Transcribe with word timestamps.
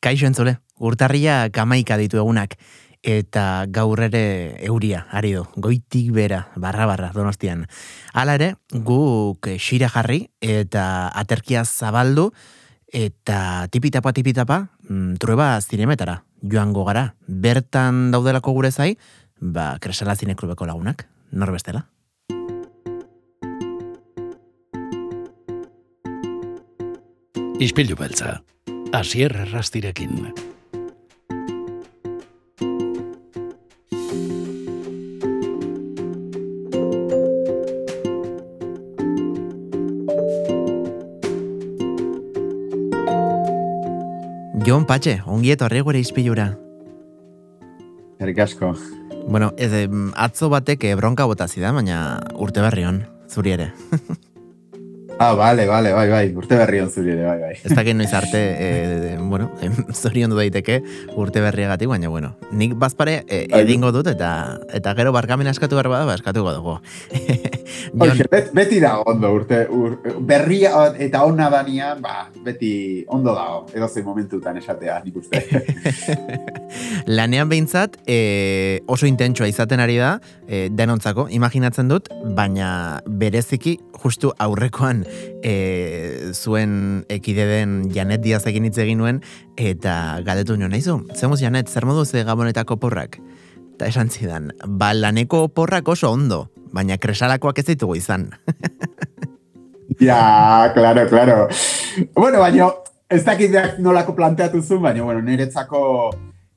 Kaixo 0.00 0.24
entzule, 0.24 0.54
urtarria 0.80 1.50
kamaika 1.52 1.98
ditu 2.00 2.16
egunak, 2.22 2.54
eta 3.04 3.66
gaur 3.68 4.00
ere 4.00 4.56
euria, 4.64 5.02
ari 5.12 5.34
du, 5.36 5.42
goitik 5.60 6.08
bera, 6.16 6.46
barra 6.56 6.86
barra, 6.88 7.10
donostian. 7.12 7.66
Hala 8.16 8.38
ere, 8.38 8.54
guk 8.72 9.50
xira 9.60 9.90
jarri 9.92 10.22
eta 10.40 11.10
aterkia 11.12 11.66
zabaldu, 11.68 12.30
eta 12.88 13.68
tipitapa 13.68 14.14
tipitapa, 14.16 14.60
mm, 14.88 15.20
trueba 15.20 15.60
zinemetara, 15.60 16.22
joango 16.40 16.86
gara. 16.88 17.14
Bertan 17.28 18.10
daudelako 18.10 18.56
gure 18.56 18.70
zai, 18.72 18.96
ba, 19.36 19.76
kresala 19.80 20.16
zineklubeko 20.16 20.64
lagunak, 20.64 21.04
norbestela. 21.30 21.84
Ispilu 27.60 27.92
beltza, 28.00 28.40
asier 28.92 29.34
errastirekin. 29.46 30.32
Jon 44.66 44.84
Patxe, 44.86 45.20
ongi 45.26 45.50
etorri 45.54 45.80
gure 45.82 45.98
ispilura. 45.98 46.52
Erik 48.20 48.38
asko. 48.44 48.74
Bueno, 49.26 49.52
ez, 49.56 49.72
atzo 50.14 50.50
batek 50.52 50.84
eh, 50.84 50.96
bronka 50.98 51.26
bota 51.26 51.48
zidan, 51.48 51.80
baina 51.80 52.20
urte 52.38 52.62
berri 52.62 52.86
hon, 52.86 53.04
zuri 53.30 53.56
ere. 53.56 53.72
Ah, 55.22 55.34
vale, 55.34 55.66
vale, 55.66 55.92
bai, 55.92 56.08
bai, 56.08 56.32
urte 56.32 56.56
berri 56.56 56.78
on 56.80 56.88
zuri 56.88 57.10
ere, 57.12 57.26
bai, 57.26 57.36
bai. 57.42 57.50
Ez 57.60 57.74
dakit 57.76 57.92
noiz 57.92 58.08
arte, 58.16 58.38
e, 58.40 59.18
bueno, 59.20 59.50
em, 59.60 59.74
zori 59.92 60.24
ondo 60.24 60.38
daiteke 60.38 60.78
urte 61.12 61.42
berriagatik, 61.44 61.90
baina 61.92 62.08
bueno, 62.08 62.30
nik 62.56 62.72
bazpare 62.80 63.18
e, 63.26 63.42
Bai. 63.52 63.60
edingo 63.66 63.92
dut 63.92 64.08
eta 64.08 64.30
eta 64.72 64.94
gero 64.96 65.12
barkamen 65.12 65.52
askatu 65.52 65.76
behar 65.76 65.90
bada, 65.92 66.06
ba, 66.08 66.16
eskatuko 66.16 66.54
dugu. 66.56 66.78
Hoxe, 67.98 68.26
bet, 68.30 68.50
beti 68.56 68.80
da 68.82 68.96
ondo 69.06 69.32
urte, 69.34 69.62
ur, 69.70 69.96
berria 70.26 70.86
eta 70.98 71.24
onna 71.26 71.48
danian, 71.52 72.00
ba, 72.02 72.28
beti 72.44 73.04
ondo 73.08 73.34
dago, 73.36 73.64
edo 73.74 73.88
zein 73.88 74.06
momentutan 74.06 74.56
esatea, 74.60 75.00
nik 75.04 75.16
uste. 75.20 75.42
lanean 77.18 77.50
behintzat 77.50 77.98
e, 78.06 78.80
oso 78.90 79.08
intentsua 79.08 79.48
izaten 79.50 79.82
ari 79.82 79.98
da, 80.00 80.16
e, 80.46 80.68
denontzako, 80.72 81.28
imaginatzen 81.34 81.90
dut, 81.90 82.10
baina 82.36 83.00
bereziki 83.06 83.76
justu 84.00 84.32
aurrekoan 84.40 85.04
e, 85.44 85.54
zuen 86.32 87.04
ekide 87.12 87.46
den 87.50 87.80
Janet 87.94 88.24
Diaz 88.24 88.44
egin 88.48 88.68
hitz 88.68 88.78
egin 88.80 89.02
nuen, 89.02 89.20
eta 89.60 89.94
galdetu 90.26 90.56
nion, 90.56 90.72
naizu, 90.72 91.00
zemuz 91.16 91.40
Janet, 91.42 91.68
zer 91.68 91.86
modu 91.88 92.06
ze 92.06 92.24
gabonetako 92.24 92.80
porrak? 92.80 93.20
Eta 93.80 93.88
esan 93.88 94.10
zidan, 94.12 94.50
ba 94.76 94.90
laneko 94.92 95.46
porrak 95.56 95.86
oso 95.88 96.10
ondo, 96.12 96.50
baina 96.68 96.98
kresalakoak 97.00 97.62
ez 97.62 97.64
ditugu 97.70 97.94
izan. 97.96 98.26
ja, 100.08 100.68
claro, 100.74 101.06
claro. 101.08 101.36
Bueno, 102.12 102.42
baina, 102.42 102.66
ez 103.08 103.22
dakit 103.24 103.56
nolako 103.80 104.12
planteatu 104.18 104.60
zuen, 104.60 104.82
baina, 104.84 105.06
bueno, 105.06 105.22
niretzako 105.24 105.80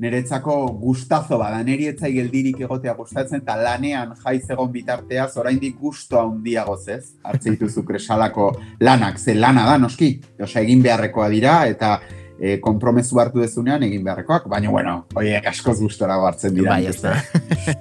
niretzako 0.03 0.55
gustazo 0.81 1.37
bada, 1.39 1.61
niri 1.63 1.87
etzai 1.93 2.11
geldirik 2.11 2.59
egotea 2.67 2.91
gustatzen, 2.97 3.45
eta 3.45 3.55
lanean 3.55 4.11
jaiz 4.19 4.43
egon 4.51 4.73
bitarteaz, 4.73 5.29
oraindik 5.39 5.77
gusto 5.79 6.19
handiagoz 6.19 6.81
ez, 6.91 7.05
hartze 7.23 7.53
dituzu 7.53 7.85
kresalako 7.87 8.49
lanak, 8.83 9.15
ze 9.15 9.37
lana 9.39 9.63
da, 9.69 9.77
noski, 9.79 10.17
osea, 10.41 10.65
egin 10.65 10.83
beharrekoa 10.83 11.29
dira, 11.31 11.61
eta 11.71 12.01
e, 12.43 12.59
kompromezu 12.59 13.19
hartu 13.21 13.39
dezunean 13.39 13.85
egin 13.87 14.03
beharrekoak, 14.03 14.49
baina, 14.51 14.71
bueno, 14.73 14.95
oiek 15.15 15.45
askoz 15.47 15.77
gustora 15.79 16.17
hartzen 16.27 16.57
dira. 16.57 16.73
Bai, 16.73 16.89
ez 16.91 16.99
da. 16.99 17.15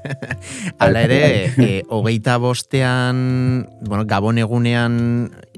Hala 0.83 1.03
ere, 1.09 1.19
e, 1.67 1.71
hogeita 1.91 2.37
bostean, 2.43 3.67
bueno, 3.83 4.06
gabon 4.06 4.39
egunean, 4.39 4.95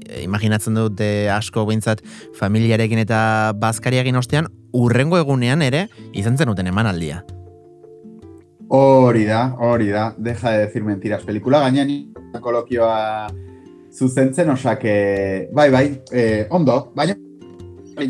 e, 0.01 0.23
imaginatzen 0.23 0.79
dut 0.81 1.03
e, 1.05 1.29
asko 1.29 1.67
behintzat 1.69 2.01
familiarekin 2.39 3.03
eta 3.03 3.19
bazkariakin 3.61 4.17
ostean, 4.17 4.49
urrengo 4.73 5.21
egunean 5.21 5.61
ere, 5.61 5.85
izan 6.17 6.41
zenuten 6.41 6.73
emanaldia. 6.73 7.21
Hori 8.73 9.27
da, 9.29 9.51
hori 9.61 9.91
da, 9.93 10.07
deja 10.17 10.55
de 10.55 10.63
decir 10.65 10.81
mentiras. 10.83 11.21
Pelikula 11.27 11.61
gainean 11.61 11.91
kolokioa 12.41 13.29
zuzentzen, 13.93 14.49
osake, 14.49 14.95
bai, 15.55 15.69
bai, 15.71 15.85
eh, 16.11 16.47
ondo, 16.49 16.89
baina 16.97 17.13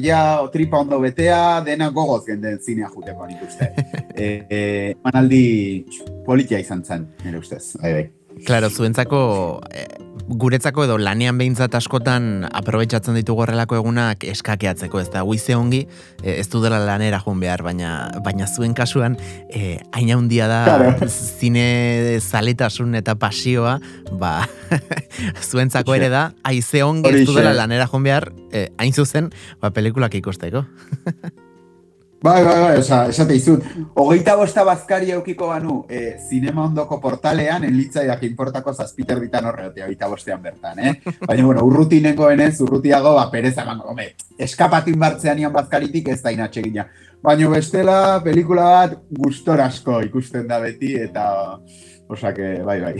ja 0.01 0.47
tripa 0.53 0.79
ondo 0.79 0.99
betea, 0.99 1.61
dena 1.65 1.89
gogoz 1.89 2.25
genden 2.25 2.59
zinea 2.59 2.89
juteko 2.93 3.27
nik 3.27 3.41
uste. 3.47 3.71
eh, 4.15 4.45
eh, 4.49 4.95
manaldi 5.03 5.85
politia 6.25 6.59
izan 6.59 6.83
zen, 6.83 7.07
nire 7.23 7.39
ustez, 7.39 7.75
bai, 7.81 7.93
bai. 7.93 8.05
Claro, 8.43 8.69
zuentzako, 8.69 9.61
e, 9.71 9.85
guretzako 10.27 10.83
edo 10.85 10.97
lanean 10.99 11.37
behintzat 11.39 11.75
askotan 11.77 12.47
aprobetsatzen 12.51 13.15
ditugu 13.15 13.45
horrelako 13.45 13.77
egunak 13.79 14.25
eskakeatzeko, 14.27 14.99
ez 14.99 15.09
da, 15.13 15.21
guize 15.25 15.55
ongi, 15.55 15.85
e, 16.21 16.35
ez 16.41 16.47
du 16.51 16.61
dela 16.63 16.81
lanera 16.83 17.21
joan 17.23 17.39
behar, 17.39 17.63
baina, 17.65 17.93
baina 18.25 18.47
zuen 18.47 18.75
kasuan, 18.77 19.15
e, 19.49 19.77
aina 19.93 20.17
handia 20.19 20.49
da 20.51 20.59
Claro. 20.65 21.07
zine 21.07 22.19
zaletasun 22.19 22.95
eta 22.99 23.15
pasioa, 23.15 23.79
ba, 24.19 24.35
zuentzako 25.49 25.95
ere 25.95 26.09
da, 26.09 26.27
aize 26.43 26.83
ongi 26.83 27.13
ez 27.13 27.25
du 27.25 27.37
dela 27.37 27.53
lanera 27.53 27.87
joan 27.87 28.03
behar, 28.03 28.31
e, 28.51 28.67
hain 28.77 28.93
zuzen, 28.93 29.31
ba, 29.61 29.71
pelikulak 29.71 30.15
ikusteko. 30.21 30.65
Bai, 32.23 32.43
bai, 32.43 32.59
bai, 32.61 32.77
oza, 32.79 33.03
esate 33.11 33.35
izut, 33.37 33.65
hogeita 34.01 34.33
bosta 34.39 34.63
bazkari 34.65 35.11
eukiko 35.13 35.49
banu, 35.51 35.75
e, 35.89 36.15
zinema 36.29 36.63
ondoko 36.63 36.97
portalean, 37.03 37.65
enlitzaiak 37.67 38.23
inportako 38.25 38.73
zazpiter 38.73 39.19
ditan 39.21 39.45
horreotea, 39.45 39.85
hogeita 39.85 40.07
bostean 40.09 40.41
bertan, 40.41 40.79
eh? 40.79 40.93
Baina, 41.25 41.45
bueno, 41.45 41.65
urrutineko 41.67 42.31
enez, 42.31 42.55
urrutiago, 42.65 43.13
ba, 43.19 43.27
pereza 43.31 43.61
emango, 43.65 43.91
home, 43.91 44.07
eskapatin 44.41 44.97
bartzean 44.99 45.43
ian 45.43 45.53
bazkaritik 45.53 46.07
ez 46.15 46.21
da 46.23 46.33
inatxegina. 46.33 46.87
Baina 47.21 47.49
bestela, 47.51 47.97
pelikula 48.23 48.69
bat, 48.71 48.95
gustor 49.19 49.61
asko 49.61 49.99
ikusten 50.07 50.47
da 50.49 50.61
beti, 50.63 50.95
eta, 51.05 51.27
osake, 52.09 52.61
bai, 52.65 52.79
bai. 52.81 52.95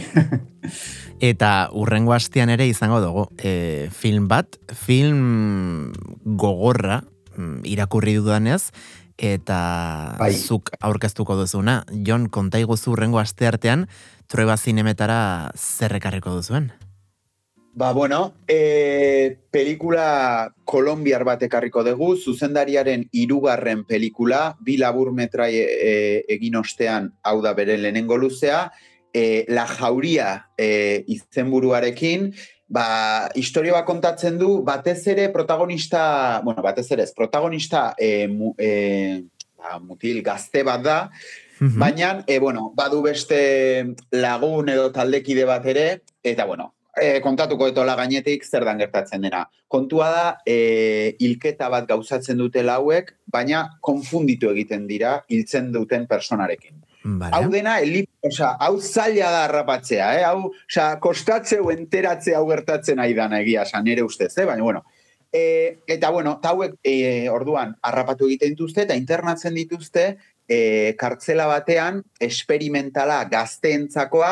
Eta 1.31 1.69
urrengo 1.73 2.13
astean 2.13 2.51
ere 2.51 2.67
izango 2.67 2.99
dugu 3.01 3.25
e, 3.39 3.87
film 3.95 4.27
bat, 4.27 4.59
film 4.75 5.93
gogorra 6.25 6.99
mm, 7.37 7.63
irakurri 7.71 8.17
dudanez, 8.19 8.69
eta 9.17 10.15
Bai. 10.19 10.33
zuk 10.33 10.71
aurkeztuko 10.81 11.35
duzuna. 11.39 11.83
Jon, 12.05 12.29
konta 12.29 12.59
iguzu 12.59 12.91
urrengo 12.91 13.19
aste 13.19 13.47
artean, 13.47 13.87
trueba 14.27 14.57
zinemetara 14.57 15.51
zerrekarriko 15.55 16.33
duzuen. 16.35 16.71
Ba, 17.75 17.91
bueno, 17.91 18.35
e, 18.47 19.35
pelikula 19.51 20.53
kolombiar 20.63 21.25
bat 21.27 21.41
ekarriko 21.43 21.83
dugu, 21.83 22.13
zuzendariaren 22.15 23.09
hirugarren 23.11 23.83
pelikula, 23.83 24.55
bi 24.63 24.77
labur 24.79 25.11
metrai 25.11 25.51
e, 25.59 25.95
egin 26.37 26.55
ostean, 26.55 27.11
hau 27.27 27.41
da 27.43 27.51
bere 27.53 27.75
lehenengo 27.75 28.15
luzea, 28.15 28.69
e, 29.11 29.43
La 29.51 29.65
Jauria 29.67 30.51
e, 30.57 31.03
izenburuarekin, 31.07 32.29
ba, 32.67 33.29
historia 33.35 33.73
bat 33.77 33.85
kontatzen 33.85 34.37
du, 34.41 34.61
batez 34.65 35.01
ere 35.13 35.29
protagonista, 35.33 36.41
bueno, 36.43 36.63
batez 36.65 36.89
ere 36.91 37.03
ez, 37.03 37.13
protagonista 37.13 37.93
e, 37.97 38.27
mu, 38.27 38.53
e, 38.57 39.23
ba, 39.57 39.79
mutil 39.79 40.21
gazte 40.25 40.63
bat 40.65 40.85
da, 40.85 40.99
Mhm. 41.59 41.79
Baina, 41.79 42.23
e, 42.27 42.39
bueno, 42.39 42.73
badu 42.75 43.01
beste 43.01 43.95
lagun 44.11 44.69
edo 44.69 44.91
taldekide 44.91 45.45
bat 45.45 45.65
ere, 45.65 46.01
eta 46.23 46.45
bueno, 46.45 46.73
e, 46.95 47.21
kontatuko 47.21 47.67
etola 47.71 47.95
gainetik 47.95 48.43
zer 48.43 48.65
dan 48.65 48.79
gertatzen 48.79 49.21
dena. 49.21 49.45
Kontua 49.67 50.09
da, 50.11 50.25
e, 50.45 51.15
hilketa 51.19 51.69
bat 51.69 51.87
gauzatzen 51.87 52.37
dute 52.37 52.63
lauek, 52.63 53.13
baina 53.31 53.69
konfunditu 53.81 54.51
egiten 54.51 54.87
dira 54.87 55.21
hiltzen 55.29 55.71
duten 55.71 56.07
personarekin. 56.07 56.81
Vale. 57.05 57.37
Hau 57.37 57.51
dena, 57.53 57.77
elip, 57.85 58.09
osea, 58.25 58.55
hau 58.65 58.79
zaila 58.81 59.29
da 59.29 59.43
harrapatzea, 59.45 60.07
eh? 60.17 60.23
hau, 60.25 60.49
osea, 60.65 60.87
kostatzeu 61.03 61.69
enteratze 61.69 62.33
hau 62.33 62.47
gertatzen 62.49 63.01
ari 63.03 63.13
dana 63.13 63.43
egia, 63.43 63.61
esan 63.69 63.85
nire 63.85 64.01
ustez, 64.01 64.31
eh? 64.37 64.45
baina, 64.49 64.63
bueno, 64.65 64.85
E, 65.35 65.81
eta 65.91 66.11
bueno, 66.15 66.37
eta 66.39 66.53
hauek 66.53 66.77
e, 66.79 67.27
orduan 67.27 67.73
harrapatu 67.83 68.29
egiten 68.29 68.53
dituzte 68.53 68.85
eta 68.85 68.95
internatzen 68.95 69.57
dituzte 69.57 70.05
e, 70.47 70.95
kartzela 70.95 71.43
batean 71.49 71.97
esperimentala 72.23 73.17
gazteentzakoa 73.27 74.29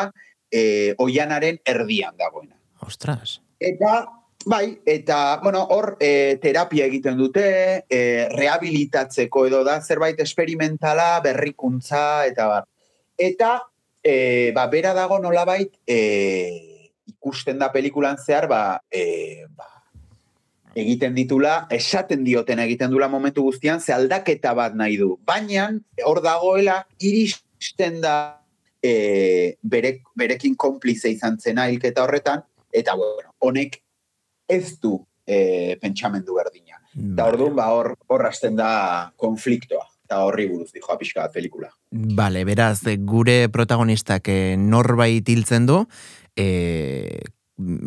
e, 0.48 0.94
oianaren 1.04 1.58
erdian 1.68 2.16
dagoena. 2.16 2.56
Ostras. 2.80 3.42
Eta, 3.60 3.98
bai, 4.46 4.80
eta, 4.86 5.40
bueno, 5.42 5.62
hor 5.70 5.96
e, 6.00 6.38
terapia 6.42 6.86
egiten 6.86 7.16
dute, 7.18 7.44
e, 7.88 8.00
rehabilitatzeko 8.32 9.46
edo 9.48 9.62
da, 9.66 9.80
zerbait 9.82 10.20
esperimentala, 10.20 11.20
berrikuntza, 11.24 12.24
eta 12.26 12.46
bar. 12.50 12.64
Eta, 13.18 13.52
e, 14.02 14.52
ba, 14.56 14.66
bera 14.72 14.94
dago 14.96 15.18
nolabait, 15.22 15.74
e, 15.86 16.80
ikusten 17.08 17.60
da 17.60 17.70
pelikulan 17.72 18.18
zehar, 18.18 18.48
ba, 18.48 18.62
e, 18.90 19.46
ba, 19.54 19.68
egiten 20.74 21.14
ditula, 21.14 21.66
esaten 21.70 22.24
dioten 22.26 22.58
egiten 22.64 22.90
dula 22.90 23.08
momentu 23.08 23.44
guztian, 23.46 23.80
ze 23.80 23.94
aldaketa 23.94 24.54
bat 24.54 24.74
nahi 24.74 24.98
du. 24.98 25.14
Baina, 25.26 25.68
hor 26.04 26.20
dagoela, 26.24 26.80
iristen 26.98 28.00
da 28.02 28.16
e, 28.82 29.54
berek, 29.62 30.02
berekin 30.18 30.58
konplize 30.58 31.12
izan 31.14 31.38
zena 31.38 31.68
hilketa 31.70 32.04
horretan, 32.04 32.42
eta 32.74 32.96
bueno, 32.98 33.30
honek 33.38 33.83
ez 34.48 34.78
du 34.80 34.98
e, 35.26 35.76
pentsamendu 35.80 36.36
berdina. 36.36 36.80
Eta 36.94 37.26
orduan, 37.32 37.56
ba, 37.56 37.70
hor, 37.74 37.94
hor 38.06 38.26
hasten 38.28 38.56
da 38.56 39.10
konfliktoa. 39.20 39.86
Eta 40.04 40.20
horri 40.26 40.44
buruz, 40.50 40.68
dijo 40.74 40.92
apixka 40.92 41.22
bat 41.24 41.32
pelikula. 41.32 41.70
Bale, 41.90 42.44
beraz, 42.44 42.82
gure 43.08 43.48
protagonistak 43.48 44.28
eh, 44.28 44.56
norbait 44.60 45.28
hiltzen 45.28 45.66
du, 45.70 45.80
eh, 46.36 47.22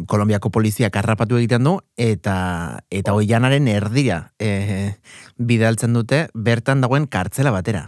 Kolombiako 0.08 0.48
poliziak 0.48 0.96
harrapatu 0.96 1.36
egiten 1.36 1.66
du, 1.68 1.74
eta 2.00 2.80
eta 2.88 3.14
oianaren 3.20 3.68
erdira 3.68 4.22
eh, 4.40 4.96
bidaltzen 5.36 5.92
dute, 5.92 6.22
bertan 6.34 6.80
dagoen 6.80 7.10
kartzela 7.12 7.52
batera. 7.52 7.84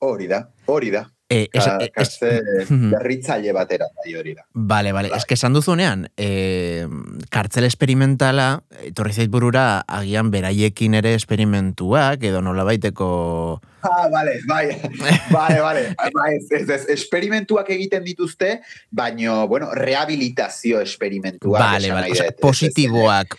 Hori 0.00 0.30
da, 0.32 0.46
hori 0.72 0.88
da. 0.90 1.04
E, 1.32 1.48
es, 1.52 1.64
Ka- 1.64 1.78
es, 1.80 1.90
Kartze 1.94 2.30
Mhm. 2.68 2.90
berritzaile 2.92 3.52
batera, 3.56 3.86
bai 4.02 4.14
hori 4.18 4.34
da. 4.36 4.42
Bale, 4.52 4.92
bale, 4.92 5.08
Bai. 5.08 5.16
eske 5.18 5.34
esan 5.38 5.54
duzunean, 5.56 6.10
e, 6.20 6.84
kartzel 7.32 7.64
esperimentala, 7.64 8.62
etorri 8.84 9.14
zait 9.16 9.30
burura, 9.32 9.80
agian 9.88 10.28
beraiekin 10.30 10.94
ere 11.00 11.14
esperimentuak, 11.14 12.22
edo 12.28 12.42
nola 12.44 12.64
baiteko... 12.68 13.62
Ah, 13.82 14.08
vale, 14.12 14.36
bai, 14.46 14.66
vale, 15.30 15.60
vale. 15.60 15.86
Bai, 16.14 16.34
ez, 16.36 16.46
ez, 16.60 16.68
ez, 16.68 16.84
esperimentuak 16.98 17.70
egiten 17.70 18.04
dituzte, 18.04 18.60
baino, 18.90 19.48
bueno, 19.48 19.72
rehabilitazio 19.74 20.80
esperimentuak. 20.84 21.60
Bale, 21.60 21.90
bale, 21.90 22.10
osea, 22.12 22.26
dut. 22.28 22.34
Ez, 22.34 22.36
ez, 22.36 22.40
positiboak 22.42 23.38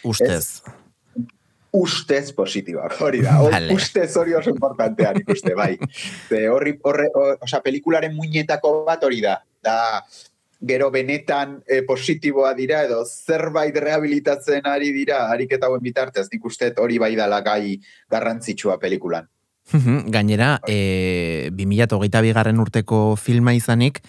ustez. 1.74 2.32
positiboak, 2.34 3.00
hori 3.02 3.22
da. 3.26 3.40
Vale. 3.42 3.74
Ustez 3.74 4.12
hori 4.18 4.34
oso 4.38 4.50
importantea, 4.54 5.12
nik 5.18 5.30
uste, 5.30 5.56
bai. 5.58 5.74
Ze 6.30 6.46
horri, 6.50 6.78
horre, 6.82 7.10
o- 7.14 7.34
osea, 7.42 7.62
pelikularen 7.66 8.14
muñetako 8.16 8.84
bat 8.86 9.04
hori 9.04 9.22
da. 9.22 9.40
Da, 9.64 10.04
gero 10.64 10.90
benetan 10.92 11.58
eh, 11.68 11.82
positiboa 11.84 12.54
dira, 12.56 12.84
edo 12.88 13.04
zerbait 13.06 13.76
rehabilitatzen 13.76 14.66
ari 14.70 14.94
dira, 14.96 15.26
ariketa 15.34 15.68
hauen 15.68 15.82
bitartez, 15.84 16.30
nik 16.32 16.46
uste 16.46 16.72
hori 16.78 16.98
bai 17.02 17.16
dala 17.20 17.42
gai 17.44 17.80
garrantzitsua 18.10 18.78
pelikulan. 18.80 19.28
Gainera, 20.12 20.60
e, 20.68 21.50
2008 21.56 22.22
bigarren 22.22 22.60
urteko 22.60 23.16
filma 23.16 23.54
izanik, 23.56 24.02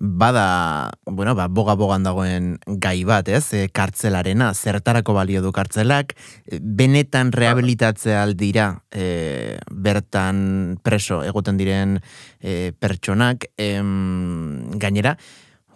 bada, 0.00 0.92
bueno, 1.04 1.34
ba, 1.36 1.46
boga-bogan 1.52 2.02
dagoen 2.02 2.54
gai 2.80 3.04
bat, 3.04 3.28
ez? 3.28 3.52
E, 3.52 3.66
kartzelarena, 3.68 4.54
zertarako 4.56 5.12
balio 5.12 5.42
du 5.44 5.52
kartzelak, 5.52 6.14
e, 6.48 6.56
benetan 6.60 7.34
rehabilitatzea 7.36 8.22
aldira 8.24 8.70
e, 8.90 9.58
bertan 9.70 10.80
preso 10.82 11.20
egoten 11.22 11.60
diren 11.60 11.98
e, 12.40 12.72
pertsonak, 12.72 13.50
em, 13.60 14.72
gainera, 14.80 15.18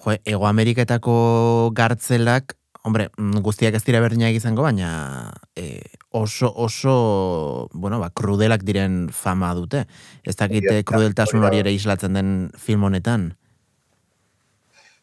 jo, 0.00 0.16
Ego 0.24 0.48
Ameriketako 0.48 1.70
gartzelak, 1.76 2.56
hombre, 2.84 3.10
mm, 3.18 3.44
guztiak 3.44 3.76
ez 3.76 3.84
dira 3.84 4.00
berdinak 4.00 4.32
izango, 4.32 4.64
baina 4.64 5.34
e, 5.52 5.84
oso, 6.16 6.48
oso, 6.48 7.68
bueno, 7.76 8.00
ba, 8.00 8.08
krudelak 8.08 8.64
diren 8.64 9.08
fama 9.12 9.52
dute. 9.52 9.84
Ez 10.24 10.36
dakite 10.40 10.80
krudeltasun 10.82 11.44
hori 11.44 11.60
ere 11.60 11.72
islatzen 11.76 12.16
den 12.16 12.36
film 12.56 12.88
honetan. 12.88 13.34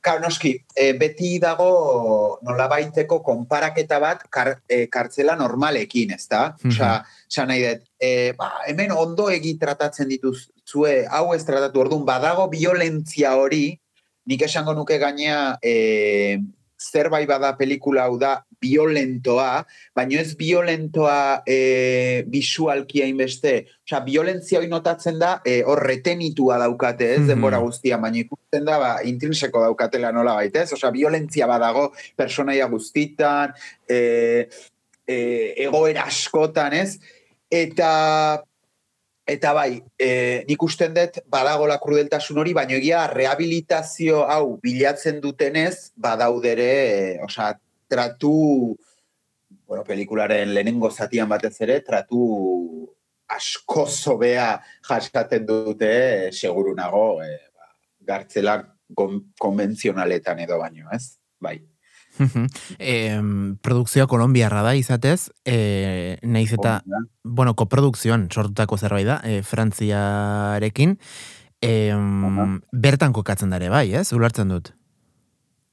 Kar, 0.02 0.18
noski, 0.22 0.56
e, 0.74 0.94
beti 0.98 1.36
dago 1.40 2.40
nolabaiteko 2.42 3.20
konparaketa 3.22 4.00
bat 4.02 4.24
kar, 4.34 4.56
e, 4.66 4.88
kartzela 4.90 5.36
normalekin, 5.38 6.16
ez 6.16 6.26
da? 6.28 6.56
Mhm. 6.58 6.72
Osa, 6.72 7.04
esan 7.30 7.52
nahi 7.54 7.62
dut, 7.68 7.84
e, 8.02 8.34
ba, 8.38 8.50
hemen 8.68 8.92
ondo 8.92 9.30
egi 9.30 9.58
tratatzen 9.62 10.10
dituzue, 10.10 11.06
hau 11.06 11.36
ez 11.36 11.44
tratatu, 11.46 11.84
orduan, 11.86 12.06
badago 12.06 12.48
violentzia 12.50 13.36
hori, 13.38 13.78
nik 14.26 14.42
esango 14.42 14.74
nuke 14.74 14.98
gainea, 14.98 15.60
e, 15.62 16.40
zerbait 16.82 17.30
bada 17.30 17.54
pelikula 17.58 18.08
hau 18.10 18.18
da 18.18 18.40
violentoa, 18.62 19.66
baino 19.96 20.20
ez 20.20 20.36
violentoa 20.38 21.44
e, 21.48 22.24
visualki 22.30 23.02
hainbeste. 23.02 23.54
Osea, 23.88 24.02
violentzia 24.06 24.60
hori 24.60 24.70
notatzen 24.72 25.18
da, 25.20 25.42
e, 25.46 25.62
hor 25.66 25.82
retenitua 25.88 26.58
daukate, 26.62 27.14
ez, 27.16 27.20
Mhm. 27.22 27.28
denbora 27.34 27.60
guztia, 27.60 27.98
baina 27.98 28.22
ikusten 28.22 28.66
da, 28.66 28.78
ba, 28.80 28.92
intrinseko 29.04 29.62
daukatela 29.66 30.12
nola 30.12 30.36
baita, 30.38 30.62
ez? 30.62 30.74
Osea, 30.74 30.92
violentzia 30.92 31.48
badago 31.48 31.92
personaia 32.16 32.68
guztitan, 32.68 33.54
e, 33.90 34.48
e, 35.08 35.18
egoera 35.66 36.06
askotan, 36.08 36.74
ez? 36.74 37.00
Eta 37.50 38.44
Eta 39.32 39.54
bai, 39.54 39.84
e, 40.02 40.44
nik 40.48 40.64
usten 40.66 40.96
dut 40.96 41.20
badagola 41.30 41.78
krudeltasun 41.80 42.40
hori, 42.42 42.56
baina 42.58 42.74
egia 42.76 43.06
rehabilitazio 43.08 44.26
hau 44.28 44.58
bilatzen 44.60 45.22
dutenez, 45.22 45.94
badaudere, 45.96 46.66
e, 46.66 47.20
osea, 47.24 47.54
tratu, 47.92 48.78
bueno, 49.68 49.84
pelikularen 49.84 50.54
lehenengo 50.56 50.92
zatian 50.92 51.30
batez 51.32 51.58
ere, 51.66 51.82
tratu 51.84 52.22
asko 53.32 53.86
zobea 53.88 54.54
jasaten 54.88 55.46
dute, 55.48 55.92
e, 56.28 56.32
seguru 56.32 56.76
nago, 56.76 57.22
e, 57.24 57.36
ba, 57.56 57.68
gartzelak 58.14 58.68
kon, 58.96 59.20
konbentzionaletan 59.40 60.40
edo 60.46 60.60
baino, 60.62 60.88
ez? 60.96 61.18
Bai. 61.42 61.60
em, 62.78 63.56
produkzioa 63.64 64.08
kolombiarra 64.12 64.66
da 64.66 64.74
izatez, 64.76 65.30
e, 65.48 66.18
naiz 66.28 66.52
eta, 66.52 66.82
Hori 66.82 66.92
da. 66.92 67.04
bueno, 67.24 67.56
koprodukzioan 67.56 68.28
sortutako 68.32 68.78
zerbait 68.78 69.08
da, 69.08 69.22
e, 69.24 69.40
Frantziarekin, 69.48 70.98
Aha. 71.62 72.46
bertan 72.74 73.14
kokatzen 73.14 73.52
dare 73.54 73.70
bai, 73.70 73.88
ez? 73.96 74.10
Ulartzen 74.18 74.50
dut. 74.52 74.74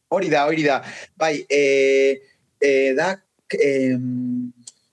Hori 0.08 0.28
da, 0.32 0.46
hori 0.46 0.64
da. 0.64 0.80
Bai, 1.16 1.44
e, 1.48 2.20
e, 2.60 2.94
da, 2.96 3.12
e, 3.52 3.96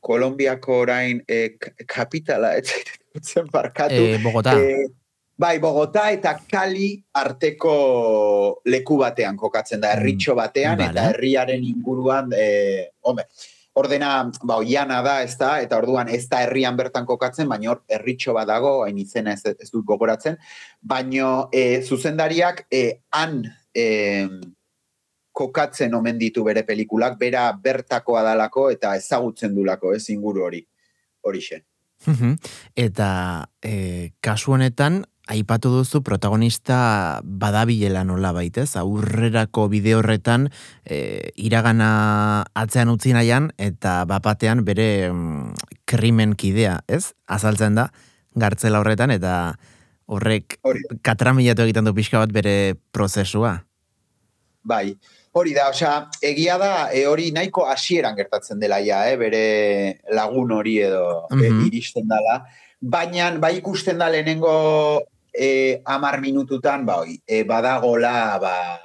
Kolombiako 0.06 0.82
orain 0.84 1.24
e, 1.28 1.56
kapitala, 1.88 2.54
ez 2.60 2.68
zen 3.24 3.50
barkatu. 3.52 3.96
E, 3.96 4.20
Bogota. 4.22 4.54
E, 4.60 4.86
bai, 5.38 5.58
Bogota 5.60 6.10
eta 6.14 6.36
Kali 6.52 6.94
arteko 7.16 8.62
leku 8.70 9.00
batean 9.02 9.40
kokatzen 9.40 9.82
da, 9.82 9.96
herritxo 9.96 10.36
batean, 10.38 10.78
Vale. 10.78 10.92
eta 10.92 11.10
herriaren 11.14 11.64
inguruan, 11.64 12.30
e, 12.36 12.92
hombre, 13.02 13.26
ordena, 13.76 14.12
ba, 14.44 14.60
oiana 14.60 15.02
da, 15.04 15.16
ez 15.24 15.36
da, 15.40 15.56
eta 15.64 15.80
orduan 15.82 16.12
ez 16.12 16.26
da 16.32 16.42
herrian 16.46 16.78
bertan 16.80 17.08
kokatzen, 17.08 17.48
baina 17.52 17.74
hor 17.74 17.82
herritxo 17.92 18.36
bat 18.36 18.48
dago, 18.48 18.78
hain 18.86 19.00
izena 19.02 19.36
ez, 19.36 19.44
ez 19.52 19.72
dut 19.72 19.84
gogoratzen, 19.88 20.38
baino 20.82 21.50
e, 21.52 21.82
zuzendariak 21.84 22.66
e, 22.72 22.84
han 23.16 23.42
e, 23.76 23.86
kokatzen 25.36 25.94
omen 25.98 26.20
ditu 26.22 26.46
bere 26.48 26.64
pelikulak, 26.64 27.18
bera 27.20 27.50
bertakoa 27.52 28.24
dalako 28.24 28.70
eta 28.72 28.96
ezagutzen 28.96 29.56
dulako, 29.56 29.92
ez 29.96 30.08
inguru 30.14 30.46
hori, 30.48 30.62
horixe. 31.28 31.66
Mhm. 32.06 32.38
Eta 32.76 33.10
e, 33.64 34.14
kasu 34.24 34.56
honetan, 34.56 35.04
aipatu 35.28 35.72
duzu 35.74 36.04
protagonista 36.06 37.20
badabilela 37.24 38.04
nola 38.06 38.32
baitez, 38.32 38.76
aurrerako 38.78 39.68
bide 39.74 39.96
horretan 39.98 40.50
e, 40.86 41.32
iragana 41.36 42.46
atzean 42.54 42.94
utzi 42.94 43.16
nahian 43.18 43.50
eta 43.58 44.04
bapatean 44.06 44.64
bere 44.66 45.12
mm, 45.12 45.56
krimen 45.90 46.36
kidea, 46.38 46.80
ez? 46.88 47.16
Azaltzen 47.26 47.76
da, 47.76 47.90
gartzela 48.36 48.84
horretan 48.84 49.12
eta 49.12 49.56
horrek 50.06 50.60
Hori. 50.62 50.86
katramilatu 51.02 51.66
egiten 51.66 51.88
du 51.88 51.96
pixka 51.98 52.22
bat 52.22 52.32
bere 52.32 52.76
prozesua. 52.94 53.58
Bai, 54.66 54.96
hori 55.36 55.52
da, 55.54 55.68
osea, 55.70 56.08
egia 56.24 56.56
da, 56.58 56.90
e, 56.96 57.04
hori 57.12 57.28
nahiko 57.36 57.66
hasieran 57.68 58.16
gertatzen 58.16 58.60
dela 58.60 58.78
ja, 58.80 59.02
eh, 59.12 59.18
bere 59.20 59.42
lagun 60.16 60.54
hori 60.56 60.78
edo 60.80 61.28
e, 61.30 61.50
Mhm. 61.50 61.66
iristen 61.68 62.08
dela. 62.08 62.38
Baina, 62.80 63.32
bai 63.38 63.58
ikusten 63.58 63.98
da 63.98 64.08
lehenengo 64.10 65.04
e, 65.34 65.82
amar 65.84 66.22
minututan, 66.22 66.86
ba, 66.86 67.02
oi, 67.02 67.20
e, 67.28 67.44
badagola, 67.44 68.40
ba, 68.40 68.80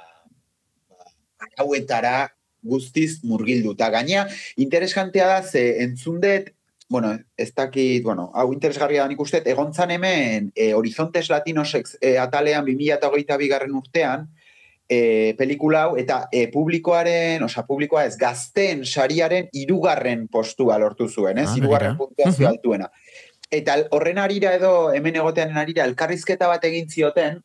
ba, 0.89 1.47
hauetara 1.57 2.27
guztiz 2.61 3.23
murgilduta. 3.23 3.89
Gaina, 3.89 4.27
interesgantea 4.57 5.27
da, 5.27 5.41
ze 5.43 5.81
entzundet, 5.83 6.53
bueno, 6.89 7.17
ez 7.37 7.53
dakit, 7.55 8.03
bueno, 8.03 8.29
hau 8.35 8.51
interesgarria 8.51 9.03
da 9.03 9.07
nik 9.07 9.19
uste, 9.23 9.39
egontzan 9.45 9.91
hemen 9.91 10.51
e, 10.53 10.73
Horizontes 10.73 11.29
Latinos 11.29 11.73
e, 12.01 12.17
atalean 12.19 12.65
2008 12.65 13.37
bigarren 13.39 13.71
urtean, 13.71 14.27
e, 14.91 15.33
pelikula 15.39 15.85
hau, 15.85 15.95
eta 15.99 16.25
e, 16.35 16.47
publikoaren, 16.51 17.43
osea, 17.47 17.63
publikoa 17.67 18.03
ez, 18.09 18.17
gazteen 18.19 18.83
sariaren 18.83 19.47
irugarren 19.55 20.25
postua 20.27 20.75
lortu 20.81 21.07
zuen, 21.07 21.39
ez? 21.39 21.47
Ah, 21.53 21.57
irugarren 21.61 21.95
puntuazio 21.97 22.47
Mhm. 22.47 22.49
altuena. 22.49 22.89
Eta 23.51 23.77
horren 23.91 24.19
arira 24.19 24.53
edo, 24.55 24.91
hemen 24.95 25.15
egotearen 25.15 25.57
arira, 25.57 25.85
elkarrizketa 25.87 26.47
bat 26.47 26.63
egin 26.67 26.89
zioten, 26.89 27.39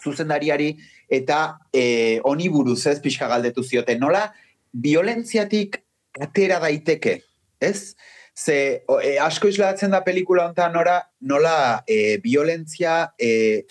zuzendariari, 0.00 0.70
eta 1.08 1.58
e, 1.72 2.20
honi 2.24 2.48
buruz 2.48 2.86
ez 2.86 3.00
pixka 3.04 3.28
galdetu 3.28 3.64
zioten. 3.64 4.00
Nola, 4.00 4.32
violentziatik 4.72 5.82
atera 6.20 6.58
daiteke, 6.60 7.22
ez? 7.60 7.94
Ze 8.38 8.84
e, 9.02 9.18
asko 9.18 9.48
islatzen 9.48 9.90
da 9.90 10.00
pelikula 10.06 10.46
hontan 10.46 10.72
nora, 10.72 11.02
nola 11.20 11.82
e, 11.86 12.18
violentzia, 12.22 13.12
e, 13.18 13.64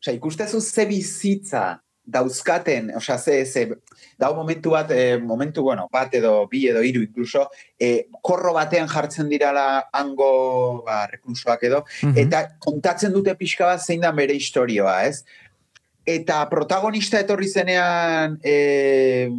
osea, 0.00 0.14
ikustezu 0.14 0.60
ze 0.60 0.86
bizitza 0.86 1.83
dauzkaten, 2.04 2.90
osea, 2.96 3.18
ze, 3.18 3.44
ze, 3.46 3.64
dau 4.20 4.34
momentu 4.36 4.70
bat, 4.70 4.90
e, 4.90 5.16
momentu, 5.18 5.62
bueno, 5.62 5.86
bat 5.92 6.12
edo, 6.14 6.34
bi 6.50 6.66
edo, 6.68 6.82
hiru 6.84 7.02
incluso, 7.02 7.46
e, 7.80 8.06
korro 8.22 8.52
batean 8.52 8.88
jartzen 8.88 9.30
dirala 9.30 9.88
hango, 9.92 10.82
ba, 10.84 11.04
reklusoak 11.10 11.64
edo, 11.70 11.84
eta 12.12 12.44
kontatzen 12.60 13.14
dute 13.14 13.34
pixka 13.40 13.70
bat 13.72 13.80
zein 13.80 14.04
da 14.04 14.12
bere 14.12 14.36
historioa, 14.36 14.98
ez? 15.08 15.24
Eta 16.04 16.42
protagonista 16.50 17.22
etorri 17.24 17.48
zenean 17.48 18.36
e, 18.44 19.30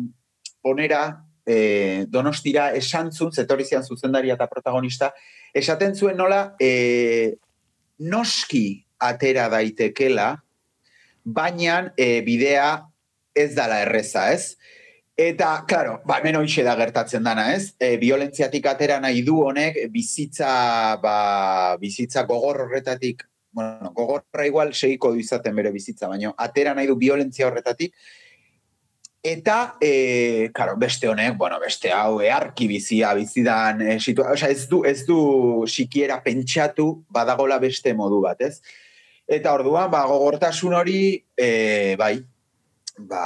onera, 0.65 1.03
e, 1.45 2.05
donostira 2.09 2.71
esan 2.73 3.11
zuen, 3.13 3.31
zetorri 3.31 3.65
zian 3.65 3.85
zuzendaria 3.85 4.33
eta 4.33 4.49
protagonista, 4.49 5.11
esaten 5.53 5.93
zuen 5.95 6.17
nola 6.17 6.55
e, 6.59 7.35
noski 7.99 8.81
atera 8.97 9.47
daitekela, 9.53 10.33
baina 11.25 11.91
e, 11.97 12.21
bidea 12.21 12.85
ez 13.35 13.51
dala 13.57 13.81
erreza, 13.83 14.31
ez? 14.31 14.55
Eta, 15.17 15.63
claro, 15.67 16.01
ba, 16.05 16.19
hemen 16.19 16.35
hoxe 16.41 16.63
da 16.63 16.75
gertatzen 16.75 17.23
dana, 17.23 17.49
ez? 17.55 17.73
E, 17.79 17.95
violentziatik 17.97 18.65
atera 18.67 18.99
nahi 18.99 19.23
du 19.23 19.39
honek, 19.47 19.79
bizitza, 19.91 20.49
ba, 21.01 21.77
bizitza 21.81 22.25
gogor 22.27 22.65
horretatik, 22.65 23.23
bueno, 23.55 23.93
gogorra 23.95 24.45
igual 24.45 24.73
segiko 24.75 25.13
du 25.13 25.23
izaten 25.23 25.55
bere 25.55 25.71
bizitza, 25.71 26.09
baina 26.11 26.33
atera 26.37 26.75
nahi 26.75 26.87
du 26.91 26.99
violentzia 26.99 27.47
horretatik, 27.49 27.95
Eta, 29.25 29.79
e, 29.81 30.51
karo, 30.53 30.75
beste 30.77 31.07
honek, 31.09 31.33
bueno, 31.35 31.57
beste 31.57 31.89
hau, 31.89 32.19
earki 32.21 32.67
bizia, 32.69 33.15
bizidan, 33.17 33.79
e, 33.81 33.95
situ, 33.97 34.21
oza, 34.21 34.51
ez 34.53 34.67
du, 34.69 34.83
ez 34.85 34.99
du 35.07 35.15
sikiera 35.65 36.19
pentsatu 36.21 36.85
badagola 37.09 37.57
beste 37.63 37.95
modu 37.97 38.19
bat, 38.21 38.43
ez? 38.45 38.59
Eta 39.27 39.53
orduan, 39.57 39.89
ba, 39.91 40.05
gogortasun 40.05 40.75
hori, 40.77 40.99
e, 41.37 41.95
bai, 41.97 42.19
ba, 43.09 43.25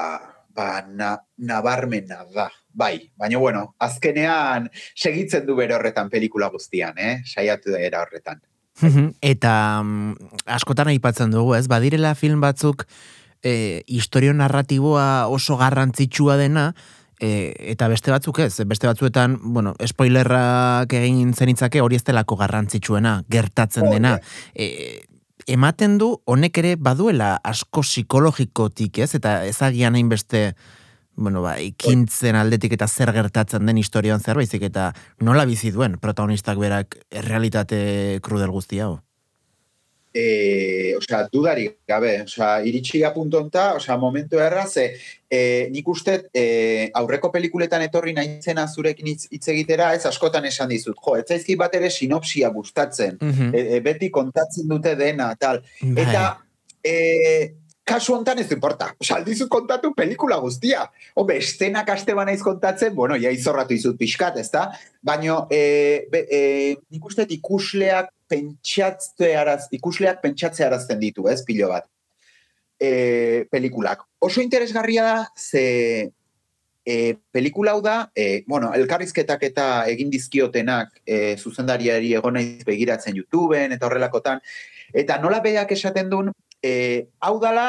ba, 0.56 0.68
na, 0.88 1.18
nabarmena 1.38 2.24
da, 2.34 2.50
bai. 2.72 3.12
Baina, 3.20 3.38
bueno, 3.38 3.76
azkenean 3.80 4.70
segitzen 4.96 5.46
du 5.46 5.58
bere 5.60 5.76
horretan 5.76 6.10
pelikula 6.10 6.50
guztian, 6.54 6.98
eh? 6.98 7.20
Saiatu 7.26 7.76
da 7.76 7.84
era 7.84 8.04
horretan. 8.06 8.42
Eta 9.20 9.54
um, 9.84 10.14
askotan 10.48 10.88
aipatzen 10.88 11.34
dugu, 11.36 11.58
ez? 11.58 11.66
Badirela 11.68 12.14
film 12.16 12.40
batzuk, 12.40 12.86
e, 13.44 13.84
historio 13.88 14.34
narratiboa 14.34 15.28
oso 15.28 15.58
garrantzitsua 15.60 16.38
dena, 16.40 16.70
e, 17.20 17.54
eta 17.74 17.90
beste 17.92 18.12
batzuk 18.12 18.40
ez, 18.40 18.54
beste 18.68 18.88
batzuetan, 18.88 19.38
bueno, 19.54 19.76
spoilerrak 19.86 20.96
egin 20.96 21.34
zenitzake 21.36 21.84
hori 21.84 22.00
ez 22.00 22.06
delako 22.08 22.40
garrantzitsuena, 22.40 23.20
gertatzen 23.32 23.90
dena. 23.92 24.16
E, 24.56 25.04
ematen 25.48 25.98
du, 25.98 26.14
honek 26.26 26.58
ere 26.62 26.76
baduela 26.76 27.38
asko 27.44 27.84
psikologikotik 27.86 29.00
ez, 29.06 29.14
eta 29.16 29.44
ezagian 29.48 29.96
hain 29.96 30.10
beste, 30.10 30.54
bueno, 31.16 31.42
ba, 31.44 31.58
ikintzen 31.64 32.36
aldetik 32.40 32.74
eta 32.76 32.88
zer 32.88 33.12
gertatzen 33.16 33.66
den 33.66 33.78
historioan 33.78 34.20
zer 34.20 34.40
baizik, 34.40 34.64
eta 34.64 34.92
nola 35.22 35.46
bizi 35.46 35.72
duen 35.76 36.00
protagonistak 36.00 36.60
berak 36.60 37.00
realitate 37.28 38.20
krudel 38.24 38.52
guzti 38.56 38.80
hau? 38.84 38.98
E, 40.14 40.96
osea, 40.98 41.28
dudari 41.32 41.68
gabe, 41.88 42.24
osea, 42.24 42.60
iritsi 42.66 43.04
apuntonta, 43.04 43.74
osea, 43.76 43.98
momentu 43.98 44.40
erra, 44.42 44.66
ze, 44.68 44.90
e, 45.30 45.70
nik 45.74 45.88
uste 45.88 46.18
e, 46.34 46.90
aurreko 46.98 47.32
pelikuletan 47.32 47.86
etorri 47.86 48.16
nahitzena 48.18 48.68
zurekin 48.68 49.12
hitz 49.14 49.48
egitera, 49.54 49.94
ez 49.94 50.06
askotan 50.10 50.46
esan 50.50 50.70
dizut, 50.70 50.98
jo, 50.98 51.16
ez 51.20 51.28
zaizki 51.28 51.56
bat 51.60 51.76
ere 51.76 51.92
sinopsia 51.94 52.50
gustatzen, 52.56 53.18
mm 53.22 53.58
beti 53.84 54.10
kontatzen 54.14 54.68
dute 54.68 54.96
dena, 54.98 55.32
tal, 55.40 55.62
bai. 55.82 56.04
eta, 56.04 56.24
e, 56.86 56.94
kasu 57.90 58.14
hontan 58.14 58.40
ez 58.42 58.50
importa. 58.54 58.92
Osa, 59.02 59.18
aldizu 59.18 59.48
kontatu 59.50 59.94
pelikula 59.98 60.38
guztia. 60.42 60.86
Hombe, 61.18 61.40
estenak 61.42 61.90
aste 61.90 62.14
banaiz 62.18 62.40
kontatzen, 62.46 62.94
bueno, 62.96 63.18
ja 63.18 63.32
izorratu 63.34 63.74
izut 63.74 63.98
pixkat, 64.00 64.38
ez 64.38 64.50
da? 64.54 64.68
Baina, 65.06 65.42
e, 65.50 66.06
e, 66.22 66.42
nik 66.94 67.10
uste 67.10 67.26
ikusleak 67.34 68.12
pentsatzearaz, 68.30 69.68
ikusleak 69.76 70.22
pentsatzearazten 70.24 71.02
ditu, 71.02 71.28
ez, 71.32 71.42
pilo 71.48 71.72
bat. 71.72 71.88
E, 72.80 73.46
pelikulak. 73.52 74.06
Oso 74.24 74.42
interesgarria 74.42 75.04
da, 75.04 75.18
ze 75.36 76.12
e, 76.90 77.16
pelikula 77.32 77.72
hau 77.76 77.82
da, 77.82 78.12
e, 78.16 78.44
bueno, 78.48 78.72
elkarrizketak 78.74 79.44
eta 79.52 79.66
egin 79.92 80.10
dizkiotenak 80.14 81.02
e, 81.06 81.36
zuzendariari 81.38 82.14
egonaiz 82.18 82.64
begiratzen 82.68 83.18
YouTubeen 83.20 83.76
eta 83.76 83.90
horrelakotan, 83.90 84.42
eta 84.94 85.20
nola 85.22 85.42
beak 85.44 85.74
esaten 85.76 86.10
duen, 86.10 86.32
e, 86.64 86.72
hau 87.22 87.36
dala, 87.44 87.68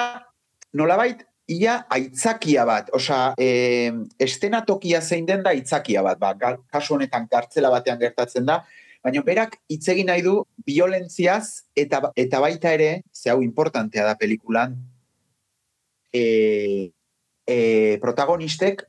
nolabait, 0.73 1.27
ia 1.51 1.81
aitzakia 1.91 2.65
bat, 2.65 2.93
osea, 2.95 3.35
e, 3.37 3.91
estenatokia 4.23 5.01
zein 5.03 5.27
den 5.27 5.43
da 5.43 5.51
aitzakia 5.51 6.05
bat, 6.07 6.21
ba, 6.21 6.55
kasu 6.71 6.95
honetan 6.97 7.27
kartzela 7.29 7.73
batean 7.75 7.99
gertatzen 7.99 8.47
da, 8.47 8.61
baina 9.05 9.23
berak 9.25 9.57
hitz 9.71 9.87
egin 9.89 10.11
nahi 10.11 10.23
du 10.23 10.41
violentziaz 10.67 11.65
eta, 11.77 12.13
eta 12.17 12.41
baita 12.41 12.73
ere, 12.77 13.03
ze 13.13 13.31
hau 13.31 13.41
importantea 13.43 14.05
da 14.05 14.17
pelikulan, 14.21 14.77
e, 16.13 16.93
e, 17.47 17.99
protagonistek 18.03 18.85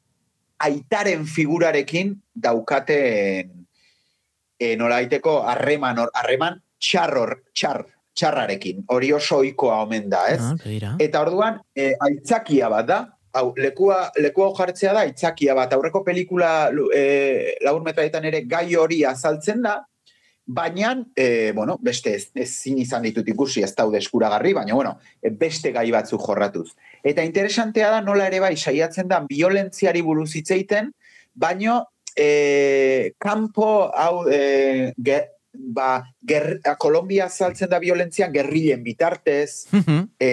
aitaren 0.62 1.26
figurarekin 1.26 2.16
daukaten 2.36 3.66
e, 4.60 4.76
nola 4.78 5.00
harreman, 5.02 6.06
harreman 6.14 6.62
txarror, 6.82 7.38
txar, 7.54 7.86
txarrarekin, 8.18 8.84
hori 8.92 9.12
oso 9.14 9.40
oikoa 9.42 9.82
omen 9.86 10.10
da, 10.10 10.28
ez? 10.30 10.42
Ah, 10.42 10.96
Eta 11.00 11.22
orduan, 11.22 11.62
e, 11.76 11.94
aitzakia 12.00 12.70
bat 12.70 12.88
da, 12.88 13.00
hau, 13.34 13.54
lekua, 13.58 14.12
lekua 14.20 14.52
jartzea 14.58 14.94
da, 14.94 15.06
aitzakia 15.08 15.56
bat, 15.58 15.74
aurreko 15.74 16.04
pelikula 16.04 16.70
e, 16.94 17.56
laur 17.66 17.82
metraetan 17.86 18.26
ere 18.28 18.44
gai 18.50 18.68
hori 18.76 19.02
azaltzen 19.08 19.64
da, 19.66 19.80
baina, 20.46 21.06
e, 21.16 21.52
bueno, 21.56 21.78
beste 21.82 22.16
ez, 22.16 22.30
ez 22.36 22.50
zin 22.50 22.80
izan 22.82 23.04
ditut 23.06 23.28
ikusi 23.30 23.64
ez 23.64 23.74
daude 23.76 24.00
eskuragarri, 24.02 24.54
baina, 24.54 24.74
bueno, 24.76 24.98
beste 25.40 25.72
gai 25.72 25.90
batzu 25.92 26.20
jorratuz. 26.20 26.72
Eta 27.04 27.24
interesantea 27.24 27.92
da, 27.92 28.02
nola 28.02 28.28
ere 28.28 28.42
bai, 28.44 28.56
saiatzen 28.58 29.08
da, 29.08 29.22
violentziari 29.30 30.02
buruz 30.02 30.32
hitzeiten, 30.36 30.92
baina, 31.34 31.82
e, 32.18 33.14
kanpo, 33.22 33.92
hau, 33.96 34.26
e, 34.28 34.82
ba, 35.54 36.02
ger, 36.28 36.60
Kolombia 36.80 37.28
saltzen 37.30 37.70
da 37.70 37.80
violentzian 37.80 38.34
gerrilen 38.34 38.84
bitartez, 38.84 39.68
e, 40.20 40.32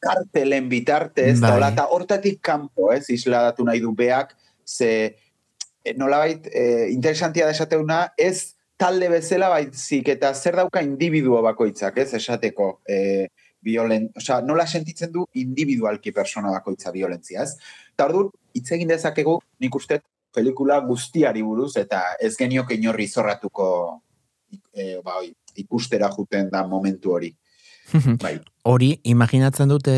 kartelen 0.00 0.68
bitartez, 0.68 1.38
bai. 1.40 1.56
eta 1.70 1.88
hortatik 1.94 2.40
kanpo, 2.42 2.92
ez, 2.92 3.06
isladatu 3.12 3.64
nahi 3.64 3.80
du 3.80 3.94
beak, 3.96 4.34
ze 4.66 4.92
e, 5.84 5.94
nolabait 5.96 6.46
e, 6.52 6.88
interesantia 6.92 7.46
da 7.46 7.56
esateuna, 7.56 8.12
ez 8.16 8.57
talde 8.78 9.08
bezala 9.10 9.50
baizik 9.50 10.08
eta 10.14 10.32
zer 10.34 10.56
dauka 10.60 10.82
individua 10.86 11.42
bakoitzak, 11.42 11.98
ez, 11.98 12.12
esateko 12.14 12.78
e, 12.88 13.26
violent, 13.66 14.12
oza, 14.16 14.38
nola 14.46 14.66
sentitzen 14.66 15.10
du 15.12 15.24
individualki 15.40 16.12
persona 16.14 16.52
bakoitza 16.54 16.92
violentzia, 16.94 17.42
ez? 17.42 17.56
Eta 17.96 18.06
ordu, 18.06 18.28
hitz 18.54 18.70
egin 18.76 18.92
dezakegu, 18.92 19.34
nik 19.60 19.74
uste, 19.74 19.98
pelikula 20.34 20.78
guztiari 20.86 21.42
buruz, 21.42 21.72
eta 21.80 22.04
ez 22.22 22.36
geniok 22.38 22.70
inorri 22.76 23.08
zorratuko 23.08 23.68
e, 24.72 24.98
ba, 25.04 25.18
ikustera 25.58 26.10
juten 26.14 26.50
da 26.52 26.62
momentu 26.66 27.16
hori. 27.16 27.32
bai. 28.22 28.36
Hori, 28.68 28.92
imaginatzen 29.10 29.70
dute 29.72 29.94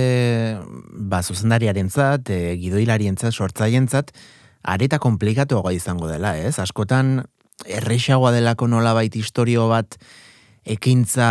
ba, 1.11 1.21
zuzendariaren 1.21 1.91
zat, 1.91 2.31
e, 2.33 2.55
gidoilariaren 2.63 3.19
zat, 3.19 3.35
sortzaien 3.35 3.91
zat, 3.91 4.15
areta 4.63 5.01
komplikatuagoa 5.03 5.75
izango 5.77 6.09
dela, 6.09 6.37
ez? 6.39 6.57
Askotan, 6.63 7.19
errexagoa 7.67 8.33
delako 8.33 8.69
nola 8.69 8.95
bait 8.97 9.15
historio 9.17 9.69
bat 9.69 9.99
ekintza 10.65 11.31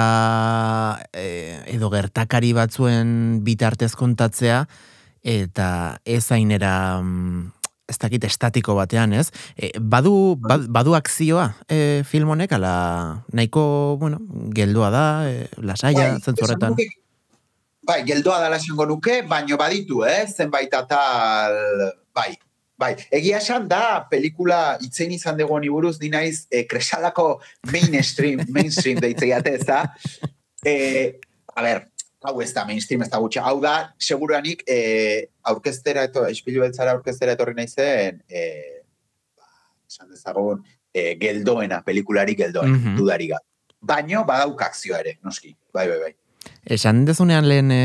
e, 1.13 1.61
edo 1.75 1.89
gertakari 1.93 2.51
batzuen 2.57 3.41
bitartez 3.45 3.93
kontatzea, 3.95 4.63
eta 5.23 5.69
ez 6.05 6.25
ainera 6.33 6.73
mm, 7.01 7.59
ez 7.89 7.97
dakit 7.97 8.25
estatiko 8.27 8.75
batean, 8.77 9.13
ez? 9.17 9.29
E, 9.57 9.71
badu, 9.79 10.37
badu 10.39 10.95
akzioa 10.97 11.49
e, 11.67 12.01
film 12.07 12.33
honek, 12.35 12.53
ala 12.57 12.73
nahiko, 13.33 13.97
bueno, 14.01 14.21
geldua 14.55 14.91
da, 14.93 15.05
e, 15.29 15.47
lasaia, 15.57 16.13
bai, 16.13 16.21
zentzorretan. 16.21 16.77
Bai, 17.89 18.03
geldoa 18.05 18.37
da 18.43 18.51
lasango 18.53 18.85
nuke, 18.85 19.23
baino 19.29 19.57
baditu, 19.57 20.03
eh? 20.05 20.27
zenbait 20.29 20.73
atal, 20.77 21.55
bai, 22.13 22.35
bai. 22.79 22.93
Egia 23.11 23.37
esan 23.43 23.67
da, 23.67 24.05
pelikula 24.11 24.77
itzen 24.85 25.11
izan 25.11 25.37
dugu 25.39 25.57
honi 25.57 25.69
buruz, 25.71 25.97
dinaiz, 25.99 26.45
e, 26.51 26.63
kresalako 26.69 27.41
mainstream, 27.73 28.39
mainstream 28.55 29.01
deitzeiate, 29.03 29.55
ez 29.59 29.65
da? 29.67 29.81
E, 30.65 30.75
a 31.55 31.63
ber, 31.65 31.83
hau 32.23 32.39
ez 32.43 32.53
da 32.55 32.63
mainstream, 32.67 33.03
ez 33.03 33.09
da 33.11 33.19
gutxa. 33.19 33.43
Hau 33.47 33.59
da, 33.63 33.73
seguranik, 33.99 34.63
e, 34.67 35.27
aurkestera, 35.51 36.05
eto, 36.07 36.23
espilu 36.31 36.63
beltzara 36.63 36.95
aurkestera 36.95 37.35
etorri 37.35 37.57
nahi 37.57 37.67
zen, 37.71 38.23
e, 38.31 38.45
esan 39.89 40.09
dezagun, 40.13 40.63
e, 40.93 41.15
geldoena, 41.19 41.81
pelikulari 41.85 42.35
geldoena, 42.39 42.77
Mhm. 42.77 42.97
dudari 42.97 43.27
gabe. 43.33 43.45
Baino, 43.81 44.23
badauk 44.27 44.61
akzioa 44.61 44.99
ere, 44.99 45.17
noski, 45.23 45.55
bai, 45.73 45.87
bai, 45.87 45.99
bai. 45.99 46.15
Esan 46.69 47.03
dezunean 47.07 47.47
lehen 47.49 47.71
e, 47.73 47.79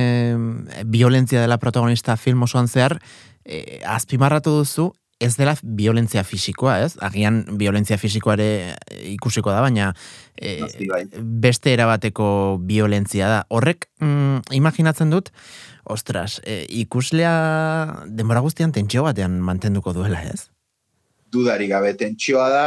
violentzia 0.84 1.40
dela 1.40 1.58
protagonista 1.58 2.18
film 2.20 2.44
osoan 2.44 2.68
zehar, 2.68 2.98
e, 3.44 3.80
azpimarratu 3.88 4.52
duzu, 4.58 4.90
ez 5.24 5.34
dela 5.38 5.54
violentzia 5.62 6.24
fisikoa, 6.26 6.80
ez? 6.84 6.94
Agian 7.00 7.44
violentzia 7.58 7.96
fisikoa 7.98 8.36
ere 8.36 8.48
e, 8.74 9.00
ikusiko 9.14 9.52
da, 9.54 9.62
baina 9.64 9.92
e, 10.36 10.58
beste 11.20 11.72
erabateko 11.72 12.26
violentzia 12.68 13.30
da. 13.32 13.44
Horrek, 13.48 13.88
mm, 14.04 14.50
imaginatzen 14.60 15.14
dut, 15.14 15.32
ostras, 15.84 16.42
e, 16.44 16.64
ikuslea 16.84 17.36
denbora 18.06 18.44
guztian 18.44 18.74
tentsio 18.76 19.06
batean 19.08 19.40
mantenduko 19.40 19.96
duela, 19.96 20.20
ez? 20.28 20.50
dudari 21.34 21.68
gabe, 21.70 21.94
tentsioa 21.98 22.48
da, 22.52 22.66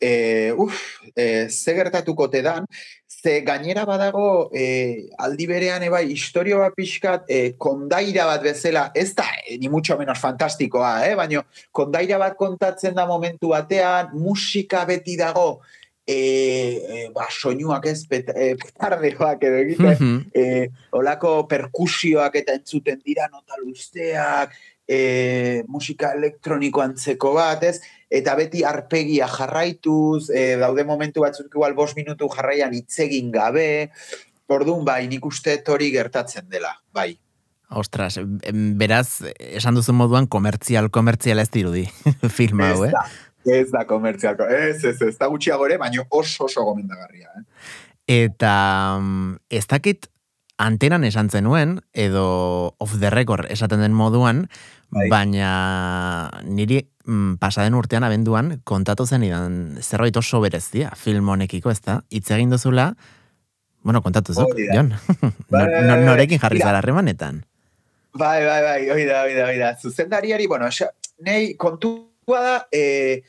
e, 0.00 0.52
uf, 0.56 1.00
e, 1.14 1.48
ze 1.48 1.74
gertatuko 1.76 2.28
te 2.32 2.42
dan, 2.42 2.66
ze 3.06 3.42
gainera 3.44 3.84
badago 3.84 4.50
e, 4.54 5.08
aldi 5.20 5.46
berean 5.46 5.82
ebai 5.84 6.06
historio 6.08 6.58
bat 6.62 6.72
pixkat 6.74 7.28
e, 7.28 7.52
kondaira 7.60 8.24
bat 8.30 8.42
bezala, 8.42 8.86
ez 8.94 9.12
da, 9.14 9.26
e, 9.46 9.58
ni 9.60 9.68
mucho 9.68 9.98
menos 9.98 10.18
fantastikoa, 10.18 10.94
eh? 11.06 11.14
baina 11.18 11.44
kondaira 11.70 12.18
bat 12.18 12.38
kontatzen 12.40 12.96
da 12.96 13.04
momentu 13.06 13.52
batean, 13.52 14.14
musika 14.16 14.86
beti 14.88 15.18
dago, 15.20 15.60
e, 16.06 16.16
e, 16.16 17.04
ba, 17.14 17.28
soinuak 17.30 17.84
ez, 17.86 18.00
pet, 18.08 18.32
e, 18.34 18.54
petardeoak 18.58 19.44
edo 19.44 19.60
egiten, 19.66 19.96
Mhm. 20.00 20.18
e, 20.34 20.70
olako 20.96 21.46
perkusioak 21.46 22.40
eta 22.40 22.56
entzuten 22.56 23.02
dira 23.04 23.28
nota 23.28 23.60
luzeak, 23.62 24.56
e, 24.90 25.62
musika 25.70 26.10
elektroniko 26.18 26.82
antzeko 26.82 27.34
bat, 27.38 27.62
ez? 27.68 27.78
Eta 28.10 28.34
beti 28.34 28.64
arpegia 28.66 29.28
jarraituz, 29.30 30.32
e, 30.34 30.56
daude 30.58 30.84
momentu 30.84 31.22
batzuk 31.22 31.54
igual 31.54 31.76
bost 31.78 31.98
minutu 31.98 32.28
jarraian 32.34 32.74
itzegin 32.74 33.30
gabe, 33.34 33.70
Orduan, 34.50 34.82
bai, 34.82 35.04
nik 35.06 35.26
uste 35.28 35.60
hori 35.70 35.92
gertatzen 35.94 36.48
dela, 36.50 36.72
bai. 36.90 37.12
Ostras, 37.70 38.16
beraz, 38.80 39.22
esan 39.38 39.76
duzun 39.78 39.94
moduan 40.00 40.26
komertzial, 40.26 40.88
komertzial 40.90 41.38
ez 41.38 41.46
dirudi 41.54 41.84
filma 42.38 42.72
hau, 42.72 42.88
eh? 42.88 42.90
Ez 43.46 43.68
da, 43.70 43.84
komertzialko, 43.88 44.48
ez, 44.50 44.82
ez, 44.84 44.96
ez 45.06 45.14
da 45.20 45.30
gutxiago 45.30 45.68
ere, 45.68 45.78
baina 45.78 46.02
oso 46.10 46.48
oso 46.48 46.66
gomendagarria, 46.66 47.30
eh? 47.38 47.44
Eta 48.10 48.54
ez 49.54 49.62
dakit 49.70 50.10
antenan 50.60 51.04
esan 51.08 51.30
zenuen, 51.32 51.78
edo 51.96 52.74
off 52.78 52.98
the 53.00 53.10
record 53.10 53.48
esaten 53.50 53.80
den 53.80 53.94
moduan, 53.96 54.44
Bai. 54.90 55.06
baina 55.08 56.30
niri 56.44 56.82
mm, 57.06 57.38
pasaden 57.40 57.76
urtean 57.78 58.04
abenduan 58.04 58.58
kontatu 58.68 59.06
zen 59.06 59.24
idan 59.24 59.78
zerbait 59.80 60.16
oso 60.20 60.40
berezia 60.42 60.90
film 60.98 61.28
honekiko, 61.32 61.70
ez 61.70 61.80
da? 61.86 62.00
Hitz 62.10 62.28
egin 62.34 62.50
duzula, 62.52 62.90
bueno, 63.82 64.02
kontatu 64.04 64.34
zuk, 64.36 64.52
da. 64.58 64.74
Jon. 64.76 64.92
Nor- 65.54 65.70
bai, 65.72 66.02
norekin 66.04 66.42
jarri 66.42 66.60
zara 66.60 66.82
harremanetan. 66.82 67.44
Bai, 68.12 68.42
bai, 68.44 68.60
bai, 68.66 68.80
hoi 68.90 69.04
da, 69.06 69.22
hoi 69.24 69.34
da, 69.38 69.46
hoi 69.46 69.58
da. 69.62 69.74
Zuzendariari, 69.80 70.46
bueno, 70.50 70.66
esa, 70.66 70.90
nei 71.24 71.54
kontua 71.54 72.42
da, 72.42 72.56
e, 72.72 73.22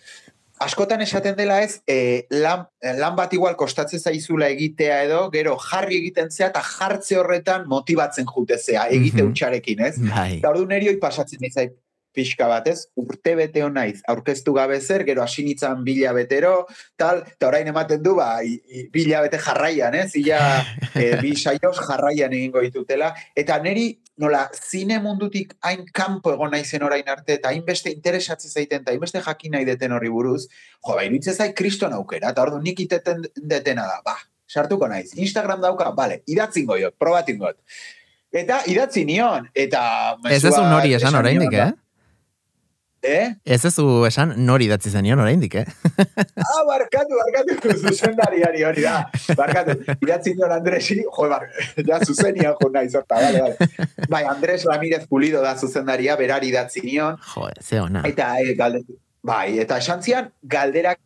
askotan 0.61 1.01
esaten 1.01 1.35
dela 1.35 1.61
ez, 1.65 1.79
e, 1.89 2.25
lan, 2.29 2.65
lan 2.99 3.15
bat 3.17 3.33
igual 3.33 3.55
kostatzen 3.59 3.99
zaizula 3.99 4.47
egitea 4.53 5.03
edo, 5.07 5.21
gero 5.33 5.55
jarri 5.57 5.97
egiten 5.97 6.29
zea 6.31 6.47
eta 6.51 6.61
jartze 6.61 7.17
horretan 7.17 7.65
motibatzen 7.67 8.25
jutezea, 8.29 8.87
egite 8.89 9.23
Mhm. 9.23 9.31
utxarekin, 9.31 9.79
ez? 9.87 9.95
Bai. 9.99 10.37
Eta 10.37 10.49
ordu 10.53 10.65
nerioi 10.69 10.97
pasatzen 11.01 11.43
izait 11.49 11.73
pixka 12.13 12.47
bat, 12.51 12.67
ez? 12.67 12.85
Urte 12.99 13.33
bete 13.39 13.63
naiz, 13.71 14.01
aurkeztu 14.11 14.53
gabe 14.53 14.79
zer, 14.81 15.03
gero 15.07 15.23
hasi 15.23 15.43
nitzan 15.45 15.83
bila 15.83 16.13
betero, 16.13 16.65
tal, 16.99 17.23
eta 17.25 17.47
orain 17.47 17.67
ematen 17.67 18.01
du, 18.03 18.15
ba, 18.19 18.41
i, 18.43 18.57
i, 18.67 18.85
bila 18.93 19.21
bete 19.25 19.39
jarraian, 19.41 19.95
ez? 19.95 20.11
Ila, 20.19 20.39
e, 21.01 21.11
bi 21.21 21.35
saioz 21.35 21.77
jarraian 21.79 22.33
egingo 22.33 22.63
ditutela. 22.63 23.13
Eta 23.35 23.59
neri, 23.63 23.87
nola, 24.21 24.45
zine 24.53 24.99
mundutik 25.03 25.55
hain 25.67 25.85
kanpo 25.93 26.33
egon 26.35 26.51
naizen 26.55 26.83
orain 26.87 27.07
arte, 27.09 27.39
eta 27.39 27.53
hainbeste 27.53 27.93
interesatzen 27.93 28.51
zaiten, 28.51 28.83
eta 28.83 28.93
hainbeste 28.93 29.23
jakin 29.25 29.57
nahi 29.57 29.67
deten 29.67 29.95
horri 29.95 30.11
buruz, 30.13 30.43
jo, 30.47 30.93
ba, 30.93 31.05
iruditzen 31.07 31.37
zait 31.37 31.55
kriston 31.57 31.95
aukera, 31.97 32.35
eta 32.35 32.45
ordu 32.45 32.61
nik 32.61 32.83
iteten 32.85 33.25
detena 33.37 33.87
da, 33.89 34.01
ba, 34.05 34.17
sartuko 34.51 34.89
naiz. 34.91 35.11
Instagram 35.15 35.63
dauka, 35.63 35.89
bale, 35.95 36.21
idatzingo 36.27 36.77
jo, 36.79 36.91
probatingo 36.99 37.49
jot. 37.49 37.59
Eta 38.31 38.61
idatzi 38.71 39.03
nion, 39.07 39.47
eta... 39.55 39.81
Ez 40.31 40.43
ez 40.47 40.55
nori 40.55 40.93
esan 40.95 41.17
oraindik, 41.19 41.55
eh? 41.59 41.71
Eh? 43.01 43.33
Ez 43.45 43.65
ez 43.65 43.73
esan 44.07 44.33
nori 44.45 44.67
idatzi 44.69 44.91
zenion 44.93 45.19
oraindik, 45.19 45.55
eh? 45.55 45.65
Ah, 45.97 46.61
barkatu, 46.67 47.17
barkatu, 47.17 47.73
zuzendariari 47.89 48.63
hori 48.63 48.83
da. 48.85 49.09
Barkatu, 49.37 49.75
idatzi 50.05 50.35
nion 50.37 50.51
Andresi, 50.53 50.99
jo, 51.01 51.27
bar, 51.31 51.47
ja 51.87 51.97
zuzenian 52.05 52.53
jo 52.61 52.69
nahi 52.69 52.89
zorta, 52.93 53.17
bale, 53.17 53.41
bale. 53.41 53.87
Bai, 54.09 54.23
Andres 54.29 54.65
Ramirez 54.69 55.07
Pulido 55.09 55.41
da 55.41 55.55
zuzendaria, 55.57 56.15
berari 56.15 56.51
idatzi 56.53 56.85
nion, 56.85 57.17
Jo, 57.33 57.49
ze 57.61 57.81
ona. 57.81 58.03
eta 58.05 58.35
e, 58.39 58.53
galde, 58.59 58.83
bai, 59.23 59.57
eta 59.65 59.77
esan 59.81 60.03
zian, 60.05 60.29
galderak 60.43 60.99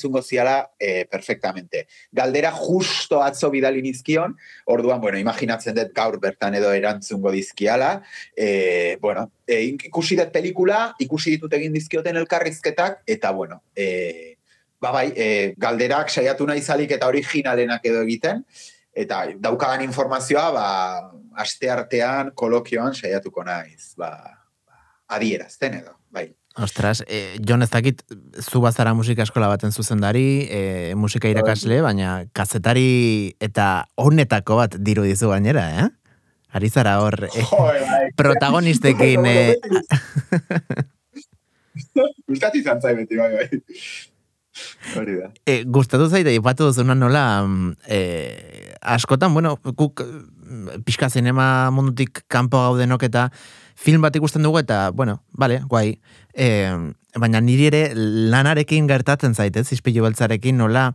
zungo 0.00 0.22
ziala 0.22 0.70
eh, 0.78 1.06
perfectamente. 1.10 1.86
Galdera 2.12 2.52
justo 2.52 3.22
atzo 3.22 3.50
bidali 3.50 3.82
nizkion, 3.82 4.36
orduan, 4.66 5.00
bueno, 5.00 5.18
imaginatzen 5.18 5.76
dut 5.76 5.92
gaur 5.94 6.18
bertan 6.20 6.54
edo 6.54 6.72
erantzungo 6.72 7.32
dizkiala, 7.34 8.02
eh, 8.36 8.96
bueno, 9.00 9.30
eh, 9.46 9.62
ikusi 9.90 10.16
dut 10.16 10.32
pelikula, 10.32 10.94
ikusi 11.00 11.36
ditut 11.36 11.52
egin 11.58 11.72
dizkioten 11.72 12.16
elkarrizketak, 12.16 13.02
eta 13.06 13.32
bueno, 13.32 13.62
eh, 13.76 14.38
ba 14.80 14.92
bai, 14.92 15.12
eh, 15.16 15.54
galderak 15.58 16.10
saiatu 16.10 16.46
nahi 16.46 16.62
zalik 16.62 16.92
eta 16.96 17.08
originalenak 17.10 17.84
edo 17.86 18.02
egiten, 18.06 18.44
eta 18.94 19.24
daukagan 19.38 19.82
informazioa, 19.86 20.50
ba, 20.54 20.66
aste 21.38 21.70
artean, 21.70 22.32
kolokioan 22.34 22.94
saiatuko 22.94 23.44
naiz, 23.46 23.94
ba, 23.98 24.10
ba 24.66 24.82
adierazten 25.18 25.80
edo, 25.82 25.98
bai. 26.10 26.28
Ostras, 26.58 27.04
eh, 27.06 27.38
Jon 27.46 27.62
ez 27.62 27.70
dakit 27.70 28.02
zu 28.42 28.60
bazara 28.60 28.94
musika 28.94 29.22
eskola 29.22 29.46
baten 29.46 29.70
zuzendari, 29.70 30.48
eh, 30.50 30.94
musika 30.98 31.28
irakasle, 31.30 31.80
baina 31.84 32.24
kazetari 32.34 33.36
eta 33.40 33.86
honetako 33.94 34.56
bat 34.58 34.74
diru 34.78 35.04
dizu 35.06 35.30
gainera, 35.30 35.68
eh? 35.84 35.88
Ari 36.58 36.68
zara 36.70 36.96
hor, 37.00 37.14
eh, 37.28 37.44
Joder, 37.50 37.82
bai. 37.86 38.10
protagonistekin, 38.16 39.26
eh, 39.26 39.54
Gustatu 42.28 42.58
izan 42.58 42.80
zai 42.82 42.94
beti, 42.98 43.16
bai, 43.16 43.30
bai. 43.36 43.60
Hori 44.98 45.14
da. 45.20 45.28
eh, 45.46 45.62
gustatu 45.70 46.08
zaite, 46.10 46.32
ipatu 46.34 46.66
duzuna 46.66 46.96
nola, 46.98 47.22
eh, 47.86 48.74
askotan, 48.82 49.32
bueno, 49.34 49.54
guk 49.78 50.02
mm, 50.02 50.82
pixka 50.84 51.06
zinema 51.08 51.70
mundutik 51.70 52.24
kanpo 52.26 52.58
gaudenok 52.58 53.04
eta 53.06 53.28
film 53.78 54.02
bat 54.02 54.16
ikusten 54.18 54.42
dugu 54.42 54.58
eta, 54.58 54.88
bueno, 54.90 55.20
bale, 55.30 55.60
guai. 55.70 56.00
Eh, 56.38 56.70
baina 57.18 57.40
niri 57.42 57.66
ere 57.66 57.80
lanarekin 57.94 58.86
gertatzen 58.86 59.34
zaite, 59.34 59.64
zizpilu 59.66 60.04
beltzarekin 60.04 60.56
nola, 60.60 60.92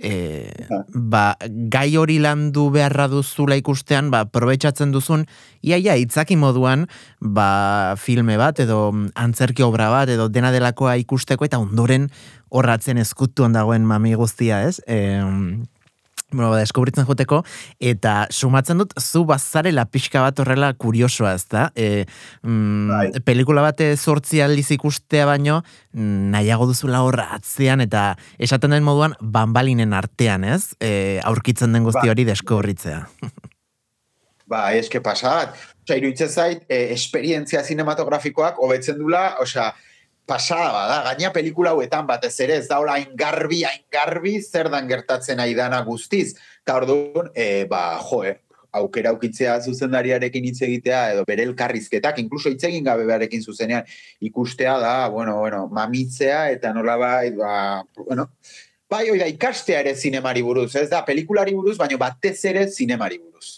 e, 0.00 0.50
ba, 0.94 1.36
gai 1.70 1.94
hori 2.00 2.18
landu 2.18 2.68
beharra 2.74 3.06
duzula 3.12 3.58
ikustean, 3.60 4.10
ba, 4.10 4.24
probetxatzen 4.32 4.90
duzun, 4.94 5.26
iaia, 5.62 5.94
itzaki 6.00 6.38
moduan, 6.40 6.86
ba, 7.20 7.94
filme 8.00 8.38
bat, 8.40 8.62
edo 8.64 8.88
antzerki 9.14 9.62
obra 9.66 9.90
bat, 9.92 10.10
edo 10.10 10.26
dena 10.32 10.50
delakoa 10.54 10.96
ikusteko, 11.04 11.46
eta 11.46 11.60
ondoren 11.62 12.08
horratzen 12.50 12.98
eskutuan 12.98 13.54
dagoen 13.54 13.86
mami 13.86 14.16
guztia, 14.18 14.64
ez? 14.66 14.80
E, 14.88 15.20
bueno, 16.32 16.52
deskubritzen 16.56 17.06
joteko, 17.08 17.42
eta 17.80 18.26
sumatzen 18.30 18.82
dut, 18.82 18.94
zu 19.00 19.24
bazarela 19.28 19.86
pixka 19.90 20.22
bat 20.24 20.40
horrela 20.42 20.72
kuriosoa, 20.74 21.34
ez 21.38 21.46
da? 21.50 21.68
E, 21.74 22.06
mm, 22.42 23.20
pelikula 23.26 23.64
bate 23.66 23.92
zortzi 23.96 24.42
aldiz 24.44 24.68
ikustea 24.76 25.26
baino, 25.28 25.60
nahiago 25.92 26.68
duzula 26.70 27.02
horra 27.06 27.30
atzean, 27.36 27.84
eta 27.84 28.14
esaten 28.38 28.76
den 28.76 28.86
moduan, 28.86 29.16
banbalinen 29.20 29.94
artean, 29.96 30.44
ez? 30.44 30.74
E, 30.80 31.20
aurkitzen 31.24 31.72
den 31.76 31.86
guzti 31.88 32.08
hori 32.10 32.26
deskubritzea. 32.28 33.04
Ba, 34.50 34.72
eske 34.74 34.98
pasat. 34.98 35.54
Osa, 35.84 35.96
iruditzen 35.98 36.28
zait, 36.28 36.64
eh, 36.68 36.90
esperientzia 36.94 37.62
zinematografikoak 37.62 38.58
hobetzen 38.62 38.98
dula, 38.98 39.36
osea, 39.42 39.68
pasada 40.30 40.70
bada, 40.70 41.00
gaina 41.08 41.32
pelikula 41.34 41.72
hauetan 41.74 42.06
batez 42.06 42.36
ere, 42.44 42.60
ez 42.62 42.68
da 42.70 42.78
hola 42.78 42.94
hain 42.98 43.10
garbi, 43.18 43.64
hain 43.66 43.82
garbi, 43.90 44.36
zer 44.40 44.70
dan 44.70 44.86
gertatzen 44.90 45.42
ari 45.42 45.56
dana 45.58 45.82
guztiz. 45.88 46.36
Eta 46.62 46.78
orduan, 46.78 47.32
e, 47.34 47.66
ba, 47.70 47.98
jo, 48.06 48.22
eh, 48.22 48.36
aukera 48.78 49.10
aukitzea 49.10 49.56
zuzendariarekin 49.66 50.46
hitz 50.46 50.60
egitea, 50.62 51.02
edo 51.16 51.26
bere 51.26 51.42
elkarrizketak, 51.48 52.22
inkluso 52.22 52.52
hitz 52.52 52.62
egin 52.68 52.86
gabe 52.86 53.08
beharekin 53.08 53.42
zuzenean, 53.42 53.88
ikustea 54.30 54.78
da, 54.78 54.94
bueno, 55.10 55.40
bueno, 55.42 55.64
mamitzea, 55.74 56.44
eta 56.54 56.70
nola 56.76 56.94
bai, 57.00 57.30
ba, 57.34 57.54
bueno, 57.98 58.30
bai, 58.90 59.08
oida, 59.10 59.26
ikastea 59.34 59.82
ere 59.82 59.96
zinemari 59.96 60.46
buruz, 60.46 60.70
ez 60.78 60.88
da, 60.92 61.02
pelikulari 61.06 61.56
buruz, 61.58 61.74
baina 61.80 61.98
batez 61.98 62.38
ere 62.52 62.68
zinemari 62.70 63.18
buruz. 63.18 63.56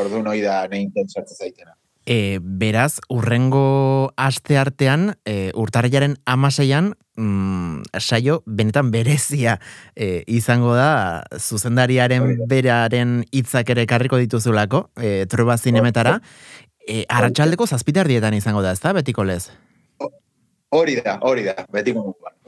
Orduan, 0.00 0.32
oida, 0.32 0.62
ne 0.72 0.80
interesatzen 0.88 1.36
zaitena. 1.36 1.76
E, 2.06 2.38
beraz, 2.40 3.00
urrengo 3.10 4.12
aste 4.16 4.56
artean, 4.56 5.16
e, 5.26 5.50
urtarriaren 5.58 6.14
amaseian, 6.24 6.92
mm, 7.18 7.82
saio, 7.98 8.44
benetan 8.46 8.92
berezia 8.94 9.58
e, 9.96 10.22
izango 10.30 10.76
da, 10.78 11.24
zuzendariaren 11.34 12.46
beraren 12.46 13.24
hitzak 13.34 13.74
ere 13.74 13.88
karriko 13.90 14.22
dituzulako, 14.22 14.86
e, 15.02 15.26
trueba 15.26 15.58
zinemetara, 15.58 16.20
e, 16.86 17.02
arratxaldeko 17.10 17.66
zazpitar 17.66 18.06
dietan 18.06 18.38
izango 18.38 18.62
da, 18.62 18.72
ez 18.72 18.80
da, 18.80 18.94
betiko 18.94 19.26
lez? 19.26 19.50
Hori 20.70 21.00
da, 21.02 21.18
hori 21.26 21.42
da, 21.50 21.66
betiko 21.74 22.06
muguan. 22.06 22.38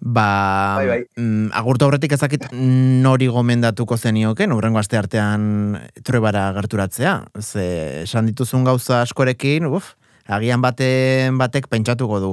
Ba, 0.00 0.76
Bai, 0.76 0.86
bai. 0.86 1.02
mm, 1.16 1.48
agurtu 1.56 1.86
aurretik 1.86 2.12
ezakit 2.12 2.50
nori 2.52 3.26
gomendatuko 3.32 3.96
zenioken, 3.96 4.52
urrengo 4.52 4.78
aste 4.78 4.98
artean 5.00 5.78
trebara 6.04 6.50
gerturatzea. 6.52 7.14
Ze, 7.40 8.02
esan 8.02 8.26
dituzun 8.28 8.64
gauza 8.68 9.00
askorekin, 9.00 9.64
uf, 9.66 9.94
agian 10.26 10.60
baten 10.60 11.38
batek 11.40 11.68
pentsatuko 11.72 12.20
du. 12.20 12.32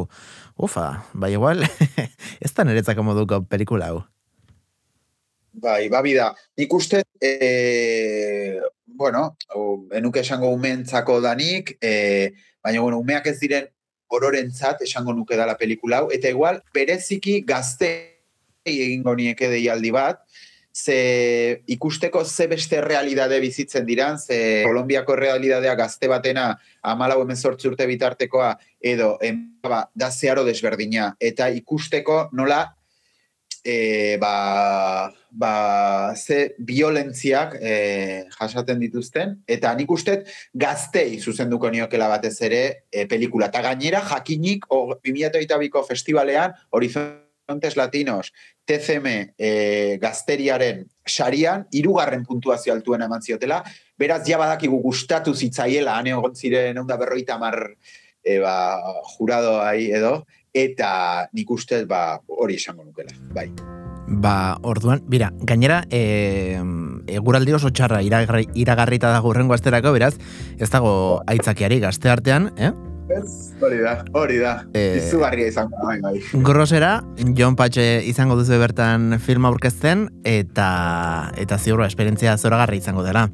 Ufa, 0.62 1.06
bai 1.14 1.32
igual, 1.34 1.64
ez 2.44 2.52
da 2.54 2.66
niretzako 2.68 3.04
moduko 3.08 3.42
pelikula 3.48 3.88
hau. 3.94 4.04
Bai, 5.54 5.88
babi 5.92 6.14
da. 6.16 6.30
Nik 6.60 6.74
uste, 6.74 7.04
e, 7.22 8.60
bueno, 8.86 9.36
enuke 9.96 10.22
esango 10.24 10.52
umentzako 10.56 11.20
danik, 11.24 11.78
e, 11.82 12.32
baina, 12.64 12.82
bueno, 12.84 13.00
umeak 13.00 13.28
ez 13.32 13.38
diren 13.40 13.68
ororentzat 14.12 14.84
esango 14.88 15.14
nuke 15.16 15.38
dala 15.40 15.58
pelikula 15.60 16.02
hau, 16.02 16.12
eta 16.14 16.30
igual, 16.30 16.62
bereziki 16.74 17.42
gazte 17.48 17.92
egingo 18.66 19.16
nieke 19.18 19.50
deialdi 19.50 19.92
bat, 19.92 20.22
ze 20.74 21.64
ikusteko 21.68 22.24
ze 22.26 22.48
beste 22.48 22.82
realidade 22.82 23.40
bizitzen 23.40 23.86
diran, 23.86 24.20
ze 24.20 24.64
Kolombiako 24.66 25.16
realidadea 25.16 25.76
gazte 25.76 26.08
batena 26.08 26.58
amalau 26.82 27.22
emezortzi 27.24 27.68
urte 27.68 27.88
bitartekoa 27.88 28.54
edo 28.80 29.18
em, 29.22 29.60
ba, 29.62 29.90
da 29.94 30.12
zeharo 30.12 30.46
desberdina. 30.48 31.16
Eta 31.20 31.50
ikusteko 31.50 32.30
nola 32.32 32.64
e, 33.64 34.18
ba, 34.18 35.14
ba, 35.30 36.16
ze 36.16 36.56
violentziak 36.58 37.56
e, 37.62 38.26
jasaten 38.34 38.80
dituzten, 38.82 39.38
eta 39.48 39.74
nik 39.78 39.92
ustet 39.92 40.30
gaztei 40.54 41.20
zuzenduko 41.20 41.70
niokela 41.70 42.10
batez 42.12 42.36
ere 42.42 42.62
e, 42.92 43.06
pelikula. 43.08 43.52
Eta 43.52 43.62
gainera 43.66 44.02
jakinik 44.08 44.66
o, 44.70 44.98
2008ko 44.98 45.86
festivalean 45.88 46.56
Horizontes 46.72 47.78
Latinos 47.78 48.32
TCM 48.66 49.08
e, 49.38 49.98
gazteriaren 50.02 50.86
sarian, 51.08 51.66
irugarren 51.72 52.26
puntuazio 52.26 52.74
altuen 52.74 53.06
eman 53.06 53.22
ziotela, 53.22 53.62
beraz 53.98 54.24
ja 54.28 54.40
badakigu 54.42 54.82
gustatu 54.82 55.36
zitzaiela, 55.36 55.98
hane 56.00 56.16
egon 56.16 56.36
ziren 56.36 56.78
egun 56.78 56.90
da 56.90 56.98
berroita 56.98 57.38
mar 57.38 57.58
e, 58.24 58.40
ba, 58.40 58.56
jurado 59.18 59.60
ahi 59.62 59.92
edo, 59.94 60.22
eta 60.54 61.28
nik 61.34 61.52
ustez 61.52 61.86
ba, 61.88 62.20
hori 62.28 62.58
esango 62.60 62.84
nukela, 62.84 63.14
bai. 63.36 63.50
Ba, 64.12 64.58
orduan, 64.68 65.00
bira, 65.08 65.30
gainera, 65.48 65.86
e, 65.90 66.60
eguraldi 67.08 67.54
oso 67.56 67.70
txarra 67.72 68.02
iragarri, 68.04 68.50
iragarrita 68.60 69.12
dago 69.14 69.32
urrengo 69.32 69.56
asterako, 69.56 69.94
beraz, 69.96 70.16
ez 70.60 70.70
dago 70.70 71.22
aitzakiari 71.32 71.80
gazte 71.80 72.12
artean, 72.12 72.50
eh? 72.58 72.74
Ez, 73.12 73.54
hori 73.62 73.80
da, 73.84 73.94
hori 74.14 74.38
da. 74.40 74.54
Eh, 74.78 75.02
Izugarria 75.02 75.50
izango 75.52 75.76
da, 75.78 75.88
bai, 75.88 75.98
bai. 76.04 76.44
Grosera, 76.46 76.92
John 77.38 77.58
Patxe 77.60 77.86
izango 78.08 78.38
duzu 78.40 78.60
bertan 78.62 79.18
filma 79.20 79.52
aurkezten 79.52 80.08
eta 80.28 81.32
eta 81.42 81.58
ziurra 81.58 81.90
esperientzia 81.92 82.38
zoragarri 82.38 82.80
izango 82.82 83.04
dela. 83.04 83.28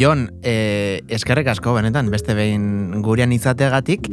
Jon, 0.00 0.26
eh, 0.42 1.00
eskerrek 1.08 1.48
asko 1.54 1.74
benetan 1.76 2.10
beste 2.10 2.34
behin 2.34 3.02
gurean 3.04 3.32
izateagatik 3.32 4.08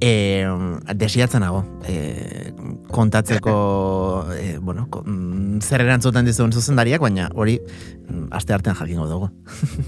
eh, 0.00 0.46
desiatzen 0.94 1.42
nago. 1.42 1.64
Eh, 1.88 2.52
kontatzeko 2.92 3.54
eh, 4.36 4.58
bueno, 4.60 4.86
ko, 4.90 5.02
mm, 5.06 5.60
zer 5.64 5.82
erantzuten 5.86 6.26
dizuen 6.28 6.52
zuzendariak, 6.52 7.00
baina 7.00 7.30
hori 7.34 7.58
mm, 7.58 8.28
aste 8.36 8.54
artean 8.54 8.76
jakingo 8.78 9.08
dugu. 9.08 9.30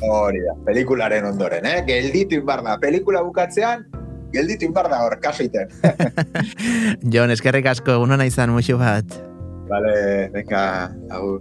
Hori 0.09 0.41
da, 0.47 0.57
pelikularen 0.67 1.29
ondoren, 1.29 1.69
eh? 1.69 1.83
Gelditu 1.87 2.41
inbar 2.41 2.65
da, 2.65 2.79
pelikula 2.81 3.23
bukatzean, 3.27 3.85
gelditu 4.35 4.69
inbar 4.69 4.91
da 4.93 5.03
hor, 5.05 5.19
kaso 5.23 5.47
iten. 5.47 5.71
Jon, 7.15 7.33
eskerrek 7.35 7.71
asko, 7.75 7.99
unona 8.03 8.27
izan 8.29 8.55
muxu 8.55 8.79
bat. 8.81 9.19
Vale, 9.71 9.95
venga, 10.35 10.65
agur. 11.11 11.41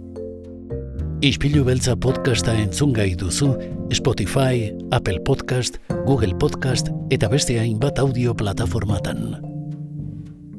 Ispilu 1.24 1.62
beltza 1.64 1.94
podcasta 1.96 2.52
entzun 2.60 2.92
gai 2.92 3.14
duzu 3.16 3.54
Spotify, 3.94 4.68
Apple 4.92 5.22
Podcast, 5.24 5.80
Google 6.04 6.36
Podcast 6.36 6.92
eta 7.14 7.30
beste 7.32 7.56
hainbat 7.60 8.02
audio 8.02 8.34
plataformatan. 8.36 9.53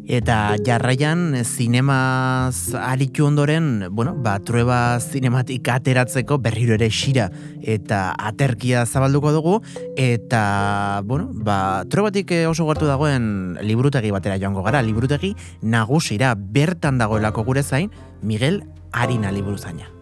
Eta 0.06 0.54
jarraian 0.62 1.34
zinemaz 1.41 2.76
aritu 2.78 3.26
ondoren, 3.26 3.88
bueno, 3.89 4.13
ba, 4.13 4.38
trueba 4.39 5.00
zinematik 5.00 5.65
ateratzeko 5.74 6.38
berriro 6.38 6.76
ere 6.78 6.91
xira 6.94 7.32
eta 7.62 8.13
aterkia 8.13 8.86
zabalduko 8.86 9.34
dugu, 9.34 9.56
eta, 9.98 11.02
bueno, 11.06 11.32
ba, 11.34 11.86
truebatik 11.89 12.36
oso 12.52 12.70
gertu 12.70 12.86
dagoen 12.86 13.58
liburutegi 13.65 14.13
batera 14.13 14.38
joango 14.38 14.62
gara, 14.62 14.84
liburutegi 14.86 15.34
nagusira 15.63 16.36
bertan 16.38 17.02
dagoelako 17.02 17.44
gure 17.50 17.63
zain, 17.63 17.89
Miguel 18.22 18.62
Arina 18.94 19.32
liburuzaina. 19.32 19.96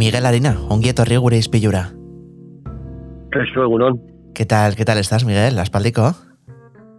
Miguel 0.00 0.24
Arina, 0.24 0.54
ongi 0.72 0.88
etorri 0.88 1.18
gure 1.20 1.36
izpilura. 1.36 1.82
Eso, 3.36 3.64
egunon. 3.66 4.00
¿Qué 4.34 4.46
tal, 4.46 4.74
qué 4.74 4.86
tal 4.86 4.96
estás, 4.96 5.26
Miguel? 5.26 5.58
¿Aspaldico? 5.58 6.14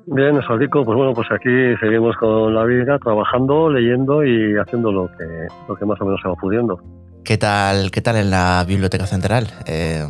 Bien, 0.05 0.37
Esfaldico, 0.37 0.85
pues 0.85 0.95
bueno, 0.95 1.11
pues 1.15 1.27
aquí 1.31 1.49
seguimos 1.79 2.15
con 2.17 2.53
la 2.53 2.63
vida, 2.63 2.99
trabajando, 2.99 3.71
leyendo 3.71 4.23
y 4.23 4.55
haciendo 4.55 4.91
lo 4.91 5.07
que, 5.17 5.25
lo 5.67 5.75
que 5.75 5.85
más 5.85 5.99
o 5.99 6.05
menos 6.05 6.21
se 6.21 6.27
va 6.27 6.35
pudiendo. 6.35 6.79
¿Qué 7.23 7.39
tal, 7.39 7.89
qué 7.89 8.01
tal 8.01 8.17
en 8.17 8.29
la 8.29 8.63
Biblioteca 8.67 9.07
Central? 9.07 9.47
Eh, 9.65 10.05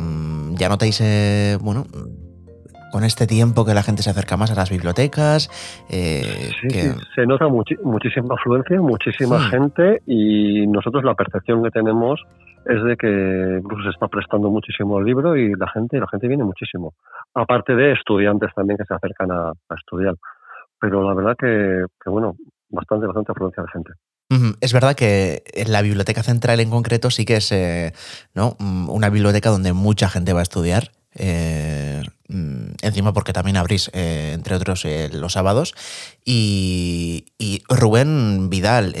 ¿Ya 0.50 0.68
notáis, 0.68 1.00
eh, 1.00 1.56
bueno, 1.62 1.86
con 2.92 3.02
este 3.02 3.26
tiempo 3.26 3.64
que 3.64 3.74
la 3.74 3.82
gente 3.82 4.02
se 4.02 4.10
acerca 4.10 4.36
más 4.36 4.52
a 4.52 4.54
las 4.54 4.70
bibliotecas? 4.70 5.50
Eh, 5.88 6.50
Sí, 6.60 6.68
que- 6.68 6.82
sí, 6.92 6.98
se 7.16 7.26
nota 7.26 7.48
muchísima 7.48 8.34
afluencia, 8.36 8.80
muchísima 8.80 9.40
gente 9.50 10.02
y 10.06 10.66
nosotros 10.68 11.02
la 11.02 11.14
percepción 11.14 11.64
que 11.64 11.70
tenemos 11.70 12.20
es 12.66 12.80
de 12.84 12.96
que 12.96 13.58
incluso 13.60 13.82
se 13.82 13.90
está 13.90 14.06
prestando 14.06 14.48
muchísimo 14.48 15.00
el 15.00 15.04
libro 15.06 15.36
y 15.36 15.52
la 15.56 15.68
gente, 15.70 15.98
la 15.98 16.06
gente 16.08 16.28
viene 16.28 16.44
muchísimo. 16.44 16.94
Aparte 17.34 17.74
de 17.74 17.92
estudiantes 17.92 18.50
también 18.54 18.76
que 18.78 18.84
se 18.84 18.94
acercan 18.94 19.32
a, 19.32 19.48
a 19.50 19.74
estudiar. 19.76 20.14
Pero 20.80 21.02
la 21.02 21.14
verdad 21.14 21.36
que, 21.36 21.84
que, 22.02 22.10
bueno, 22.10 22.36
bastante, 22.68 23.06
bastante 23.06 23.32
afluencia 23.32 23.62
de 23.64 23.68
gente. 23.72 23.92
Es 24.60 24.72
verdad 24.72 24.94
que 24.94 25.42
en 25.52 25.72
la 25.72 25.82
Biblioteca 25.82 26.22
Central 26.22 26.60
en 26.60 26.70
concreto 26.70 27.10
sí 27.10 27.26
que 27.26 27.36
es 27.36 27.52
eh, 27.52 27.92
¿no? 28.34 28.56
Mm, 28.58 28.88
una 28.88 29.10
biblioteca 29.10 29.50
donde 29.50 29.72
mucha 29.74 30.08
gente 30.08 30.32
va 30.32 30.40
a 30.40 30.42
estudiar. 30.44 30.84
Eh, 31.14 32.02
mm, 32.28 32.74
encima 32.82 33.12
porque 33.12 33.32
también 33.32 33.56
abrís, 33.56 33.90
eh, 33.92 34.32
entre 34.34 34.54
otros, 34.54 34.84
eh, 34.84 35.10
los 35.12 35.34
sábados. 35.34 35.74
Y, 36.24 37.26
y 37.38 37.62
Rubén 37.68 38.50
Vidal, 38.50 38.94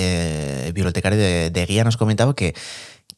bibliotecario 0.74 1.18
de, 1.18 1.66
Guía, 1.66 1.84
nos 1.84 1.96
comentaba 1.96 2.34
que, 2.34 2.54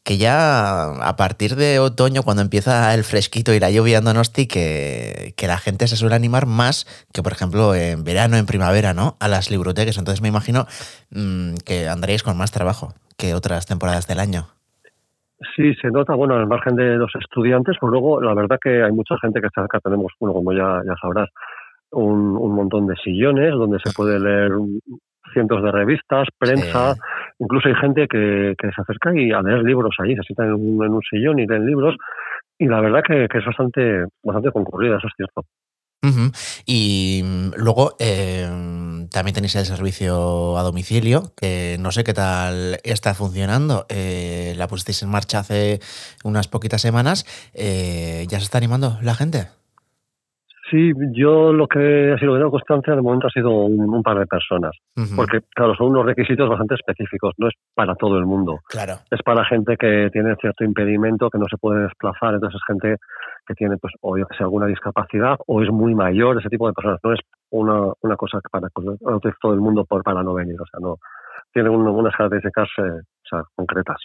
que 0.03 0.17
ya 0.17 0.91
a 0.91 1.15
partir 1.15 1.55
de 1.55 1.79
otoño, 1.79 2.23
cuando 2.23 2.43
empieza 2.43 2.93
el 2.93 3.03
fresquito 3.03 3.53
y 3.53 3.59
la 3.59 3.71
lluvia 3.71 3.97
en 3.97 4.05
Donosti, 4.05 4.47
que, 4.47 5.33
que 5.35 5.47
la 5.47 5.57
gente 5.57 5.87
se 5.87 5.97
suele 5.97 6.15
animar 6.15 6.45
más 6.45 6.87
que, 7.11 7.23
por 7.23 7.31
ejemplo, 7.31 7.75
en 7.75 8.03
verano, 8.03 8.37
en 8.37 8.45
primavera, 8.45 8.93
¿no? 8.93 9.17
A 9.19 9.27
las 9.27 9.49
bibliotecas. 9.49 9.97
Entonces 9.97 10.21
me 10.21 10.27
imagino 10.27 10.67
mm, 11.11 11.55
que 11.65 11.89
andaréis 11.89 12.23
con 12.23 12.37
más 12.37 12.51
trabajo 12.51 12.93
que 13.17 13.33
otras 13.33 13.65
temporadas 13.65 14.07
del 14.07 14.19
año. 14.19 14.55
Sí, 15.55 15.73
se 15.75 15.89
nota, 15.91 16.15
bueno, 16.15 16.35
al 16.35 16.47
margen 16.47 16.75
de 16.75 16.95
los 16.95 17.11
estudiantes, 17.15 17.75
pues 17.79 17.91
luego 17.91 18.21
la 18.21 18.33
verdad 18.33 18.57
que 18.61 18.83
hay 18.83 18.91
mucha 18.91 19.15
gente 19.21 19.41
que 19.41 19.47
está 19.47 19.63
acá, 19.63 19.79
tenemos, 19.83 20.13
bueno, 20.19 20.33
como 20.33 20.53
ya, 20.53 20.81
ya 20.85 20.93
sabrás, 21.01 21.29
un, 21.91 22.35
un 22.37 22.55
montón 22.55 22.87
de 22.87 22.95
sillones 22.97 23.51
donde 23.51 23.79
se 23.83 23.93
puede 23.93 24.19
leer 24.19 24.51
cientos 25.33 25.63
de 25.63 25.71
revistas, 25.71 26.27
prensa, 26.37 26.93
Sí. 26.93 26.99
incluso 27.39 27.67
hay 27.67 27.75
gente 27.75 28.07
que, 28.07 28.53
que 28.57 28.71
se 28.71 28.81
acerca 28.81 29.11
y 29.15 29.31
a 29.31 29.41
leer 29.41 29.63
libros 29.63 29.95
allí, 29.99 30.15
se 30.15 30.23
sientan 30.23 30.47
en 30.47 30.53
un, 30.53 30.85
en 30.85 30.93
un 30.93 31.01
sillón 31.01 31.39
y 31.39 31.47
leen 31.47 31.65
libros, 31.65 31.95
y 32.57 32.67
la 32.67 32.79
verdad 32.81 33.03
que, 33.05 33.27
que 33.27 33.37
es 33.39 33.45
bastante, 33.45 34.05
bastante 34.23 34.51
concurrida, 34.51 34.97
eso 34.97 35.07
es 35.07 35.13
cierto. 35.17 35.41
Y 36.65 37.21
mm, 37.23 37.51
luego 37.55 37.95
eh, 37.99 38.45
también 39.11 39.33
tenéis 39.33 39.55
el 39.55 39.65
servicio 39.65 40.57
a 40.57 40.63
domicilio, 40.63 41.33
que 41.35 41.77
no 41.79 41.91
sé 41.91 42.03
qué 42.03 42.13
tal 42.13 42.79
está 42.83 43.13
funcionando. 43.13 43.85
Eh, 43.89 44.53
la 44.57 44.67
pusisteis 44.67 45.03
en 45.03 45.09
marcha 45.09 45.39
hace 45.39 45.79
unas 46.23 46.47
poquitas 46.47 46.81
semanas. 46.81 47.25
Eh, 47.53 48.25
¿Ya 48.29 48.39
se 48.39 48.45
está 48.45 48.57
animando 48.57 48.97
la 49.01 49.15
gente? 49.15 49.47
Sí, 50.71 50.91
yo 51.11 51.53
lo 51.53 51.67
que 51.67 52.13
ha 52.13 52.17
sido 52.17 52.33
que 52.33 52.39
tengo 52.39 52.51
constancia 52.51 52.95
de 52.95 53.01
momento 53.01 53.27
ha 53.27 53.29
sido 53.29 53.51
un, 53.51 54.01
par 54.01 54.17
de 54.17 54.25
personas, 54.25 54.71
porque 55.15 55.41
claro, 55.53 55.75
son 55.75 55.89
unos 55.89 56.05
requisitos 56.05 56.49
bastante 56.49 56.73
específicos, 56.73 57.33
no 57.37 57.47
es 57.47 57.53
para 57.75 57.93
todo 57.93 58.17
el 58.17 58.25
mundo. 58.25 58.59
Claro. 58.67 58.95
Es 59.11 59.21
para 59.21 59.45
gente 59.45 59.77
que 59.77 60.09
tiene 60.11 60.35
cierto 60.41 60.63
impedimento, 60.63 61.29
que 61.29 61.37
no 61.37 61.45
se 61.47 61.57
puede 61.57 61.83
desplazar, 61.83 62.33
entonces 62.33 62.59
es 62.59 62.65
gente 62.67 62.97
que 63.45 63.53
tiene, 63.53 63.77
pues, 63.77 63.93
o 64.01 64.17
yo 64.17 64.25
que 64.25 64.35
sé, 64.37 64.43
alguna 64.43 64.65
discapacidad, 64.65 65.37
o 65.45 65.61
es 65.61 65.69
muy 65.69 65.93
mayor, 65.93 66.39
ese 66.39 66.49
tipo 66.49 66.67
de 66.67 66.73
personas. 66.73 66.99
No 67.03 67.13
es 67.13 67.19
una, 67.51 67.93
una 68.01 68.15
cosa 68.15 68.39
para 68.51 68.67
todo 68.69 69.53
el 69.53 69.61
mundo 69.61 69.85
por 69.85 70.03
para 70.03 70.23
no 70.23 70.33
venir, 70.33 70.59
o 70.59 70.65
sea, 70.65 70.79
no. 70.79 70.97
Tiene 71.53 71.69
unas 71.69 72.15
características 72.15 72.67
eh, 72.79 73.01
o 73.01 73.27
sea, 73.29 73.43
concretas. 73.55 73.97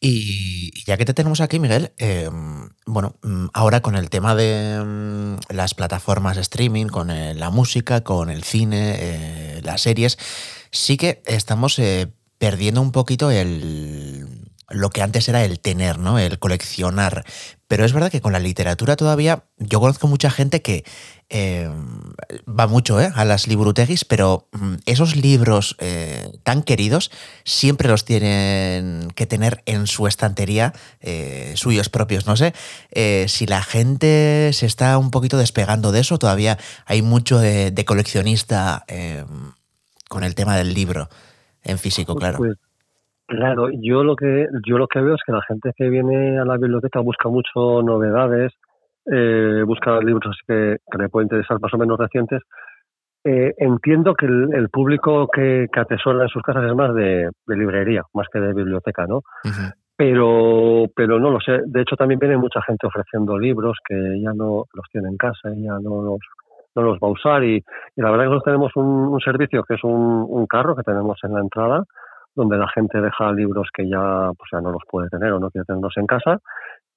Y 0.00 0.84
ya 0.84 0.96
que 0.96 1.04
te 1.04 1.14
tenemos 1.14 1.40
aquí, 1.40 1.58
Miguel, 1.58 1.92
em, 1.98 2.68
bueno, 2.86 3.16
mm, 3.22 3.46
ahora 3.52 3.80
con 3.80 3.96
el 3.96 4.08
tema 4.10 4.34
de 4.34 4.80
mm, 4.84 5.52
las 5.52 5.74
plataformas 5.74 6.36
de 6.36 6.42
streaming, 6.42 6.86
con 6.86 7.10
eh, 7.10 7.34
la 7.34 7.50
música, 7.50 8.02
con 8.02 8.30
el 8.30 8.44
cine, 8.44 8.96
eh, 8.98 9.60
las 9.64 9.82
series, 9.82 10.18
sí 10.70 10.96
que 10.96 11.22
estamos 11.26 11.78
eh, 11.78 12.12
perdiendo 12.38 12.80
un 12.80 12.92
poquito 12.92 13.30
el 13.30 14.43
lo 14.74 14.90
que 14.90 15.02
antes 15.02 15.28
era 15.28 15.44
el 15.44 15.60
tener, 15.60 15.98
¿no? 15.98 16.18
El 16.18 16.38
coleccionar. 16.38 17.24
Pero 17.68 17.84
es 17.84 17.92
verdad 17.92 18.10
que 18.10 18.20
con 18.20 18.32
la 18.32 18.40
literatura 18.40 18.96
todavía, 18.96 19.44
yo 19.58 19.80
conozco 19.80 20.06
mucha 20.06 20.30
gente 20.30 20.62
que 20.62 20.84
eh, 21.30 21.70
va 22.46 22.66
mucho 22.66 23.00
¿eh? 23.00 23.10
a 23.14 23.24
las 23.24 23.46
libruteguis, 23.46 24.04
pero 24.04 24.48
mm, 24.52 24.74
esos 24.86 25.16
libros 25.16 25.76
eh, 25.78 26.38
tan 26.42 26.62
queridos 26.62 27.10
siempre 27.44 27.88
los 27.88 28.04
tienen 28.04 29.10
que 29.14 29.26
tener 29.26 29.62
en 29.66 29.86
su 29.86 30.06
estantería, 30.06 30.74
suyos 31.54 31.88
propios. 31.88 32.26
No 32.26 32.36
sé 32.36 32.54
si 33.28 33.46
la 33.46 33.62
gente 33.62 34.50
se 34.52 34.66
está 34.66 34.98
un 34.98 35.10
poquito 35.10 35.38
despegando 35.38 35.92
de 35.92 36.00
eso, 36.00 36.18
todavía 36.18 36.58
hay 36.86 37.02
mucho 37.02 37.38
de, 37.38 37.84
coleccionista 37.86 38.84
con 40.08 40.24
el 40.24 40.34
tema 40.34 40.56
del 40.56 40.74
libro 40.74 41.08
en 41.62 41.78
físico, 41.78 42.14
claro. 42.16 42.38
Pues, 42.38 42.56
Claro, 43.26 43.68
yo 43.72 44.04
lo 44.04 44.16
que 44.16 44.46
yo 44.66 44.76
lo 44.76 44.86
que 44.86 45.00
veo 45.00 45.14
es 45.14 45.22
que 45.24 45.32
la 45.32 45.42
gente 45.42 45.72
que 45.76 45.88
viene 45.88 46.38
a 46.38 46.44
la 46.44 46.58
biblioteca 46.58 47.00
busca 47.00 47.28
mucho 47.28 47.82
novedades, 47.82 48.52
eh, 49.10 49.62
busca 49.66 49.98
libros 50.00 50.26
así 50.30 50.40
que, 50.46 50.76
que 50.90 50.98
le 50.98 51.08
pueden 51.08 51.26
interesar 51.26 51.58
más 51.60 51.72
o 51.72 51.78
menos 51.78 51.98
recientes. 51.98 52.42
Eh, 53.26 53.54
entiendo 53.56 54.14
que 54.14 54.26
el, 54.26 54.68
público 54.68 55.28
que, 55.28 55.68
que, 55.72 55.80
atesora 55.80 56.24
en 56.24 56.28
sus 56.28 56.42
casas 56.42 56.64
es 56.64 56.74
más 56.74 56.94
de, 56.94 57.30
librería, 57.46 58.02
más 58.12 58.28
que 58.30 58.38
de 58.38 58.52
biblioteca, 58.52 59.06
¿no? 59.06 59.22
Pero 59.96 60.90
pero 60.94 61.18
no 61.18 61.30
lo 61.30 61.40
sé. 61.40 61.60
De 61.64 61.80
hecho, 61.80 61.96
también 61.96 62.20
viene 62.20 62.36
mucha 62.36 62.60
gente 62.60 62.86
ofreciendo 62.86 63.38
libros 63.38 63.78
que 63.88 64.20
ya 64.20 64.34
no 64.34 64.64
los 64.74 64.86
tiene 64.92 65.08
en 65.08 65.16
casa 65.16 65.48
y 65.56 65.62
ya 65.62 65.78
no 65.80 66.02
los, 66.02 66.18
no 66.74 66.82
los 66.82 66.98
va 66.98 67.08
a 67.08 67.12
usar. 67.12 67.44
Y, 67.44 67.64
la 67.96 68.10
verdad 68.10 68.26
es 68.26 68.28
que 68.28 68.34
nosotros 68.34 68.44
tenemos 68.44 68.76
un, 68.76 69.20
servicio 69.20 69.62
que 69.62 69.74
es 69.74 69.84
un, 69.84 70.26
un 70.28 70.46
carro 70.46 70.76
que 70.76 70.82
tenemos 70.82 71.18
en 71.22 71.32
la 71.32 71.40
entrada, 71.40 71.84
donde 72.34 72.58
la 72.58 72.68
gente 72.68 73.00
deja 73.00 73.32
libros 73.32 73.68
que 73.72 73.88
ya, 73.88 74.30
pues 74.36 74.48
ya 74.52 74.60
no 74.60 74.70
los 74.70 74.82
puede 74.90 75.08
tener 75.08 75.32
o 75.32 75.38
no 75.38 75.50
quiere 75.50 75.64
tenerlos 75.64 75.96
en 75.96 76.06
casa 76.06 76.38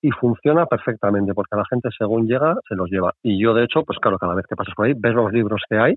y 0.02 0.12
funciona 0.12 0.66
perfectamente 0.66 1.34
porque 1.34 1.56
la 1.56 1.66
gente 1.70 1.90
según 1.98 2.28
llega 2.28 2.56
se 2.68 2.76
los 2.76 2.90
lleva. 2.90 3.14
Y 3.24 3.42
yo 3.42 3.54
de 3.54 3.64
hecho, 3.64 3.84
pues 3.84 4.00
claro, 4.00 4.18
cada 4.18 4.36
vez 4.36 4.46
que 4.48 4.56
pasas 4.56 4.74
por 4.76 4.86
ahí 4.86 4.94
ves 4.96 5.14
los 5.14 5.32
libros 5.32 5.62
que 5.70 5.78
hay, 5.78 5.96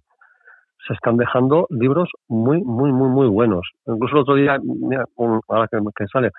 se 0.87 0.95
están 0.95 1.17
dejando 1.17 1.67
libros 1.71 2.09
muy, 2.29 2.63
muy, 2.63 2.91
muy, 2.93 3.09
muy 3.09 3.27
buenos. 3.27 3.69
Incluso 3.87 4.15
el 4.17 4.23
otro 4.23 4.35
día, 4.35 4.59
mira, 4.63 5.05
ahora 5.49 5.69
que, 5.69 6.07
sale, 6.11 6.31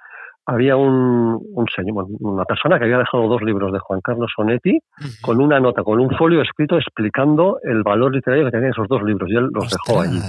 había 0.45 0.75
un, 0.75 1.39
un 1.53 1.67
señor, 1.75 2.07
una 2.19 2.45
persona 2.45 2.79
que 2.79 2.85
había 2.85 2.97
dejado 2.97 3.27
dos 3.27 3.43
libros 3.43 3.71
de 3.71 3.79
Juan 3.79 4.01
Carlos 4.01 4.31
Sonetti 4.35 4.79
con 5.21 5.39
una 5.39 5.59
nota, 5.59 5.83
con 5.83 5.99
un 5.99 6.09
folio 6.17 6.41
escrito 6.41 6.75
explicando 6.77 7.59
el 7.61 7.83
valor 7.83 8.13
literario 8.13 8.45
que 8.45 8.51
tenían 8.51 8.71
esos 8.71 8.87
dos 8.87 9.03
libros 9.03 9.29
y 9.29 9.35
él 9.35 9.49
los 9.53 9.69
dejó 9.69 10.01
allí. 10.01 10.19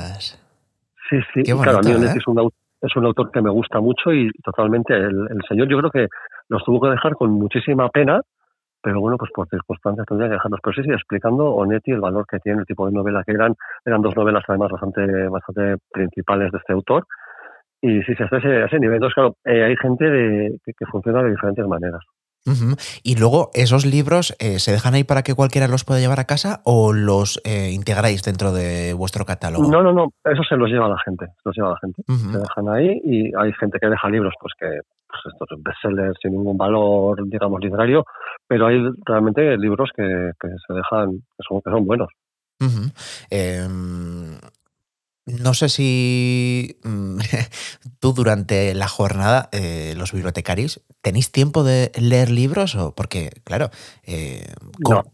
Sí, 1.09 1.19
sí, 1.35 1.43
claro, 1.43 1.79
a 1.79 1.81
mí 1.81 1.91
¿eh? 1.91 2.15
es 2.17 2.27
un 2.27 2.39
autor 2.39 2.62
es 2.83 2.97
un 2.97 3.07
autor 3.07 3.31
que 3.31 3.40
me 3.40 3.51
gusta 3.51 3.81
mucho 3.81 4.12
y 4.12 4.31
totalmente 4.45 4.95
el, 4.95 5.40
señor 5.49 5.68
yo 5.68 5.79
creo 5.79 5.90
que 5.90 6.09
los 6.49 6.64
tuvo 6.64 6.81
que 6.81 6.90
dejar 6.90 7.14
con 7.14 7.31
muchísima 7.31 7.88
pena, 7.88 8.21
pero 8.83 9.01
bueno, 9.01 9.16
pues 9.16 9.31
por 9.33 9.49
circunstancias 9.49 10.07
tendría 10.07 10.29
que 10.29 10.35
dejarlos. 10.35 10.61
Pero 10.62 10.75
sí, 10.75 10.83
sí, 10.83 10.90
explicando 10.90 11.53
Onetti 11.55 11.92
el 11.92 12.01
valor 12.01 12.27
que 12.29 12.40
tiene, 12.40 12.61
el 12.61 12.66
tipo 12.66 12.87
de 12.87 12.92
novela 12.92 13.23
que 13.25 13.33
eran, 13.33 13.55
eran 13.85 14.03
dos 14.03 14.16
novelas 14.16 14.42
además 14.49 14.73
bastante, 14.73 15.29
bastante 15.29 15.77
principales 15.92 16.51
de 16.51 16.59
este 16.59 16.73
autor. 16.73 17.07
Y 17.81 18.03
sí, 18.03 18.14
sí, 18.16 18.23
hasta 18.23 18.38
ese, 18.38 18.64
ese 18.64 18.79
nivel. 18.81 18.97
Entonces, 18.97 19.14
claro, 19.14 19.35
eh, 19.45 19.62
hay 19.64 19.77
gente 19.77 20.05
de, 20.11 20.59
que 20.64 20.87
funciona 20.87 21.23
de 21.23 21.31
diferentes 21.31 21.66
maneras. 21.66 22.03
Y 23.02 23.16
luego, 23.16 23.50
¿esos 23.55 23.87
libros 23.87 24.35
eh, 24.40 24.59
se 24.59 24.72
dejan 24.72 24.94
ahí 24.94 25.05
para 25.05 25.22
que 25.22 25.35
cualquiera 25.35 25.68
los 25.68 25.85
pueda 25.85 26.00
llevar 26.00 26.18
a 26.20 26.24
casa 26.24 26.61
o 26.64 26.92
los 26.92 27.40
eh, 27.44 27.70
integráis 27.72 28.22
dentro 28.22 28.52
de 28.52 28.94
vuestro 28.94 29.24
catálogo? 29.24 29.70
No, 29.70 29.83
no, 29.83 29.92
no, 29.92 30.09
eso 30.24 30.42
se 30.48 30.57
los 30.57 30.68
lleva 30.68 30.88
la 30.88 30.98
gente, 31.05 31.26
se 31.26 31.42
los 31.44 31.57
lleva 31.57 31.70
la 31.70 31.78
gente. 31.78 32.02
Se 32.07 32.38
dejan 32.38 32.68
ahí 32.68 33.00
y 33.05 33.33
hay 33.37 33.52
gente 33.55 33.78
que 33.81 33.88
deja 33.88 34.09
libros 34.09 34.35
pues 34.40 34.52
que 34.59 34.81
pues 35.07 35.35
estos 35.35 35.62
bestsellers 35.62 36.18
sin 36.20 36.33
ningún 36.33 36.57
valor, 36.57 37.22
digamos, 37.28 37.61
literario, 37.61 38.05
pero 38.48 38.66
hay 38.66 38.81
realmente 39.05 39.57
libros 39.59 39.90
que, 39.94 40.02
se 40.02 40.74
dejan, 40.74 41.11
que 41.12 41.44
son, 41.46 41.61
que 41.61 41.70
son 41.70 41.87
buenos. 41.87 42.09
No 45.25 45.55
sé 45.55 45.69
si 45.69 46.79
mm, 46.83 47.19
tú 48.01 48.13
durante 48.13 48.75
la 48.75 48.89
jornada, 48.89 49.49
eh, 49.53 49.95
los 49.97 50.13
bibliotecarios, 50.13 50.81
¿tenéis 51.01 51.31
tiempo 51.31 51.63
de 51.63 51.93
leer 51.95 52.31
libros? 52.31 52.75
O 52.75 52.95
porque, 52.95 53.31
claro, 53.45 53.71
eh, 54.03 54.53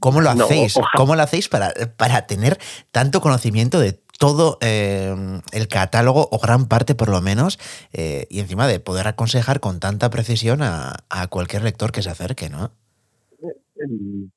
¿cómo, 0.00 0.20
lo 0.20 0.30
hacéis? 0.30 0.74
¿Cómo 0.96 1.14
lo 1.14 1.22
hacéis 1.22 1.48
para, 1.48 1.74
para 1.96 2.26
tener 2.26 2.58
tanto 2.90 3.20
conocimiento 3.20 3.80
de 3.80 4.00
todo 4.18 4.58
eh, 4.62 5.14
el 5.52 5.68
catálogo, 5.68 6.28
o 6.32 6.38
gran 6.38 6.66
parte 6.66 6.94
por 6.94 7.08
lo 7.08 7.20
menos, 7.20 7.58
y 7.92 8.40
encima 8.40 8.66
de 8.66 8.80
poder 8.80 9.06
aconsejar 9.06 9.60
con 9.60 9.78
tanta 9.78 10.10
precisión 10.10 10.62
a, 10.62 11.04
a 11.08 11.28
cualquier 11.28 11.62
lector 11.62 11.92
que 11.92 12.02
se 12.02 12.10
acerque, 12.10 12.48
¿no? 12.48 12.72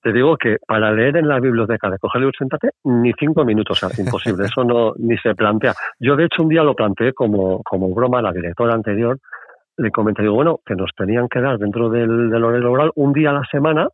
Te 0.01 0.13
digo 0.13 0.37
que 0.37 0.57
para 0.65 0.91
leer 0.91 1.17
en 1.17 1.27
la 1.27 1.39
biblioteca 1.39 1.89
de 1.89 1.97
coger 1.97 2.21
libros 2.21 2.35
sentate, 2.37 2.69
ni 2.83 3.11
cinco 3.19 3.43
minutos, 3.45 3.83
o 3.83 3.87
sea, 3.87 3.95
imposible, 4.05 4.45
eso 4.45 4.63
no 4.63 4.93
ni 4.97 5.17
se 5.17 5.35
plantea. 5.35 5.73
Yo 5.99 6.15
de 6.15 6.25
hecho 6.25 6.43
un 6.43 6.49
día 6.49 6.63
lo 6.63 6.75
planteé 6.75 7.13
como, 7.13 7.61
como 7.63 7.93
broma 7.93 8.19
a 8.19 8.23
la 8.23 8.31
directora 8.31 8.73
anterior, 8.73 9.17
le 9.77 9.91
comenté, 9.91 10.21
digo, 10.21 10.35
bueno, 10.35 10.59
que 10.65 10.75
nos 10.75 10.91
tenían 10.95 11.27
que 11.27 11.41
dar 11.41 11.57
dentro 11.57 11.89
del, 11.89 12.29
del 12.29 12.43
horario 12.43 12.63
laboral 12.63 12.91
un 12.95 13.13
día 13.13 13.31
a 13.31 13.33
la 13.33 13.43
semana, 13.51 13.87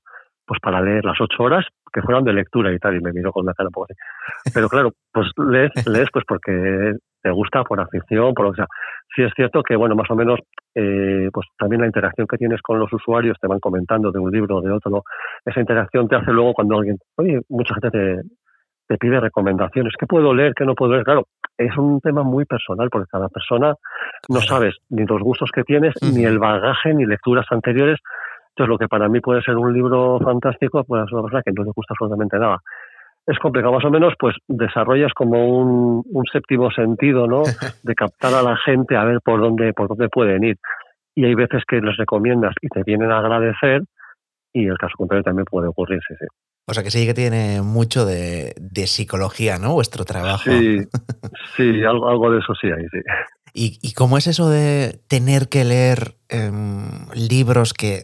pues 0.47 0.62
para 0.62 0.81
leer 0.81 1.03
las 1.03 1.19
ocho 1.19 1.43
horas 1.43 1.65
que 1.93 2.01
fueran 2.01 2.23
de 2.23 2.33
lectura 2.33 2.71
y 2.73 2.79
tal, 2.79 2.95
y 2.95 3.01
me 3.01 3.12
miró 3.12 3.31
con 3.31 3.45
la 3.45 3.53
cara 3.53 3.67
un 3.67 3.73
poco 3.73 3.88
así. 3.89 3.93
Pero 4.53 4.69
claro, 4.69 4.91
pues 5.12 5.27
lees, 5.38 5.71
lees 5.86 6.07
pues 6.12 6.23
porque 6.25 6.93
te 7.21 7.31
gusta, 7.31 7.63
por 7.63 7.79
afición, 7.81 8.33
por 8.33 8.45
lo 8.45 8.51
que 8.51 8.57
sea. 8.57 8.67
Sí 9.15 9.23
es 9.23 9.33
cierto 9.36 9.62
que, 9.62 9.75
bueno, 9.75 9.95
más 9.95 10.10
o 10.10 10.15
menos, 10.15 10.39
eh, 10.73 11.29
pues 11.33 11.47
también 11.57 11.81
la 11.81 11.88
interacción 11.88 12.27
que 12.27 12.38
tienes 12.38 12.62
con 12.62 12.79
los 12.79 12.91
usuarios, 12.93 13.38
te 13.41 13.47
van 13.47 13.60
comentando 13.60 14.12
de 14.12 14.19
un 14.19 14.31
libro 14.31 14.57
o 14.57 14.62
de 14.62 14.71
otro, 14.71 15.03
esa 15.45 15.60
interacción 15.60 16.07
te 16.07 16.15
hace 16.15 16.31
luego 16.31 16.53
cuando 16.53 16.77
alguien, 16.77 16.97
oye, 17.17 17.41
mucha 17.49 17.73
gente 17.73 17.91
te, 17.91 18.21
te 18.88 18.97
pide 18.97 19.19
recomendaciones, 19.19 19.93
¿qué 19.99 20.05
puedo 20.05 20.33
leer, 20.33 20.53
qué 20.55 20.65
no 20.65 20.75
puedo 20.75 20.93
leer? 20.93 21.03
Claro, 21.03 21.25
es 21.57 21.75
un 21.77 21.99
tema 21.99 22.23
muy 22.23 22.45
personal 22.45 22.89
porque 22.89 23.10
cada 23.12 23.27
persona 23.29 23.73
no 24.29 24.39
sabes 24.41 24.75
ni 24.89 25.05
los 25.05 25.21
gustos 25.21 25.49
que 25.53 25.63
tienes, 25.63 25.93
ni 26.01 26.23
el 26.23 26.39
bagaje, 26.39 26.93
ni 26.93 27.05
lecturas 27.05 27.45
anteriores. 27.49 27.99
Entonces, 28.58 28.70
lo 28.70 28.78
que 28.80 28.88
para 28.88 29.08
mí 29.08 29.20
puede 29.20 29.43
ser 29.43 29.56
un 29.56 29.72
libro 29.72 30.20
fantástico, 30.20 30.84
pues 30.84 31.04
es 31.06 31.12
una 31.12 31.22
persona 31.22 31.43
que 31.46 31.52
no 31.52 31.63
le 31.63 31.72
gusta 31.76 31.93
absolutamente 31.93 32.39
nada 32.39 32.60
es 33.28 33.38
complicado. 33.39 33.74
Más 33.74 33.86
o 33.86 33.91
menos, 33.91 34.13
pues 34.17 34.36
desarrollas 34.48 35.13
como 35.13 35.46
un, 35.46 36.24
séptimo 36.32 36.72
sentido, 36.72 37.28
¿no? 37.28 37.43
De 37.84 37.93
captar 37.93 38.34
a 38.34 38.41
la 38.41 38.58
gente 38.58 38.96
a 38.96 39.04
ver 39.04 39.20
por 39.24 39.41
dónde, 39.41 39.74
por 39.74 39.89
dónde 39.89 40.10
pueden 40.10 40.43
ir. 40.43 40.58
Y 41.13 41.26
hay 41.26 41.36
veces 41.36 41.63
que 41.67 41.82
les 41.82 41.98
recomiendas 41.98 42.56
y 42.62 42.70
te 42.70 42.84
vienen 42.84 43.12
a 43.12 43.20
agradecer, 43.20 43.82
y 44.54 44.67
el 44.67 44.78
caso 44.78 44.93
contrario 44.98 45.24
también 45.24 45.46
puede 45.46 45.67
ocurrir, 45.67 46.00
sí, 46.08 46.13
O 46.67 46.74
sea 46.74 46.84
que 46.84 46.91
sí 46.91 47.06
que 47.06 47.13
tiene 47.13 47.62
mucho 47.62 48.06
de, 48.06 48.54
psicología, 48.86 49.58
¿no? 49.58 49.74
Vuestro 49.74 50.06
trabajo. 50.06 50.43
Sí, 50.43 50.78
sí, 51.58 51.84
algo, 51.84 52.08
algo 52.08 52.32
de 52.32 52.39
eso 52.39 52.54
sí 52.56 52.67
hay, 52.67 52.86
sí. 52.91 53.00
¿Y, 53.54 53.80
¿Y, 53.82 53.93
cómo 53.93 54.17
es 54.17 54.28
eso 54.28 54.50
de 54.50 55.00
tener 55.08 55.50
que 55.50 55.65
leer 55.65 56.13
em, 56.30 57.10
libros 57.15 57.74
que 57.74 58.04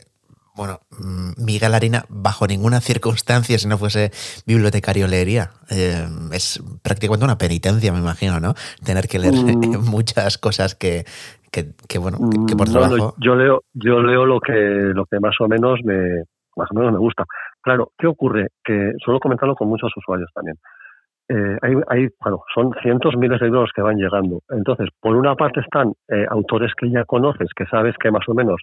bueno, 0.56 0.80
mm, 0.92 1.44
Miguel 1.44 1.74
Harina, 1.74 2.04
bajo 2.10 2.46
ninguna 2.48 2.80
circunstancia, 2.80 3.58
si 3.58 3.68
no 3.68 3.78
fuese 3.78 4.12
bibliotecario, 4.46 5.08
leería. 5.08 5.50
Eh, 5.72 6.06
es 6.32 6.62
prácticamente 6.84 7.26
una 7.26 7.38
penitencia, 7.38 7.92
me 7.92 8.00
imagino, 8.00 8.40
¿no? 8.40 8.54
Tener 8.86 9.08
que 9.08 9.20
leer 9.20 9.34
mm. 9.34 9.84
muchas 9.92 10.38
cosas 10.38 10.76
que, 10.76 11.06
que, 11.52 11.98
bueno, 11.98 12.18
que, 12.48 12.56
por 12.56 12.68
mm, 12.68 12.72
trabajo. 12.72 13.16
yo 13.18 13.36
leo, 13.36 13.62
yo 13.74 14.02
leo 14.02 14.26
lo 14.26 14.40
que, 14.40 14.54
lo 14.54 15.06
que 15.06 15.20
más 15.20 15.36
o 15.40 15.48
menos 15.48 15.80
me, 15.84 16.24
más 16.56 16.70
o 16.72 16.76
menos 16.76 16.92
me 16.94 17.00
gusta. 17.00 17.24
Claro, 17.62 17.92
¿qué 17.98 18.08
ocurre? 18.08 18.50
Que 18.64 18.94
suelo 19.04 19.20
comentarlo 19.20 19.56
con 19.56 19.70
muchos 19.70 19.92
usuarios 19.96 20.30
también. 20.34 20.58
Eh, 21.30 21.58
hay, 21.62 21.74
hay, 21.88 22.08
bueno, 22.20 22.44
son 22.54 22.72
cientos, 22.82 23.16
miles 23.18 23.40
de 23.40 23.46
libros 23.46 23.72
que 23.74 23.82
van 23.82 23.98
llegando. 23.98 24.42
Entonces, 24.50 24.90
por 25.00 25.16
una 25.16 25.36
parte 25.36 25.62
están 25.62 25.94
eh, 26.10 26.26
autores 26.30 26.74
que 26.78 26.90
ya 26.92 27.06
conoces, 27.06 27.50
que 27.56 27.66
sabes 27.66 27.96
que 27.98 28.12
más 28.12 28.28
o 28.28 28.34
menos 28.34 28.62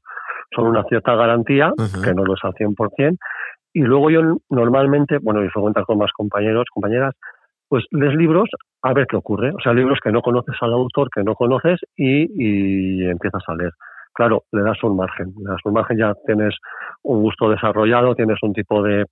son 0.55 0.67
una 0.67 0.85
cierta 0.85 1.15
garantía, 1.15 1.73
que 2.05 2.15
no 2.15 2.25
lo 2.25 2.35
es 2.35 2.41
al 2.43 2.55
100%, 2.55 3.17
y 3.73 3.83
luego 3.83 4.11
yo 4.11 4.21
normalmente, 4.49 5.19
bueno, 5.23 5.45
y 5.45 5.51
cuentas 5.51 5.85
con 5.85 5.99
más 5.99 6.11
compañeros, 6.13 6.67
compañeras, 6.73 7.15
pues 7.69 7.85
lees 7.93 8.15
libros 8.17 8.49
a 8.83 8.93
ver 8.93 9.07
qué 9.07 9.17
ocurre. 9.17 9.51
O 9.51 9.61
sea, 9.63 9.73
libros 9.73 10.01
que 10.03 10.11
no 10.11 10.23
conoces 10.23 10.57
al 10.61 10.73
autor, 10.73 11.09
que 11.15 11.23
no 11.23 11.35
conoces 11.35 11.79
y, 11.97 12.27
y 12.35 13.05
empiezas 13.09 13.43
a 13.47 13.55
leer. 13.55 13.73
Claro, 14.13 14.43
le 14.51 14.63
das 14.63 14.83
un 14.83 14.97
margen. 14.97 15.33
Le 15.39 15.51
das 15.51 15.61
un 15.65 15.75
margen, 15.75 15.99
ya 15.99 16.15
tienes 16.27 16.57
un 17.03 17.23
gusto 17.23 17.49
desarrollado, 17.49 18.17
tienes 18.17 18.39
un 18.43 18.53
tipo 18.53 18.83
de, 18.83 19.05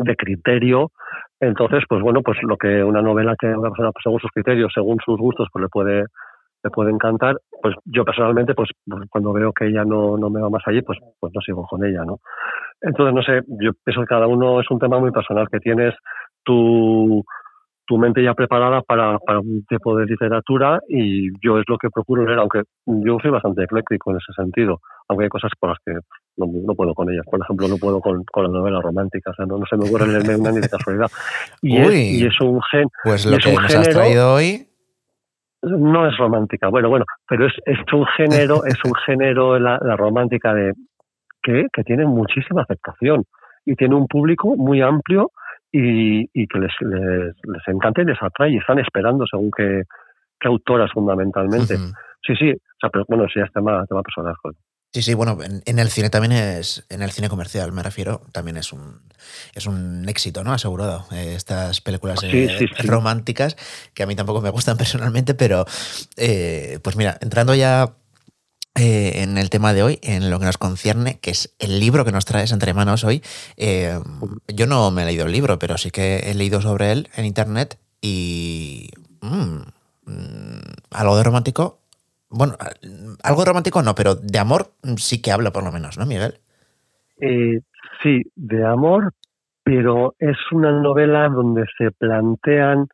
de 0.00 0.16
criterio. 0.16 0.90
Entonces, 1.38 1.84
pues 1.88 2.02
bueno, 2.02 2.22
pues 2.22 2.38
lo 2.42 2.56
que 2.56 2.82
una 2.82 3.00
novela 3.00 3.36
que 3.38 3.46
una 3.46 3.70
persona, 3.70 3.92
pues, 3.92 4.02
según 4.02 4.20
sus 4.20 4.30
criterios, 4.32 4.72
según 4.74 4.98
sus 5.04 5.18
gustos, 5.18 5.48
pues 5.52 5.62
le 5.62 5.68
puede 5.68 6.04
le 6.64 6.70
puede 6.70 6.90
encantar, 6.90 7.36
pues 7.62 7.74
yo 7.84 8.04
personalmente, 8.04 8.54
pues 8.54 8.70
cuando 9.10 9.32
veo 9.32 9.52
que 9.52 9.66
ella 9.66 9.84
no, 9.84 10.16
no 10.16 10.30
me 10.30 10.40
va 10.40 10.48
más 10.48 10.62
allí, 10.66 10.80
pues, 10.80 10.98
pues 11.20 11.32
no 11.34 11.40
sigo 11.42 11.66
con 11.66 11.84
ella, 11.84 12.04
¿no? 12.04 12.20
Entonces, 12.80 13.14
no 13.14 13.22
sé, 13.22 13.46
yo 13.60 13.72
pienso 13.84 14.00
que 14.00 14.06
cada 14.06 14.26
uno 14.26 14.60
es 14.60 14.70
un 14.70 14.78
tema 14.78 14.98
muy 14.98 15.10
personal, 15.10 15.46
que 15.50 15.60
tienes 15.60 15.94
tu, 16.42 17.22
tu 17.86 17.98
mente 17.98 18.22
ya 18.22 18.32
preparada 18.32 18.80
para, 18.80 19.18
para 19.18 19.40
un 19.40 19.64
tipo 19.66 19.96
de 19.96 20.06
literatura 20.06 20.80
y 20.88 21.28
yo 21.46 21.58
es 21.58 21.64
lo 21.68 21.76
que 21.76 21.90
procuro 21.90 22.24
leer, 22.24 22.38
aunque 22.38 22.62
yo 22.86 23.18
soy 23.20 23.30
bastante 23.30 23.64
ecléctico 23.64 24.10
en 24.10 24.16
ese 24.16 24.32
sentido, 24.34 24.80
aunque 25.08 25.24
hay 25.24 25.30
cosas 25.30 25.52
por 25.60 25.70
las 25.70 25.78
que 25.84 25.92
no, 26.36 26.46
no 26.46 26.74
puedo 26.74 26.94
con 26.94 27.10
ellas. 27.10 27.26
Por 27.30 27.40
ejemplo, 27.42 27.68
no 27.68 27.76
puedo 27.76 28.00
con, 28.00 28.24
con 28.24 28.44
la 28.44 28.50
novela 28.50 28.80
romántica, 28.80 29.32
o 29.32 29.34
sea, 29.34 29.44
no, 29.44 29.58
no 29.58 29.66
se 29.66 29.76
me 29.76 29.86
ocurre 29.86 30.06
leerme 30.06 30.36
una 30.36 30.52
ni 30.52 30.60
de 30.60 30.68
casualidad. 30.68 31.10
Y, 31.60 31.76
es, 31.76 31.94
y 31.94 32.26
es 32.26 32.40
un 32.40 32.60
gen. 32.70 32.88
Pues 33.02 33.26
lo 33.26 33.36
que 33.36 33.52
nos 33.52 33.74
has 33.74 33.88
traído 33.90 34.32
hoy 34.32 34.66
no 35.64 36.06
es 36.06 36.16
romántica, 36.16 36.68
bueno, 36.68 36.88
bueno, 36.88 37.04
pero 37.28 37.46
es, 37.46 37.52
es 37.66 37.78
un 37.92 38.06
género, 38.06 38.64
es 38.64 38.78
un 38.84 38.94
género 39.06 39.58
la, 39.58 39.78
la 39.82 39.96
romántica 39.96 40.54
de 40.54 40.72
que, 41.42 41.66
que, 41.72 41.84
tiene 41.84 42.06
muchísima 42.06 42.62
aceptación 42.62 43.24
y 43.66 43.74
tiene 43.74 43.94
un 43.94 44.06
público 44.06 44.56
muy 44.56 44.80
amplio 44.80 45.30
y, 45.70 46.22
y 46.32 46.46
que 46.46 46.58
les, 46.58 46.72
les, 46.80 47.34
les, 47.42 47.68
encanta 47.68 48.02
y 48.02 48.06
les 48.06 48.22
atrae 48.22 48.50
y 48.50 48.56
están 48.58 48.78
esperando 48.78 49.26
según 49.26 49.50
qué, 49.56 49.82
qué 50.40 50.48
autoras 50.48 50.90
fundamentalmente. 50.92 51.74
Uh 51.74 51.78
-huh. 51.78 51.92
Sí, 52.26 52.34
sí, 52.36 52.50
o 52.52 52.78
sea, 52.80 52.90
pero 52.90 53.04
bueno, 53.08 53.26
sí, 53.28 53.40
es 53.40 53.52
tema, 53.52 53.84
tema 53.86 54.02
personal. 54.02 54.34
Joder. 54.42 54.56
Sí, 54.94 55.02
sí, 55.02 55.14
bueno, 55.14 55.36
en, 55.42 55.60
en, 55.66 55.80
el 55.80 55.90
cine 55.90 56.08
también 56.08 56.30
es, 56.30 56.84
en 56.88 57.02
el 57.02 57.10
cine 57.10 57.28
comercial 57.28 57.72
me 57.72 57.82
refiero, 57.82 58.22
también 58.30 58.56
es 58.56 58.72
un, 58.72 59.00
es 59.52 59.66
un 59.66 60.08
éxito, 60.08 60.44
¿no? 60.44 60.52
Asegurado. 60.52 61.04
Eh, 61.10 61.34
estas 61.36 61.80
películas 61.80 62.20
sí, 62.20 62.28
eh, 62.28 62.56
sí, 62.56 62.66
sí. 62.68 62.86
románticas, 62.86 63.56
que 63.92 64.04
a 64.04 64.06
mí 64.06 64.14
tampoco 64.14 64.40
me 64.40 64.50
gustan 64.50 64.76
personalmente, 64.78 65.34
pero 65.34 65.66
eh, 66.16 66.78
pues 66.80 66.94
mira, 66.94 67.18
entrando 67.20 67.56
ya 67.56 67.96
eh, 68.76 69.22
en 69.22 69.36
el 69.36 69.50
tema 69.50 69.72
de 69.72 69.82
hoy, 69.82 69.98
en 70.00 70.30
lo 70.30 70.38
que 70.38 70.46
nos 70.46 70.58
concierne, 70.58 71.18
que 71.18 71.32
es 71.32 71.54
el 71.58 71.80
libro 71.80 72.04
que 72.04 72.12
nos 72.12 72.24
traes 72.24 72.52
entre 72.52 72.72
manos 72.72 73.02
hoy. 73.02 73.20
Eh, 73.56 73.98
yo 74.46 74.68
no 74.68 74.92
me 74.92 75.02
he 75.02 75.06
leído 75.06 75.26
el 75.26 75.32
libro, 75.32 75.58
pero 75.58 75.76
sí 75.76 75.90
que 75.90 76.30
he 76.30 76.34
leído 76.34 76.60
sobre 76.60 76.92
él 76.92 77.08
en 77.16 77.24
internet 77.24 77.78
y. 78.00 78.90
Mmm, 79.22 79.62
algo 80.90 81.16
de 81.16 81.22
romántico. 81.22 81.80
Bueno, 82.36 82.54
algo 83.22 83.44
romántico 83.44 83.82
no, 83.82 83.94
pero 83.94 84.14
de 84.16 84.38
amor 84.38 84.66
sí 84.96 85.22
que 85.22 85.30
habla 85.30 85.52
por 85.52 85.64
lo 85.64 85.70
menos, 85.70 85.98
¿no, 85.98 86.04
Miguel? 86.04 86.34
Eh, 87.20 87.60
sí, 88.02 88.22
de 88.34 88.66
amor, 88.66 89.12
pero 89.62 90.14
es 90.18 90.36
una 90.50 90.72
novela 90.72 91.28
donde 91.28 91.64
se 91.78 91.92
plantean 91.92 92.88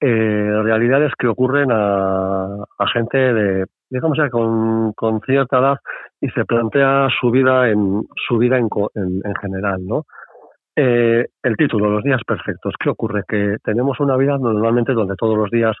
eh, 0.00 0.62
realidades 0.62 1.12
que 1.18 1.26
ocurren 1.26 1.68
a, 1.70 2.64
gente 2.92 3.18
de, 3.18 3.66
digamos 3.90 4.16
ya 4.16 4.30
con, 4.30 4.94
con, 4.94 5.20
cierta 5.20 5.58
edad 5.58 5.78
y 6.20 6.28
se 6.30 6.46
plantea 6.46 7.08
su 7.20 7.30
vida 7.30 7.68
en 7.68 8.02
su 8.26 8.38
vida 8.38 8.56
en, 8.56 8.68
en, 8.94 9.20
en 9.24 9.34
general, 9.36 9.86
¿no? 9.86 10.06
Eh, 10.74 11.26
el 11.42 11.56
título, 11.56 11.90
los 11.90 12.02
días 12.02 12.22
perfectos. 12.26 12.74
¿Qué 12.82 12.88
ocurre? 12.88 13.24
Que 13.28 13.56
tenemos 13.62 14.00
una 14.00 14.16
vida 14.16 14.38
normalmente 14.38 14.94
donde 14.94 15.16
todos 15.16 15.36
los 15.36 15.50
días 15.50 15.76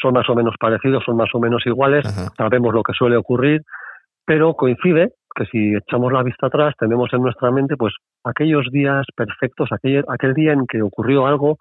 son 0.00 0.14
más 0.14 0.28
o 0.28 0.34
menos 0.34 0.54
parecidos, 0.58 1.04
son 1.04 1.16
más 1.16 1.28
o 1.34 1.40
menos 1.40 1.64
iguales, 1.66 2.06
Ajá. 2.06 2.30
sabemos 2.36 2.74
lo 2.74 2.82
que 2.82 2.92
suele 2.92 3.16
ocurrir, 3.16 3.62
pero 4.24 4.54
coincide 4.54 5.12
que 5.34 5.46
si 5.46 5.74
echamos 5.74 6.12
la 6.12 6.22
vista 6.22 6.46
atrás 6.46 6.74
tenemos 6.78 7.12
en 7.12 7.22
nuestra 7.22 7.50
mente 7.50 7.76
pues 7.76 7.94
aquellos 8.24 8.66
días 8.70 9.06
perfectos, 9.14 9.68
aquel, 9.72 10.04
aquel 10.08 10.34
día 10.34 10.52
en 10.52 10.66
que 10.66 10.82
ocurrió 10.82 11.26
algo 11.26 11.56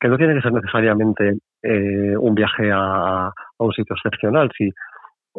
que 0.00 0.08
no 0.08 0.16
tiene 0.16 0.34
que 0.34 0.42
ser 0.42 0.52
necesariamente 0.52 1.38
eh, 1.62 2.16
un 2.16 2.34
viaje 2.34 2.70
a, 2.70 3.26
a, 3.26 3.32
un 3.58 3.72
sitio 3.72 3.96
excepcional. 3.96 4.50
Si 4.56 4.70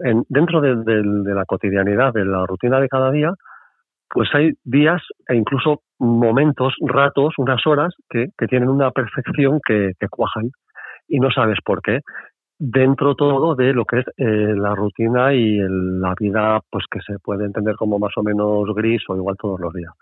en, 0.04 0.24
dentro 0.28 0.60
de, 0.60 0.76
de, 0.76 1.02
de, 1.04 1.34
la 1.34 1.46
cotidianidad, 1.46 2.14
de 2.14 2.26
la 2.26 2.46
rutina 2.46 2.80
de 2.80 2.90
cada 2.90 3.12
día, 3.12 3.34
pues 4.10 4.30
hay 4.34 4.54
días 4.64 5.02
e 5.28 5.36
incluso 5.36 5.82
momentos, 6.00 6.74
ratos, 6.82 7.36
unas 7.38 7.66
horas 7.66 7.94
que, 8.10 8.28
que 8.38 8.48
tienen 8.48 8.70
una 8.70 8.92
perfección 8.92 9.60
que, 9.66 9.92
que, 10.00 10.08
cuajan 10.10 10.50
y 11.08 11.20
no 11.20 11.32
sabes 11.32 11.60
por 11.64 11.82
qué. 11.82 12.00
Dentro 12.62 13.15
todo 13.15 13.56
de 13.56 13.72
lo 13.72 13.86
que 13.86 14.00
es 14.00 14.06
eh, 14.17 14.54
la 14.54 14.76
rutina 14.76 15.34
y 15.34 15.60
el, 15.60 16.02
la 16.02 16.13
vida, 16.19 16.60
pues 16.69 16.84
que 16.91 17.00
se 17.02 17.17
puede 17.19 17.45
entender 17.45 17.76
como 17.78 18.00
más 18.00 18.12
o 18.17 18.22
menos 18.22 18.67
gris 18.76 19.02
o 19.08 19.15
igual 19.15 19.38
todos 19.39 19.62
los 19.62 19.74
días. 19.74 19.93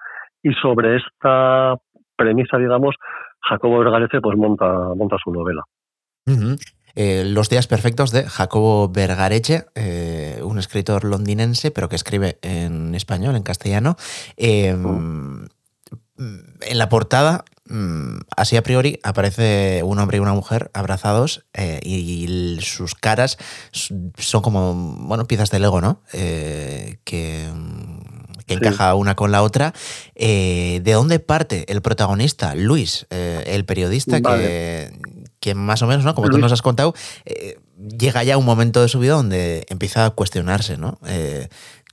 Y 0.42 0.54
sobre 0.54 0.98
esta 0.98 1.76
premisa, 2.16 2.58
digamos, 2.58 2.96
Jacobo 3.42 3.80
Vergarece 3.80 4.22
pues 4.22 4.36
monta, 4.38 4.94
monta 4.96 5.18
su 5.24 5.32
novela. 5.32 5.64
Uh 6.26 6.32
-huh. 6.32 6.58
eh, 6.96 7.24
Los 7.26 7.50
días 7.50 7.68
perfectos 7.68 8.12
de 8.12 8.24
Jacobo 8.24 8.90
Vergareche, 8.90 9.66
eh, 9.76 10.42
un 10.44 10.58
escritor 10.58 11.04
londinense, 11.04 11.70
pero 11.70 11.90
que 11.90 11.96
escribe 11.96 12.40
en 12.42 12.96
español, 12.96 13.36
en 13.36 13.44
castellano. 13.44 13.98
Uh. 14.38 15.46
En 16.62 16.78
la 16.80 16.90
portada, 16.90 17.34
mm, 17.38 17.57
así 18.36 18.58
a 18.58 18.64
priori, 18.64 19.00
aparece 19.04 19.82
un 19.84 20.00
hombre 20.00 20.18
y 20.18 20.20
una 20.20 20.34
mujer 20.34 20.72
abrazados 20.74 21.46
eh, 21.54 21.80
y, 21.84 21.96
y, 21.96 22.62
sus 22.62 22.96
caras 22.96 23.38
son 23.72 24.42
como, 24.42 24.74
bueno, 24.74 25.26
piezas 25.26 25.50
de 25.52 25.60
Lego, 25.60 25.82
¿no? 25.82 26.02
Eh, 26.14 27.00
que 27.04 27.48
que 28.46 28.54
sí. 28.54 28.60
encaja 28.62 28.96
una 28.96 29.16
con 29.16 29.34
la 29.34 29.44
otra. 29.44 29.74
Eh, 30.16 30.80
¿De 30.82 30.94
dónde 30.94 31.20
parte 31.20 31.66
el 31.68 31.82
protagonista, 31.82 32.56
Luis, 32.56 33.06
el 33.10 33.66
periodista 33.66 34.20
vale. 34.22 34.42
que, 34.42 35.00
que, 35.42 35.54
más 35.54 35.82
o 35.82 35.88
menos, 35.88 36.06
¿no? 36.06 36.16
como 36.16 36.28
Luis. 36.28 36.38
tú 36.38 36.42
nos 36.42 36.54
has 36.54 36.62
contado, 36.62 36.94
llega 38.00 38.24
ya 38.24 38.38
un 38.38 38.46
momento 38.46 38.82
de 38.82 38.88
su 38.88 39.00
vida 39.00 39.16
donde 39.16 39.66
empieza 39.68 40.06
a 40.06 40.12
cuestionarse, 40.12 40.78
¿no? 40.78 40.98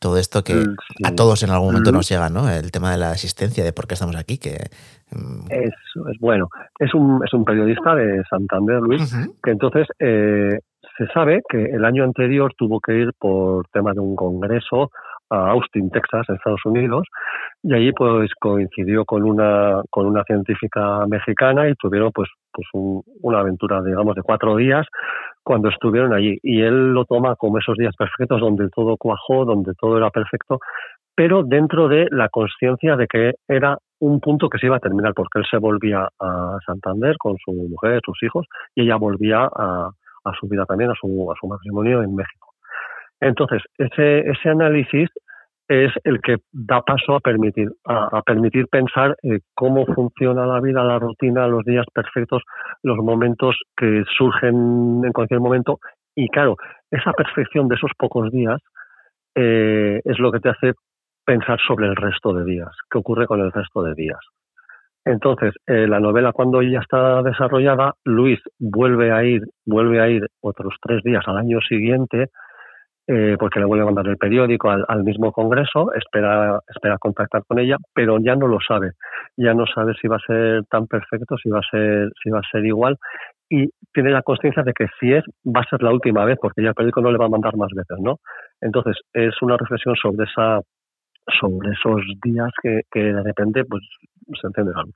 Todo 0.04 0.18
esto 0.18 0.44
que 0.44 0.52
sí. 0.52 1.02
a 1.02 1.14
todos 1.16 1.42
en 1.44 1.48
algún 1.48 1.68
momento 1.68 1.90
nos 1.90 2.06
llega, 2.10 2.28
¿no? 2.28 2.50
El 2.50 2.70
tema 2.70 2.92
de 2.92 2.98
la 2.98 3.12
existencia, 3.12 3.64
de 3.64 3.72
por 3.72 3.86
qué 3.86 3.94
estamos 3.94 4.16
aquí, 4.16 4.36
que... 4.36 4.68
Mm, 5.10 5.46
es, 5.48 5.72
es 6.12 6.18
bueno. 6.20 6.48
Es 6.78 6.92
un, 6.92 7.22
es 7.24 7.32
un 7.32 7.42
periodista 7.46 7.94
de 7.94 8.22
Santander, 8.28 8.80
Luis, 8.82 9.00
uh 9.00 9.16
-huh. 9.16 9.34
que 9.42 9.52
entonces 9.52 9.86
eh, 9.98 10.58
se 10.98 11.06
sabe 11.14 11.40
que 11.48 11.56
el 11.76 11.86
año 11.86 12.04
anterior 12.04 12.52
tuvo 12.58 12.80
que 12.80 12.92
ir 12.94 13.12
por 13.18 13.66
tema 13.72 13.94
de 13.94 14.00
un 14.00 14.14
congreso 14.14 14.90
a 15.30 15.52
Austin, 15.52 15.88
Texas, 15.88 16.28
Estados 16.28 16.66
Unidos, 16.66 17.06
y 17.62 17.72
allí 17.72 17.92
pues 17.92 18.30
coincidió 18.38 19.06
con 19.06 19.22
una 19.22 19.80
con 19.88 20.04
una 20.04 20.22
científica 20.24 21.06
mexicana 21.08 21.66
y 21.66 21.74
tuvieron 21.76 22.10
pues 22.12 22.28
pues 22.52 22.68
un, 22.74 23.02
una 23.22 23.40
aventura 23.40 23.82
digamos 23.82 24.14
de 24.14 24.22
cuatro 24.22 24.56
días 24.56 24.86
cuando 25.44 25.68
estuvieron 25.68 26.12
allí 26.12 26.38
y 26.42 26.62
él 26.62 26.92
lo 26.92 27.04
toma 27.04 27.36
como 27.36 27.58
esos 27.58 27.76
días 27.76 27.94
perfectos 27.96 28.40
donde 28.40 28.68
todo 28.70 28.96
cuajó, 28.96 29.44
donde 29.44 29.72
todo 29.78 29.98
era 29.98 30.10
perfecto, 30.10 30.58
pero 31.14 31.42
dentro 31.44 31.88
de 31.88 32.08
la 32.10 32.28
conciencia 32.28 32.96
de 32.96 33.06
que 33.06 33.34
era 33.46 33.78
un 34.00 34.20
punto 34.20 34.48
que 34.48 34.58
se 34.58 34.66
iba 34.66 34.76
a 34.76 34.80
terminar 34.80 35.12
porque 35.14 35.38
él 35.38 35.44
se 35.48 35.58
volvía 35.58 36.08
a 36.18 36.58
Santander 36.66 37.16
con 37.18 37.36
su 37.44 37.52
mujer, 37.52 38.00
sus 38.04 38.20
hijos 38.22 38.46
y 38.74 38.82
ella 38.82 38.96
volvía 38.96 39.44
a, 39.44 39.90
a 40.24 40.32
su 40.40 40.48
vida 40.48 40.64
también, 40.66 40.90
a 40.90 40.94
su, 40.94 41.30
a 41.30 41.34
su 41.38 41.46
matrimonio 41.46 42.02
en 42.02 42.14
México. 42.14 42.54
Entonces, 43.20 43.62
ese, 43.78 44.20
ese 44.28 44.48
análisis 44.48 45.08
es 45.68 45.92
el 46.04 46.20
que 46.20 46.36
da 46.52 46.82
paso 46.82 47.14
a 47.14 47.20
permitir, 47.20 47.70
a, 47.86 48.22
permitir 48.22 48.66
pensar 48.68 49.16
eh, 49.22 49.40
cómo 49.54 49.86
funciona 49.86 50.46
la 50.46 50.60
vida, 50.60 50.84
la 50.84 50.98
rutina, 50.98 51.46
los 51.46 51.64
días 51.64 51.86
perfectos, 51.92 52.42
los 52.82 52.98
momentos 52.98 53.56
que 53.76 54.04
surgen 54.16 55.02
en 55.04 55.12
cualquier 55.12 55.40
momento. 55.40 55.78
Y 56.14 56.28
claro, 56.28 56.56
esa 56.90 57.12
perfección 57.12 57.68
de 57.68 57.76
esos 57.76 57.92
pocos 57.98 58.30
días 58.30 58.60
eh, 59.34 60.00
es 60.04 60.18
lo 60.18 60.30
que 60.30 60.40
te 60.40 60.50
hace 60.50 60.72
pensar 61.24 61.58
sobre 61.66 61.86
el 61.86 61.96
resto 61.96 62.34
de 62.34 62.44
días. 62.44 62.70
¿Qué 62.90 62.98
ocurre 62.98 63.26
con 63.26 63.40
el 63.40 63.50
resto 63.50 63.82
de 63.82 63.94
días? 63.94 64.20
Entonces, 65.06 65.54
eh, 65.66 65.86
la 65.86 66.00
novela 66.00 66.32
cuando 66.32 66.62
ya 66.62 66.78
está 66.78 67.22
desarrollada, 67.22 67.94
Luis 68.04 68.40
vuelve 68.58 69.12
a 69.12 69.22
ir, 69.24 69.42
vuelve 69.66 70.00
a 70.00 70.08
ir 70.08 70.26
otros 70.40 70.74
tres 70.80 71.02
días 71.02 71.22
al 71.26 71.36
año 71.36 71.60
siguiente 71.60 72.30
eh, 73.06 73.36
porque 73.38 73.60
le 73.60 73.66
vuelve 73.66 73.82
a 73.82 73.86
mandar 73.86 74.06
el 74.06 74.16
periódico 74.16 74.70
al, 74.70 75.04
mismo 75.04 75.32
congreso, 75.32 75.92
espera, 75.94 76.60
espera 76.74 76.98
contactar 76.98 77.44
con 77.46 77.58
ella, 77.58 77.76
pero 77.94 78.18
ya 78.18 78.34
no 78.34 78.46
lo 78.46 78.58
sabe, 78.66 78.92
ya 79.36 79.54
no 79.54 79.66
sabe 79.66 79.94
si 80.00 80.08
va 80.08 80.16
a 80.16 80.26
ser 80.26 80.64
tan 80.70 80.86
perfecto, 80.86 81.36
si 81.36 81.50
va 81.50 81.58
a 81.58 81.70
ser, 81.70 82.10
si 82.22 82.30
va 82.30 82.38
a 82.38 82.50
ser 82.50 82.64
igual, 82.64 82.96
y 83.50 83.68
tiene 83.92 84.10
la 84.10 84.22
conciencia 84.22 84.62
de 84.62 84.72
que 84.72 84.86
si 84.98 85.12
es, 85.12 85.24
va 85.44 85.60
a 85.60 85.68
ser 85.68 85.82
la 85.82 85.92
última 85.92 86.24
vez, 86.24 86.38
porque 86.40 86.62
ya 86.62 86.68
el 86.68 86.74
periódico 86.74 87.02
no 87.02 87.12
le 87.12 87.18
va 87.18 87.26
a 87.26 87.30
mandar 87.30 87.56
más 87.56 87.70
veces, 87.74 87.98
¿no? 88.00 88.20
Entonces, 88.60 88.96
es 89.12 89.34
una 89.42 89.56
reflexión 89.56 89.94
sobre 89.96 90.24
esa 90.24 90.60
sobre 91.40 91.70
esos 91.72 92.02
días 92.22 92.50
que, 92.62 92.82
que 92.90 93.00
de 93.00 93.22
repente 93.22 93.64
pues 93.64 93.82
se 94.40 94.46
enciende 94.46 94.72
algo. 94.76 94.92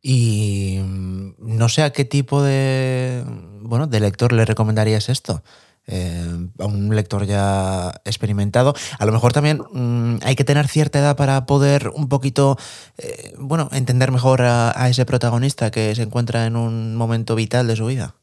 Y 0.00 0.78
mm, 0.80 1.56
no 1.58 1.68
sé 1.68 1.82
a 1.82 1.90
qué 1.90 2.04
tipo 2.04 2.42
de 2.42 3.24
bueno 3.62 3.86
de 3.86 4.00
lector 4.00 4.32
le 4.32 4.44
recomendarías 4.44 5.08
esto. 5.08 5.42
Eh, 5.90 6.36
a 6.58 6.66
un 6.66 6.94
lector 6.94 7.24
ya 7.24 7.90
experimentado. 8.04 8.74
A 9.00 9.06
lo 9.06 9.12
mejor 9.12 9.32
también 9.32 9.58
mm, 9.72 10.18
hay 10.22 10.36
que 10.36 10.44
tener 10.44 10.66
cierta 10.66 10.98
edad 10.98 11.16
para 11.16 11.46
poder 11.46 11.88
un 11.94 12.10
poquito, 12.10 12.56
eh, 12.98 13.32
bueno, 13.38 13.68
entender 13.72 14.12
mejor 14.12 14.42
a, 14.42 14.72
ese 14.90 15.06
protagonista 15.06 15.70
que 15.70 15.94
se 15.94 16.02
encuentra 16.02 16.44
en 16.44 16.56
un 16.56 16.94
momento 16.94 17.34
vital 17.34 17.66
de 17.66 17.76
su 17.76 17.86
vida. 17.86 18.14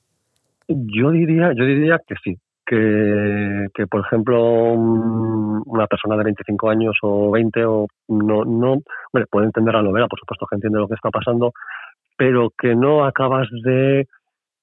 Yo 0.67 1.09
diría, 1.09 1.53
yo 1.57 1.65
diría 1.65 1.97
que 2.07 2.15
sí, 2.23 2.37
que, 2.67 3.67
que, 3.73 3.87
por 3.87 4.01
ejemplo 4.05 4.73
una 4.73 5.87
persona 5.87 6.17
de 6.17 6.23
25 6.23 6.69
años 6.69 6.95
o 7.01 7.31
20 7.31 7.65
o 7.65 7.87
no 8.09 8.45
no 8.45 8.81
puede 9.29 9.45
entender 9.45 9.73
la 9.73 9.83
novela 9.83 10.07
por 10.07 10.19
supuesto 10.19 10.47
que 10.47 10.55
entiende 10.55 10.79
lo 10.79 10.87
que 10.87 10.95
está 10.95 11.11
pasando 11.11 11.53
pero 12.17 12.49
que 12.57 12.75
no 12.75 13.05
acabas 13.05 13.47
de, 13.63 14.07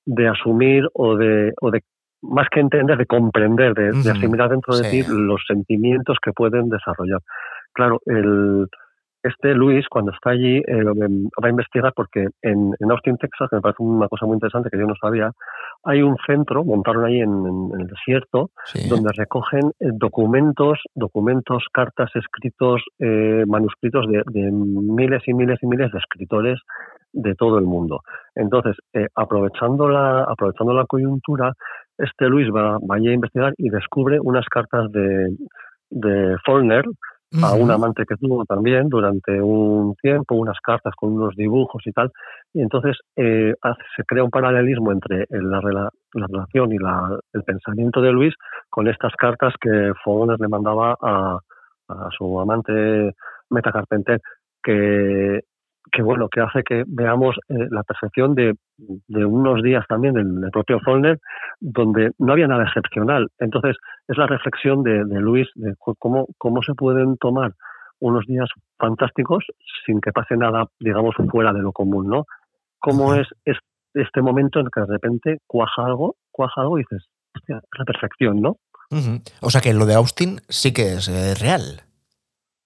de 0.07 0.29
asumir 0.29 0.89
o 0.95 1.17
de, 1.17 1.53
o 1.61 1.71
de 1.71 1.83
más 2.23 2.49
que 2.51 2.61
entender 2.61 2.97
de 2.97 3.07
comprender 3.07 3.75
de, 3.75 4.11
asimilar 4.11 4.51
dentro 4.51 4.77
de 4.77 4.91
ti 4.91 5.05
los 5.09 5.43
sentimientos 5.47 6.19
que 6.23 6.33
pueden 6.33 6.69
desarrollar. 6.69 7.21
Claro 7.75 8.01
el 8.07 8.67
este 9.23 9.55
Luis, 9.55 9.87
cuando 9.89 10.11
está 10.11 10.31
allí, 10.31 10.57
eh, 10.57 10.85
va 10.85 11.47
a 11.47 11.51
investigar 11.51 11.93
porque 11.95 12.27
en, 12.43 12.75
Austin, 12.91 13.17
Texas, 13.19 13.49
que 13.49 13.57
me 13.57 13.63
parece 13.63 13.83
una 13.83 14.09
cosa 14.09 14.27
muy 14.27 14.35
interesante 14.35 14.69
que 14.69 14.79
yo 14.79 14.87
no 14.87 14.97
sabía, 15.01 15.31
hay 15.85 16.03
un 16.03 16.17
centro, 16.27 16.65
montaron 16.65 17.05
ahí 17.05 17.21
en, 17.21 17.71
el 17.79 17.87
desierto, 17.87 18.51
donde 18.89 19.13
recogen 19.17 19.71
eh, 19.79 19.91
documentos, 19.93 20.81
documentos, 20.95 21.65
cartas, 21.73 22.11
escritos, 22.15 22.83
eh, 22.99 23.45
manuscritos 23.47 24.07
de, 24.09 24.51
miles 24.51 25.23
y 25.27 25.35
miles 25.35 25.59
y 25.63 25.67
miles 25.67 25.93
de 25.93 25.99
escritores 25.99 26.59
de 27.13 27.35
todo 27.35 27.59
el 27.59 27.65
mundo. 27.65 28.01
Entonces, 28.35 28.77
aprovechando, 29.15 29.89
la, 29.89 30.25
aprovechando 30.25 30.73
la 30.73 30.87
coyuntura, 30.87 31.53
este 32.03 32.29
Luis 32.29 32.49
va, 32.55 32.79
va 32.79 32.97
a 32.97 32.99
investigar 32.99 33.55
y 33.57 33.71
descubre 33.71 34.19
unas 34.21 34.47
cartas 34.47 34.91
de, 34.93 35.37
de 35.91 36.37
Faulkner, 36.45 36.85
a 37.41 37.55
un 37.55 37.71
amante 37.71 38.05
que 38.05 38.17
tuvo 38.17 38.45
también 38.45 38.91
durante 38.91 39.41
un 39.41 39.95
tiempo, 39.97 40.35
unas 40.35 40.59
cartas 40.61 40.93
con 40.95 41.13
unos 41.13 41.35
dibujos 41.35 41.83
y 41.87 41.93
tal. 41.93 42.11
Y 42.53 42.61
entonces 42.61 42.99
eh, 43.17 43.55
se 43.97 44.05
crea 44.05 44.25
un 44.25 44.31
paralelismo 44.31 44.93
entre 44.93 45.27
la, 45.31 45.89
relación 46.13 46.73
y 46.73 46.77
el 47.33 47.43
pensamiento 47.43 48.03
de 48.03 48.13
Luis 48.13 48.35
con 48.69 48.87
estas 48.87 49.15
cartas 49.15 49.55
que 49.59 49.93
Fogones 50.05 50.41
le 50.41 50.49
mandaba 50.49 50.95
a, 51.01 51.39
a 51.89 52.09
su 52.17 52.39
amante 52.39 53.15
Meta 53.49 53.73
Carpenter, 53.73 54.21
que 54.63 55.41
que 55.91 56.03
bueno, 56.03 56.29
que 56.29 56.41
hace 56.41 56.63
que 56.63 56.85
veamos 56.87 57.37
eh, 57.49 57.67
la 57.71 57.83
percepción 57.83 58.35
de, 58.35 58.55
de, 58.79 59.25
unos 59.25 59.63
días 59.63 59.85
también 59.89 60.15
del, 60.15 60.51
propio 60.53 60.81
Follner, 60.81 61.19
donde 61.61 62.13
no 62.19 62.33
había 62.33 62.47
nada 62.47 62.65
excepcional. 62.65 63.29
Entonces, 63.39 63.77
es 64.09 64.17
la 64.17 64.27
reflexión 64.27 64.83
de, 64.83 65.05
de 65.05 65.21
Luis 65.21 65.49
de 65.55 65.75
cómo, 65.99 66.27
cómo 66.39 66.63
se 66.63 66.75
pueden 66.75 67.17
tomar 67.19 67.53
unos 67.99 68.27
días 68.27 68.49
fantásticos 68.79 69.45
sin 69.87 70.01
que 70.01 70.13
pase 70.13 70.37
nada, 70.37 70.67
digamos, 70.81 71.15
fuera 71.31 71.53
de 71.53 71.63
lo 71.63 71.73
común, 71.73 72.09
¿no? 72.09 72.27
Cómo 72.81 73.15
es, 73.15 73.29
es 73.45 73.57
este 73.95 74.23
momento 74.23 74.61
en 74.61 74.67
que 74.67 74.81
de 74.81 74.87
repente 74.87 75.39
cuaja 75.47 75.85
algo, 75.87 76.17
cuaja 76.31 76.63
algo 76.63 76.79
y 76.79 76.83
dices, 76.83 77.07
hostia, 77.35 77.59
es 77.59 77.79
la 77.79 77.85
perfección, 77.85 78.41
¿no? 78.41 78.57
O 79.41 79.51
sea 79.51 79.61
que 79.61 79.73
lo 79.73 79.87
de 79.87 79.95
Austin 79.95 80.41
sí 80.49 80.73
que 80.75 80.95
es 80.95 81.09
eh, 81.09 81.35
real. 81.35 81.83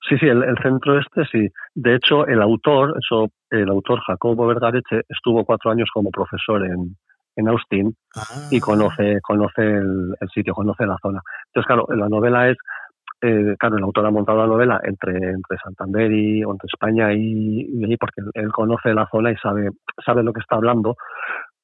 Sí, 0.09 0.17
sí, 0.19 0.27
el, 0.27 0.57
centro 0.63 0.99
este 1.01 1.25
sí. 1.25 1.49
De 1.75 1.97
hecho, 1.97 2.27
el 2.27 2.41
autor, 2.41 2.95
eso, 2.99 3.29
el 3.51 3.69
autor 3.69 4.01
Jacobo 4.07 4.47
Vergareche 4.47 5.03
estuvo 5.09 5.45
cuatro 5.45 5.73
años 5.73 5.89
como 5.93 6.11
profesor 6.11 6.65
en, 6.65 6.97
en 7.35 7.49
Austin 7.49 7.93
y 8.51 8.57
ah. 8.59 8.61
conoce, 8.61 9.19
conoce 9.21 9.63
el, 9.63 10.15
sitio, 10.33 10.55
conoce 10.55 10.87
la 10.87 10.97
zona. 11.03 11.21
Entonces, 11.47 11.67
claro, 11.67 11.87
la 11.89 12.09
novela 12.09 12.49
es, 12.49 12.57
eh, 13.21 13.57
claro, 13.59 13.79
el 13.79 13.83
autor 13.83 14.07
ha 14.07 14.11
montado 14.13 14.39
la 14.39 14.47
novela 14.47 14.81
entre, 14.85 15.17
entre 15.17 15.59
Santander 15.63 16.13
y 16.13 16.43
entre 16.43 16.67
España 16.73 17.13
y, 17.13 17.85
allí 17.85 17.97
porque 17.97 18.23
él 18.35 18.53
conoce 18.53 18.95
la 18.95 19.09
zona 19.11 19.33
y 19.33 19.37
sabe, 19.37 19.71
sabe 20.05 20.23
lo 20.23 20.33
que 20.33 20.41
está 20.41 20.55
hablando 20.55 20.97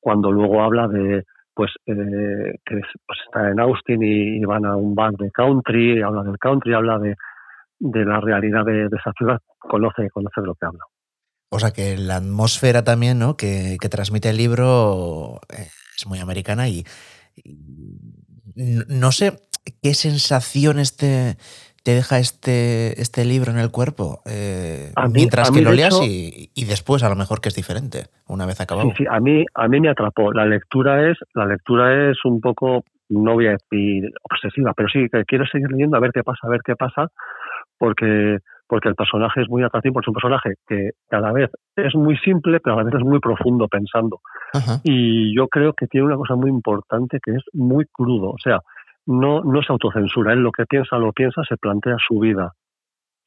cuando 0.01 0.33
luego 0.33 0.63
habla 0.63 0.89
de 0.89 1.23
pues 1.55 1.71
eh, 1.87 2.55
que 2.65 2.81
pues 3.07 3.19
está 3.27 3.51
en 3.51 3.61
Austin 3.61 4.03
y, 4.03 4.39
y, 4.39 4.45
van 4.45 4.65
a 4.65 4.75
un 4.75 4.95
bar 4.95 5.13
de 5.13 5.31
country, 5.31 6.01
habla 6.01 6.23
del 6.23 6.39
country, 6.39 6.73
habla 6.73 6.99
de, 6.99 7.15
de 7.83 8.05
la 8.05 8.21
realidad 8.21 8.65
de, 8.65 8.87
esa 8.87 9.13
ciudad, 9.19 9.41
conoce, 9.59 10.09
conoce 10.11 10.41
de 10.41 10.47
lo 10.47 10.55
que 10.55 10.67
habla. 10.67 10.85
O 11.51 11.59
sea 11.59 11.73
que 11.73 11.97
la 11.97 12.17
atmósfera 12.17 12.85
también, 12.85 13.19
¿no? 13.19 13.37
Que, 13.37 13.77
transmite 13.91 14.31
el 14.31 14.37
libro 14.37 15.41
eh, 15.51 15.67
es 15.97 16.07
muy 16.07 16.21
americana 16.21 16.69
y, 16.69 16.85
no 18.55 19.13
sé 19.13 19.39
qué 19.83 19.95
sensaciones 19.95 20.97
te, 20.97 21.37
te 21.83 21.95
deja 21.95 22.19
este, 22.19 23.01
este 23.01 23.25
libro 23.25 23.51
en 23.51 23.59
el 23.59 23.71
cuerpo 23.71 24.21
eh, 24.27 24.93
mientras 25.11 25.51
que 25.51 25.63
lo 25.63 25.73
leas 25.73 25.99
y, 26.03 26.65
después 26.67 27.03
a 27.03 27.09
lo 27.09 27.17
mejor 27.17 27.41
que 27.41 27.49
es 27.49 27.57
diferente 27.57 28.05
una 28.29 28.47
vez 28.47 28.61
acabado. 28.61 28.91
Sí, 28.91 28.95
sí, 28.99 29.05
a 29.11 29.19
mí, 29.21 29.45
a 29.55 29.69
mí 29.69 29.81
me 29.81 29.89
atrapó. 29.89 30.33
La 30.33 30.47
lectura 30.47 31.11
es, 31.11 31.19
la 31.35 31.47
lectura 31.47 32.11
es 32.11 32.19
un 32.25 32.41
poco, 32.41 32.85
no 33.09 33.35
voy 33.35 33.49
a 33.49 33.57
decir 33.57 34.13
obsesiva, 34.23 34.73
pero 34.77 34.89
sí 34.89 35.09
que 35.11 35.25
quiero 35.25 35.47
seguir 35.47 35.71
leyendo 35.71 35.97
a 35.97 36.01
ver 36.01 36.13
qué 36.13 36.23
pasa, 36.23 36.41
a 36.43 36.51
ver 36.51 36.61
qué 36.65 36.77
pasa, 36.77 37.11
porque 37.79 38.39
porque 38.73 38.89
el 38.89 38.95
personaje 38.95 39.43
es 39.43 39.51
muy 39.51 39.63
atractivo, 39.63 40.01
es 40.01 40.09
un 40.09 40.15
personaje 40.15 40.55
que 40.67 40.93
cada 41.11 41.31
vez 41.31 41.51
es 41.77 41.95
muy 41.95 42.17
simple, 42.17 42.59
pero 42.59 42.75
a 42.75 42.79
la 42.79 42.85
vez 42.85 42.95
es 42.95 43.05
muy 43.05 43.21
profundo 43.21 43.69
pensando. 43.69 44.21
Y 44.83 45.37
yo 45.37 45.47
creo 45.49 45.75
que 45.75 45.87
tiene 45.87 46.07
una 46.07 46.17
cosa 46.17 46.37
muy 46.37 46.49
importante 46.49 47.19
que 47.23 47.33
es 47.33 47.43
muy 47.53 47.85
crudo, 47.93 48.31
o 48.31 48.39
sea, 48.43 48.61
no, 49.05 49.43
no 49.43 49.61
es 49.61 49.69
autocensura, 49.69 50.33
él 50.33 50.39
lo 50.39 50.53
que 50.53 50.65
piensa, 50.65 50.97
lo 50.97 51.13
piensa, 51.13 51.43
se 51.47 51.59
plantea 51.59 51.97
su 52.09 52.19
vida, 52.19 52.53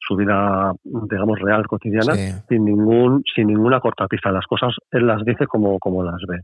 su 0.00 0.16
vida, 0.16 0.72
digamos, 0.82 1.38
real, 1.38 1.64
cotidiana, 1.68 2.14
sin 2.48 2.64
ningún, 2.64 3.22
sin 3.32 3.46
ninguna 3.46 3.78
cortapista. 3.78 4.32
Las 4.32 4.46
cosas 4.46 4.74
él 4.90 5.06
las 5.06 5.24
dice 5.24 5.46
como, 5.46 5.78
como 5.78 6.02
las 6.02 6.20
ve. 6.26 6.40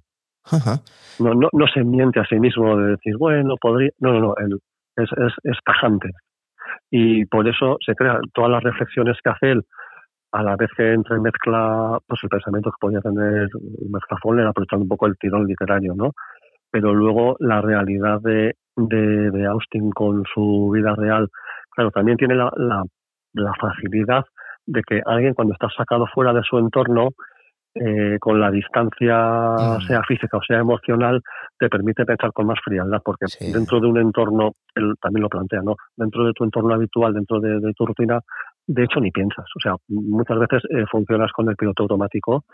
No, 1.18 1.34
no, 1.34 1.48
no 1.52 1.66
se 1.66 1.82
miente 1.82 2.20
a 2.20 2.24
sí 2.26 2.38
mismo 2.38 2.76
de 2.76 2.92
decir, 2.92 3.16
bueno, 3.18 3.56
podría. 3.60 3.90
No, 3.98 4.12
no, 4.12 4.20
no, 4.20 4.34
él 4.36 4.60
es, 4.96 5.10
es, 5.10 5.32
es 5.42 5.58
tajante 5.64 6.10
y 6.90 7.24
por 7.26 7.48
eso 7.48 7.76
se 7.84 7.94
crean 7.94 8.20
todas 8.32 8.50
las 8.50 8.62
reflexiones 8.62 9.16
que 9.22 9.30
hace 9.30 9.50
él 9.52 9.62
a 10.32 10.42
la 10.42 10.56
vez 10.56 10.70
que 10.76 10.92
entremezcla 10.92 11.98
pues 12.06 12.20
el 12.22 12.30
pensamiento 12.30 12.70
que 12.70 12.80
podía 12.80 13.00
tener 13.00 13.48
mezcla 13.90 14.16
Foller 14.22 14.46
aprovechando 14.46 14.84
un 14.84 14.88
poco 14.88 15.06
el 15.06 15.16
tirón 15.18 15.46
literario 15.46 15.94
no 15.94 16.12
pero 16.70 16.94
luego 16.94 17.36
la 17.38 17.60
realidad 17.60 18.20
de, 18.22 18.54
de, 18.76 19.46
Austin 19.46 19.90
con 19.90 20.24
su 20.32 20.70
vida 20.72 20.94
real 20.96 21.28
claro 21.70 21.90
también 21.90 22.16
tiene 22.16 22.34
la, 22.34 22.50
la, 22.56 22.82
la 23.34 23.52
facilidad 23.60 24.24
de 24.66 24.82
que 24.82 25.02
alguien 25.04 25.34
cuando 25.34 25.54
está 25.54 25.68
sacado 25.76 26.06
fuera 26.14 26.32
de 26.32 26.42
su 26.42 26.58
entorno 26.58 27.10
eh, 27.74 28.18
con 28.20 28.38
la 28.38 28.50
distancia, 28.50 29.16
mm. 29.16 29.86
sea 29.86 30.02
física 30.02 30.36
o 30.36 30.42
sea 30.42 30.58
emocional, 30.58 31.22
te 31.58 31.70
permite 31.70 32.04
pensar 32.04 32.32
con 32.32 32.46
más 32.46 32.58
frialdad, 32.62 33.00
porque 33.02 33.26
dentro 33.52 33.80
de 33.80 33.86
un 33.86 33.98
entorno, 33.98 34.52
él 34.74 34.94
también 35.00 35.22
lo 35.22 35.28
plantea, 35.28 35.60
¿no? 35.62 35.76
Dentro 35.96 36.26
de 36.26 36.32
tu 36.32 36.44
entorno 36.44 36.74
habitual, 36.74 37.14
dentro 37.14 37.40
de, 37.40 37.72
tu 37.74 37.86
rutina, 37.86 38.20
de 38.72 38.84
hecho 38.84 39.00
ni 39.00 39.10
piensas. 39.10 39.44
O 39.56 39.60
sea, 39.60 39.76
muchas 39.88 40.38
veces 40.38 40.62
eh, 40.70 40.84
funcionas 40.90 41.30
con 41.32 41.48
el 41.48 41.56
piloto 41.56 41.82
automático 41.82 42.44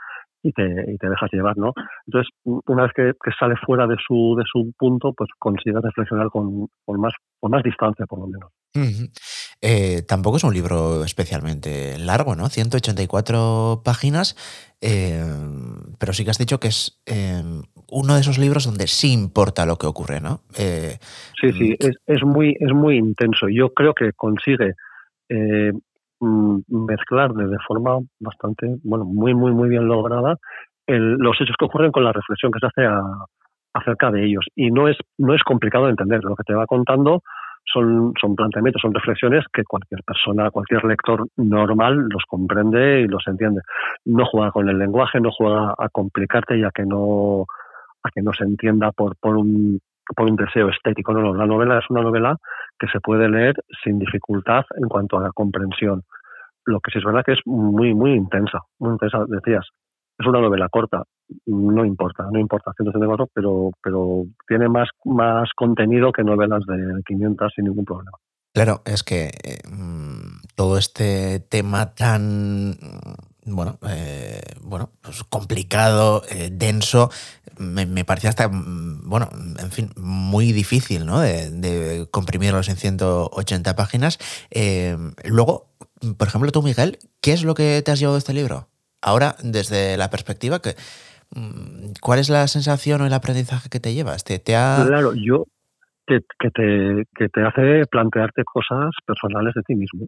y 0.42 0.52
te, 0.52 0.62
y 0.62 0.96
te 0.98 1.08
dejas 1.08 1.30
llevar, 1.32 1.56
¿no? 1.56 1.72
Entonces, 2.06 2.30
una 2.44 2.84
vez 2.84 2.92
que, 2.94 3.12
que, 3.22 3.30
sale 3.38 3.54
fuera 3.64 3.86
de 3.86 3.96
su, 4.04 4.36
de 4.36 4.44
su 4.50 4.72
punto, 4.76 5.12
pues 5.12 5.30
consigues 5.38 5.82
reflexionar 5.82 6.28
con, 6.28 6.68
con, 6.84 7.00
más, 7.00 7.12
con 7.40 7.50
más 7.50 7.62
distancia, 7.62 8.06
por 8.06 8.20
lo 8.20 8.26
menos. 8.26 8.50
Eh, 9.60 10.02
tampoco 10.06 10.36
es 10.36 10.44
un 10.44 10.54
libro 10.54 11.04
especialmente 11.04 11.98
largo, 11.98 12.36
¿no? 12.36 12.48
184 12.48 13.82
páginas, 13.84 14.36
eh, 14.80 15.24
pero 15.98 16.12
sí 16.12 16.24
que 16.24 16.30
has 16.30 16.38
dicho 16.38 16.60
que 16.60 16.68
es 16.68 17.00
eh, 17.06 17.42
uno 17.90 18.14
de 18.14 18.20
esos 18.20 18.38
libros 18.38 18.66
donde 18.66 18.86
sí 18.86 19.12
importa 19.12 19.66
lo 19.66 19.76
que 19.76 19.88
ocurre, 19.88 20.20
¿no? 20.20 20.42
sí, 20.54 21.52
sí, 21.52 21.70
mm, 21.70 21.74
es, 21.80 21.96
es, 22.06 22.22
muy, 22.22 22.56
es 22.60 22.72
muy 22.72 22.98
intenso. 22.98 23.48
Yo 23.48 23.72
creo 23.74 23.94
que 23.94 24.12
consigue 24.12 24.74
mezclar 26.20 27.32
de 27.32 27.56
forma 27.66 27.98
bastante, 28.20 28.76
bueno, 28.82 29.04
muy, 29.04 29.34
muy, 29.34 29.52
muy 29.52 29.68
bien 29.68 29.86
lograda 29.86 30.36
los 30.86 31.38
hechos 31.40 31.56
que 31.58 31.66
ocurren 31.66 31.92
con 31.92 32.04
la 32.04 32.12
reflexión 32.12 32.50
que 32.50 32.60
se 32.60 32.66
hace 32.66 32.88
acerca 33.74 34.10
de 34.10 34.24
ellos. 34.24 34.46
Y 34.56 34.70
no 34.70 34.88
es, 34.88 34.96
no 35.18 35.34
es 35.34 35.42
complicado 35.42 35.84
de 35.84 35.90
entender. 35.90 36.24
Lo 36.24 36.34
que 36.34 36.44
te 36.44 36.54
va 36.54 36.66
contando 36.66 37.22
son, 37.64 38.12
son 38.20 38.34
planteamientos, 38.34 38.80
son 38.80 38.94
reflexiones 38.94 39.44
que 39.52 39.64
cualquier 39.64 40.02
persona, 40.04 40.50
cualquier 40.50 40.84
lector 40.84 41.26
normal 41.36 42.08
los 42.08 42.24
comprende 42.26 43.02
y 43.02 43.06
los 43.06 43.26
entiende. 43.26 43.60
No 44.06 44.24
juega 44.24 44.50
con 44.50 44.68
el 44.68 44.78
lenguaje, 44.78 45.20
no 45.20 45.30
juega 45.30 45.74
a 45.76 45.88
complicarte 45.90 46.58
y 46.58 46.64
a 46.64 46.70
que 46.70 46.84
no, 46.84 47.42
a 48.02 48.10
que 48.14 48.22
no 48.22 48.32
se 48.32 48.44
entienda 48.44 48.90
por, 48.92 49.16
por 49.16 49.36
un 49.36 49.80
por 50.14 50.30
un 50.30 50.36
deseo 50.36 50.68
estético. 50.68 51.12
No, 51.12 51.20
no, 51.20 51.34
la 51.34 51.46
novela 51.46 51.78
es 51.78 51.84
una 51.90 52.02
novela 52.02 52.36
que 52.78 52.86
se 52.88 53.00
puede 53.00 53.28
leer 53.28 53.54
sin 53.84 53.98
dificultad 53.98 54.64
en 54.76 54.88
cuanto 54.88 55.18
a 55.18 55.22
la 55.22 55.30
comprensión. 55.32 56.02
Lo 56.64 56.80
que 56.80 56.90
sí 56.90 56.98
es 56.98 57.04
verdad 57.04 57.22
que 57.24 57.32
es 57.32 57.40
muy, 57.46 57.94
muy 57.94 58.12
intensa, 58.12 58.60
muy 58.78 58.92
intensa, 58.92 59.24
decías. 59.28 59.66
Es 60.18 60.26
una 60.26 60.40
novela 60.40 60.68
corta, 60.68 61.04
no 61.46 61.84
importa, 61.84 62.24
no 62.32 62.40
importa, 62.40 62.72
174, 62.76 63.28
pero, 63.32 63.70
pero 63.80 64.24
tiene 64.48 64.68
más, 64.68 64.88
más 65.04 65.48
contenido 65.54 66.12
que 66.12 66.24
novelas 66.24 66.64
de 66.66 67.02
500 67.06 67.52
sin 67.54 67.66
ningún 67.66 67.84
problema. 67.84 68.18
Claro, 68.52 68.80
es 68.84 69.04
que 69.04 69.26
eh, 69.26 69.60
mm, 69.70 70.40
todo 70.56 70.78
este 70.78 71.38
tema 71.48 71.94
tan 71.94 72.74
bueno, 73.50 73.78
eh, 73.88 74.40
bueno, 74.62 74.90
pues 75.00 75.24
complicado, 75.24 76.22
eh, 76.30 76.50
denso, 76.52 77.10
me, 77.58 78.04
parecía 78.04 78.30
hasta, 78.30 78.48
mm, 78.48 79.08
bueno, 79.08 79.28
en 79.32 79.70
fin, 79.70 79.90
muy 79.96 80.52
difícil, 80.52 81.06
¿no? 81.06 81.20
De, 81.20 81.50
de 81.50 82.06
comprimirlos 82.10 82.68
en 82.68 82.76
180 82.76 83.76
páginas. 83.76 84.18
Eh, 84.50 84.96
luego, 85.24 85.68
por 86.16 86.28
ejemplo, 86.28 86.52
tú, 86.52 86.62
Miguel, 86.62 86.98
¿qué 87.20 87.32
es 87.32 87.44
lo 87.44 87.54
que 87.54 87.82
te 87.84 87.90
has 87.90 87.98
llevado 87.98 88.18
este 88.18 88.34
libro? 88.34 88.68
Ahora, 89.00 89.36
desde 89.42 89.96
la 89.96 90.10
perspectiva 90.10 90.60
que... 90.60 90.74
Mm, 91.34 91.92
¿Cuál 92.00 92.20
es 92.20 92.30
la 92.30 92.46
sensación 92.48 93.00
o 93.02 93.06
el 93.06 93.12
aprendizaje 93.12 93.68
que 93.68 93.80
te 93.80 93.92
llevas? 93.92 94.24
¿Te, 94.24 94.56
ha... 94.56 94.84
Claro, 94.86 95.12
yo 95.14 95.44
que, 96.06 96.20
te, 96.50 97.04
que 97.14 97.28
te 97.28 97.42
hace 97.42 97.86
plantearte 97.90 98.44
cosas 98.44 98.90
personales 99.06 99.54
de 99.54 99.62
ti 99.62 99.74
mismo 99.74 100.06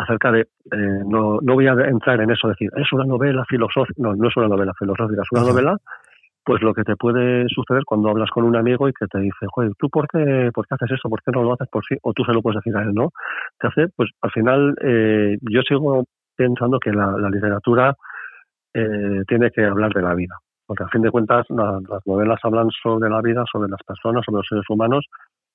acerca 0.00 0.32
de, 0.32 0.40
eh, 0.40 1.02
no, 1.06 1.38
no 1.42 1.54
voy 1.54 1.66
a 1.66 1.72
entrar 1.72 2.20
en 2.20 2.30
eso, 2.30 2.48
decir, 2.48 2.70
es 2.76 2.92
una 2.92 3.04
novela 3.04 3.44
filosófica, 3.48 4.00
no, 4.02 4.14
no 4.14 4.28
es 4.28 4.36
una 4.36 4.48
novela 4.48 4.72
filosófica, 4.78 5.22
es 5.22 5.32
una 5.32 5.42
Ajá. 5.42 5.50
novela, 5.50 5.76
pues 6.44 6.62
lo 6.62 6.72
que 6.72 6.84
te 6.84 6.96
puede 6.96 7.46
suceder 7.48 7.84
cuando 7.84 8.08
hablas 8.08 8.30
con 8.30 8.44
un 8.44 8.56
amigo 8.56 8.88
y 8.88 8.92
que 8.92 9.06
te 9.06 9.18
dice, 9.18 9.46
joder, 9.50 9.72
¿tú 9.78 9.90
por 9.90 10.06
qué, 10.08 10.50
por 10.54 10.66
qué 10.66 10.74
haces 10.74 10.92
esto? 10.92 11.08
¿Por 11.08 11.22
qué 11.22 11.30
no 11.32 11.42
lo 11.42 11.52
haces 11.52 11.68
por 11.68 11.84
sí? 11.84 11.96
O 12.02 12.12
tú 12.12 12.24
se 12.24 12.32
lo 12.32 12.40
puedes 12.40 12.56
decir 12.64 12.76
a 12.76 12.82
él, 12.82 12.94
¿no? 12.94 13.10
Te 13.58 13.68
hace, 13.68 13.88
pues 13.94 14.10
al 14.22 14.30
final, 14.30 14.74
eh, 14.82 15.36
yo 15.42 15.60
sigo 15.62 16.04
pensando 16.34 16.78
que 16.78 16.92
la, 16.92 17.12
la 17.18 17.28
literatura 17.28 17.94
eh, 18.72 19.22
tiene 19.28 19.50
que 19.50 19.64
hablar 19.64 19.92
de 19.92 20.02
la 20.02 20.14
vida, 20.14 20.36
porque 20.66 20.84
a 20.84 20.88
fin 20.88 21.02
de 21.02 21.10
cuentas 21.10 21.44
la, 21.50 21.78
las 21.86 22.06
novelas 22.06 22.40
hablan 22.42 22.68
sobre 22.82 23.10
la 23.10 23.20
vida, 23.20 23.44
sobre 23.52 23.68
las 23.68 23.82
personas, 23.86 24.24
sobre 24.24 24.38
los 24.38 24.46
seres 24.48 24.64
humanos, 24.70 25.04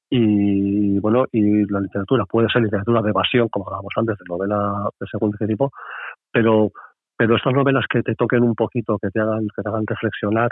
y 0.09 0.99
bueno 0.99 1.25
y 1.31 1.65
la 1.71 1.79
literatura 1.79 2.25
puede 2.25 2.47
ser 2.49 2.61
literatura 2.61 3.01
de 3.01 3.09
evasión 3.09 3.47
como 3.49 3.65
hablábamos 3.65 3.93
antes 3.95 4.17
de 4.17 4.25
novela 4.27 4.89
de 4.99 5.07
segundo 5.07 5.37
tipo 5.47 5.71
pero 6.31 6.71
pero 7.17 7.35
estas 7.35 7.53
novelas 7.53 7.85
que 7.89 8.03
te 8.03 8.15
toquen 8.15 8.43
un 8.43 8.55
poquito 8.55 8.97
que 9.01 9.09
te 9.09 9.19
hagan 9.19 9.47
que 9.55 9.61
te 9.63 9.69
hagan 9.69 9.85
reflexionar 9.87 10.49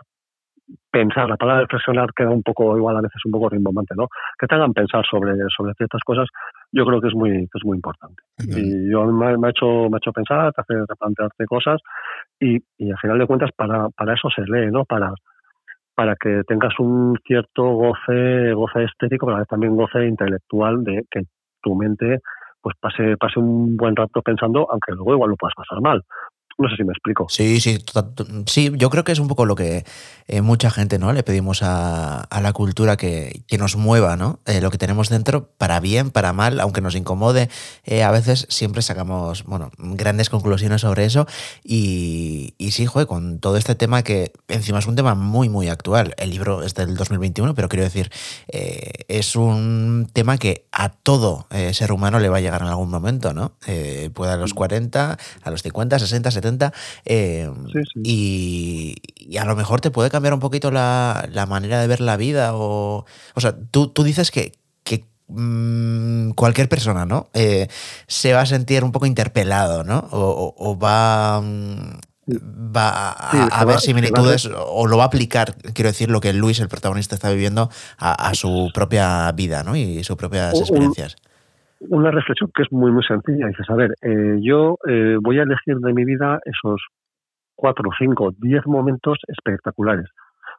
pensar 0.90 1.30
la 1.30 1.38
palabra 1.38 1.62
reflexionar 1.62 2.14
queda 2.16 2.32
un 2.32 2.42
poco 2.42 2.76
igual 2.78 2.98
a 2.98 3.02
veces 3.02 3.22
un 3.26 3.32
poco 3.32 3.50
rimbombante 3.50 3.94
no 3.96 4.08
que 4.40 4.48
te 4.48 4.56
hagan 4.56 4.74
pensar 4.74 5.06
sobre 5.06 5.36
sobre 5.56 5.74
ciertas 5.76 6.02
cosas 6.04 6.28
yo 6.72 6.86
creo 6.86 7.00
que 7.00 7.10
es 7.10 7.14
muy 7.14 7.30
que 7.30 7.58
es 7.60 7.66
muy 7.66 7.78
importante. 7.78 8.24
Y 8.40 8.92
yo 8.92 9.06
me, 9.06 9.38
me, 9.38 9.48
ha 9.48 9.50
hecho 9.52 9.90
me 9.90 9.96
ha 9.96 10.02
hecho 10.02 10.12
pensar 10.12 10.52
te 10.54 10.62
hace 10.62 10.74
replantearte 10.88 11.46
cosas 11.46 11.80
y, 12.40 12.58
y 12.78 12.92
al 12.92 12.98
final 12.98 13.20
de 13.20 13.28
cuentas 13.28 13.52
para 13.56 13.90
para 13.90 14.14
eso 14.16 14.30
se 14.30 14.42
lee 14.42 14.72
no 14.72 14.84
para 14.86 15.14
para 15.96 16.16
que 16.16 16.42
tengas 16.48 16.74
un 16.80 17.18
cierto 17.26 17.64
goce, 17.64 18.54
goce 18.54 18.84
estético, 18.84 19.28
pero 19.28 19.46
también 19.46 19.76
goce 19.76 20.06
intelectual 20.06 20.84
de 20.84 21.04
que 21.10 21.22
tu 21.62 21.76
mente 21.76 22.20
pues 22.62 22.76
pase, 22.80 23.18
pase 23.18 23.40
un 23.40 23.76
buen 23.76 23.96
rato 23.96 24.22
pensando, 24.22 24.66
aunque 24.72 24.94
luego 24.94 25.14
igual 25.14 25.32
lo 25.32 25.36
puedas 25.36 25.54
pasar 25.56 25.82
mal. 25.82 26.02
No 26.58 26.70
sé 26.70 26.76
si 26.76 26.84
me 26.84 26.92
explico. 26.92 27.26
Sí, 27.30 27.60
sí, 27.60 27.80
sí, 28.46 28.72
yo 28.76 28.90
creo 28.90 29.04
que 29.04 29.12
es 29.12 29.20
un 29.20 29.28
poco 29.28 29.46
lo 29.46 29.56
que 29.56 29.86
eh, 30.28 30.42
mucha 30.42 30.70
gente 30.70 31.00
no 31.00 31.12
le 31.12 31.24
pedimos 31.24 31.64
a, 31.64 32.22
a 32.22 32.42
la 32.42 32.54
cultura 32.54 32.96
que, 32.96 33.44
que, 33.48 33.58
nos 33.58 33.76
mueva, 33.76 34.18
¿no? 34.18 34.40
Eh, 34.46 34.62
lo 34.62 34.70
que 34.70 34.78
tenemos 34.78 35.10
dentro, 35.10 35.50
para 35.58 35.80
bien, 35.80 36.12
para 36.12 36.32
mal, 36.32 36.60
aunque 36.60 36.82
nos 36.82 36.96
incomode, 36.96 37.50
eh, 37.86 38.04
a 38.04 38.12
veces 38.12 38.46
siempre 38.50 38.84
sacamos, 38.84 39.46
bueno, 39.46 39.72
grandes 39.80 40.30
conclusiones 40.30 40.82
sobre 40.82 41.06
eso. 41.06 41.26
Y, 41.64 42.54
y 42.60 42.72
sí, 42.72 42.86
joder, 42.86 43.08
con 43.08 43.40
todo 43.40 43.58
este 43.58 43.74
tema 43.74 44.04
que 44.04 44.32
encima 44.48 44.80
es 44.80 44.86
un 44.86 44.96
tema 44.96 45.16
muy, 45.16 45.50
muy 45.50 45.70
actual. 45.70 46.14
El 46.18 46.30
libro 46.30 46.62
es 46.62 46.76
del 46.76 46.96
2021, 46.96 47.56
pero 47.56 47.68
quiero 47.68 47.84
decir, 47.84 48.12
es 48.48 49.36
un 49.36 50.08
tema 50.14 50.38
que 50.38 50.68
a 50.72 50.90
todo 50.90 51.48
ser 51.72 51.92
humano 51.92 52.20
le 52.20 52.30
va 52.30 52.38
a 52.38 52.42
llegar 52.42 52.62
en 52.62 52.68
algún 52.68 52.90
momento, 52.90 53.34
¿no? 53.34 53.54
puede 54.14 54.32
a 54.32 54.38
los 54.38 54.54
40, 54.54 55.18
a 55.44 55.52
los 55.52 55.64
50, 55.64 56.00
60, 56.00 56.32
70 56.32 56.43
eh, 57.06 57.50
sí, 57.72 57.80
sí. 57.94 58.02
Y, 58.04 58.96
y, 59.16 59.38
a 59.38 59.46
lo 59.46 59.56
mejor 59.56 59.82
te 59.82 59.92
puede 59.92 60.10
cambiar 60.10 60.34
un 60.34 60.40
poquito 60.40 60.72
la, 60.72 61.28
la 61.32 61.46
manera 61.46 61.80
de 61.82 61.88
ver 61.88 62.02
la 62.02 62.18
vida. 62.18 62.56
O, 62.56 63.06
o 63.36 63.42
sea, 63.42 63.56
tú, 63.72 63.88
tú 63.88 64.04
dices 64.04 64.32
que, 64.32 64.54
que 64.84 65.06
mmm, 65.28 66.32
cualquier 66.32 66.70
persona, 66.70 67.06
¿no? 67.06 67.30
Eh, 67.34 67.68
se 68.08 68.34
va 68.34 68.42
a 68.42 68.46
sentir 68.46 68.84
un 68.84 68.92
poco 68.92 69.06
interpelado, 69.06 69.84
¿no? 69.84 70.08
O, 70.12 70.54
o, 70.58 70.72
o 70.72 70.78
va... 70.78 71.42
Mmm, 71.42 72.00
va 72.26 73.12
a, 73.12 73.32
sí, 73.32 73.38
a 73.52 73.66
ver 73.66 73.76
va, 73.76 73.82
similitudes 73.82 74.50
o 74.56 74.88
lo 74.88 74.98
va 74.98 75.04
a 75.04 75.08
aplicar, 75.08 75.56
quiero 75.74 75.90
decir, 75.90 76.10
lo 76.10 76.22
que 76.22 76.32
Luis, 76.34 76.60
el 76.60 76.70
protagonista, 76.70 77.16
está 77.16 77.30
viviendo 77.30 77.70
a, 77.98 78.30
a 78.30 78.34
su 78.34 78.72
propia 78.74 79.30
vida 79.34 79.64
¿no? 79.64 79.76
y 79.76 80.04
sus 80.04 80.16
propias 80.16 80.58
experiencias. 80.60 81.18
Un, 81.90 82.00
una 82.00 82.12
reflexión 82.12 82.52
que 82.54 82.64
es 82.64 82.72
muy, 82.72 82.92
muy 82.92 83.04
sencilla. 83.04 83.48
Dices, 83.48 83.70
a 83.70 83.76
ver, 83.76 83.92
eh, 84.02 84.38
yo 84.42 84.78
eh, 84.88 85.18
voy 85.22 85.40
a 85.40 85.44
elegir 85.44 85.78
de 85.78 85.94
mi 85.94 86.06
vida 86.06 86.40
esos 86.46 86.82
cuatro, 87.56 87.90
cinco, 87.98 88.32
diez 88.38 88.66
momentos 88.66 89.18
espectaculares. 89.28 90.10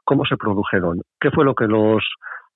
¿Cómo 0.04 0.24
se 0.24 0.36
produjeron? 0.36 1.00
¿Qué 1.20 1.30
fue 1.30 1.44
lo 1.44 1.54
que 1.54 1.66
los, 1.66 2.04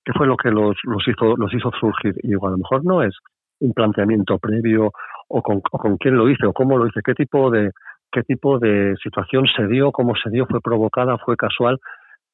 qué 0.05 0.13
fue 0.13 0.27
lo 0.27 0.37
que 0.37 0.51
los, 0.51 0.75
los 0.83 1.07
hizo, 1.07 1.35
los 1.37 1.53
hizo 1.53 1.71
surgir? 1.79 2.13
Y 2.23 2.29
digo, 2.29 2.47
a 2.47 2.51
lo 2.51 2.57
mejor 2.57 2.85
no 2.85 3.03
es 3.03 3.15
un 3.59 3.73
planteamiento 3.73 4.37
previo 4.37 4.91
o 5.27 5.41
con, 5.41 5.61
con 5.61 5.97
quién 5.97 6.15
lo 6.15 6.29
hice 6.29 6.45
o 6.45 6.53
cómo 6.53 6.77
lo 6.77 6.87
hice, 6.87 7.01
qué 7.03 7.13
tipo 7.13 7.51
de, 7.51 7.71
qué 8.11 8.23
tipo 8.23 8.59
de 8.59 8.95
situación 9.03 9.45
se 9.55 9.67
dio, 9.67 9.91
cómo 9.91 10.13
se 10.15 10.29
dio, 10.29 10.45
fue 10.45 10.61
provocada, 10.61 11.17
fue 11.17 11.35
casual. 11.35 11.79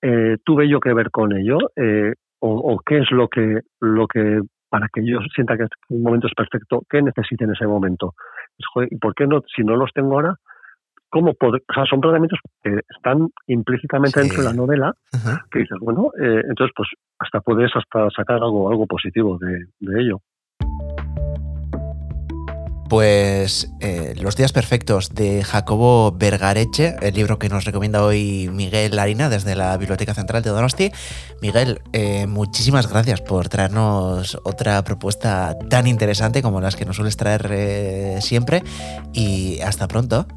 Eh, 0.02 0.38
tuve 0.44 0.68
yo 0.70 0.80
que 0.80 0.94
ver 0.94 1.10
con 1.10 1.36
ello 1.36 1.58
eh, 1.76 2.14
o, 2.40 2.74
o, 2.74 2.80
qué 2.86 3.00
es 3.00 3.12
lo 3.12 3.28
que 3.28 3.62
lo 3.80 4.08
que 4.08 4.42
para 4.76 4.89
que 4.93 5.05
yo 5.05 5.19
sienta 5.34 5.55
que 5.55 5.67
un 5.88 6.03
momento 6.03 6.28
es 6.28 6.34
perfecto, 6.34 6.82
¿qué 6.89 7.01
necesite 7.01 7.45
en 7.45 7.51
ese 7.51 7.65
momento? 7.65 8.13
¿Y 8.91 8.97
por 8.97 9.15
qué 9.15 9.26
no, 9.26 9.39
si 9.55 9.63
no 9.63 9.78
los 9.78 9.89
tengo 9.93 10.15
ahora, 10.15 10.36
cómo 11.09 11.34
poder, 11.34 11.63
o 11.69 11.73
sea, 11.73 11.86
son 11.86 12.01
planteamientos 12.01 12.39
que 12.61 12.82
están 12.93 13.30
implícitamente 13.47 14.19
sí. 14.19 14.28
dentro 14.28 14.43
de 14.43 14.49
la 14.49 14.53
novela, 14.53 14.93
uh 15.13 15.17
-huh. 15.17 15.49
que 15.49 15.59
dices, 15.59 15.78
bueno, 15.80 16.11
eh, 16.21 16.41
entonces 16.49 16.73
pues 16.76 16.89
hasta 17.19 17.39
puedes 17.39 17.71
hasta 17.73 18.09
sacar 18.09 18.43
algo, 18.43 18.69
algo 18.69 18.86
positivo 18.86 19.38
de, 19.38 19.63
de 19.80 20.01
ello. 20.01 20.19
Pues 22.90 23.76
eh, 23.82 24.14
Los 24.22 24.36
días 24.36 24.54
perfectos 24.54 25.16
de 25.16 25.44
Jacobo 25.44 26.12
Bergareche, 26.12 26.96
el 27.02 27.16
libro 27.16 27.40
que 27.40 27.50
nos 27.50 27.66
recomienda 27.66 28.04
hoy 28.04 28.50
Miguel 28.54 28.96
Larina 28.96 29.28
desde 29.28 29.56
la 29.56 29.76
Biblioteca 29.78 30.14
Central 30.14 30.44
de 30.44 30.52
Donosti. 30.52 30.92
Miguel, 31.42 31.82
eh, 31.94 32.28
muchísimas 32.28 32.88
gracias 32.88 33.22
por 33.22 33.50
traernos 33.50 34.40
otra 34.44 34.84
propuesta 34.84 35.58
tan 35.70 35.88
interesante 35.88 36.44
como 36.44 36.62
las 36.62 36.76
que 36.76 36.86
nos 36.86 36.98
sueles 36.98 37.18
traer 37.18 37.48
eh, 37.50 38.18
siempre 38.22 38.62
y 39.14 39.60
hasta 39.62 39.88
pronto. 39.88 40.28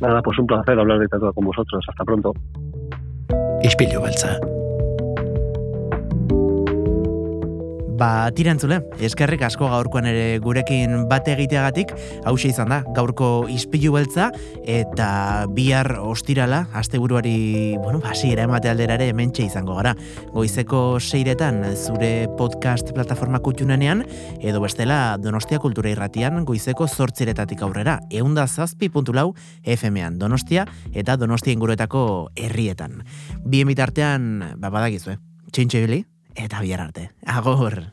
Nada, 0.00 0.22
pues 0.22 0.36
un 0.38 0.46
placer 0.46 0.78
hablar 0.78 0.98
de 0.98 1.04
literatura 1.04 1.32
con 1.32 1.44
vosotros. 1.44 1.84
Hasta 1.88 2.04
pronto. 2.04 2.32
Ba, 7.94 8.26
tirantzule, 8.34 8.80
eskerrik 9.06 9.44
asko 9.46 9.68
gaurkoan 9.70 10.08
ere 10.10 10.40
gurekin 10.42 11.04
bate 11.06 11.30
egiteagatik, 11.36 11.92
hause 12.26 12.48
izan 12.50 12.72
da, 12.72 12.80
gaurko 12.96 13.46
izpilu 13.52 13.92
beltza, 13.94 14.32
eta 14.66 15.46
bihar 15.54 15.92
ostirala, 16.02 16.64
asteburuari, 16.74 17.76
bueno, 17.78 18.00
basi 18.02 18.32
ere 18.34 18.48
emate 18.48 18.72
aldera 18.72 18.96
ere 18.98 19.12
mentxe 19.14 19.44
izango 19.46 19.76
gara. 19.78 19.92
Goizeko 20.32 20.98
seiretan, 20.98 21.60
zure 21.76 22.26
podcast 22.38 22.90
plataforma 22.96 23.38
kutxunenean, 23.44 24.02
edo 24.42 24.62
bestela 24.64 25.14
Donostia 25.22 25.60
Kultura 25.62 25.92
Irratian, 25.92 26.42
goizeko 26.48 26.88
zortziretatik 26.90 27.62
aurrera, 27.62 28.00
eunda 28.10 28.48
zazpi 28.48 28.88
puntulau 28.90 29.28
FM-an 29.62 30.18
Donostia, 30.18 30.66
eta 30.92 31.14
Donostia 31.20 31.54
inguruetako 31.54 32.32
herrietan. 32.34 33.04
Bien 33.46 33.70
bitartean, 33.70 34.58
ba, 34.58 34.74
badakizue, 34.74 35.20
txintxe 35.54 35.84
bili, 35.86 36.00
eta 36.34 36.60
bihar 36.60 36.80
arte. 36.80 37.10
Agur! 37.26 37.92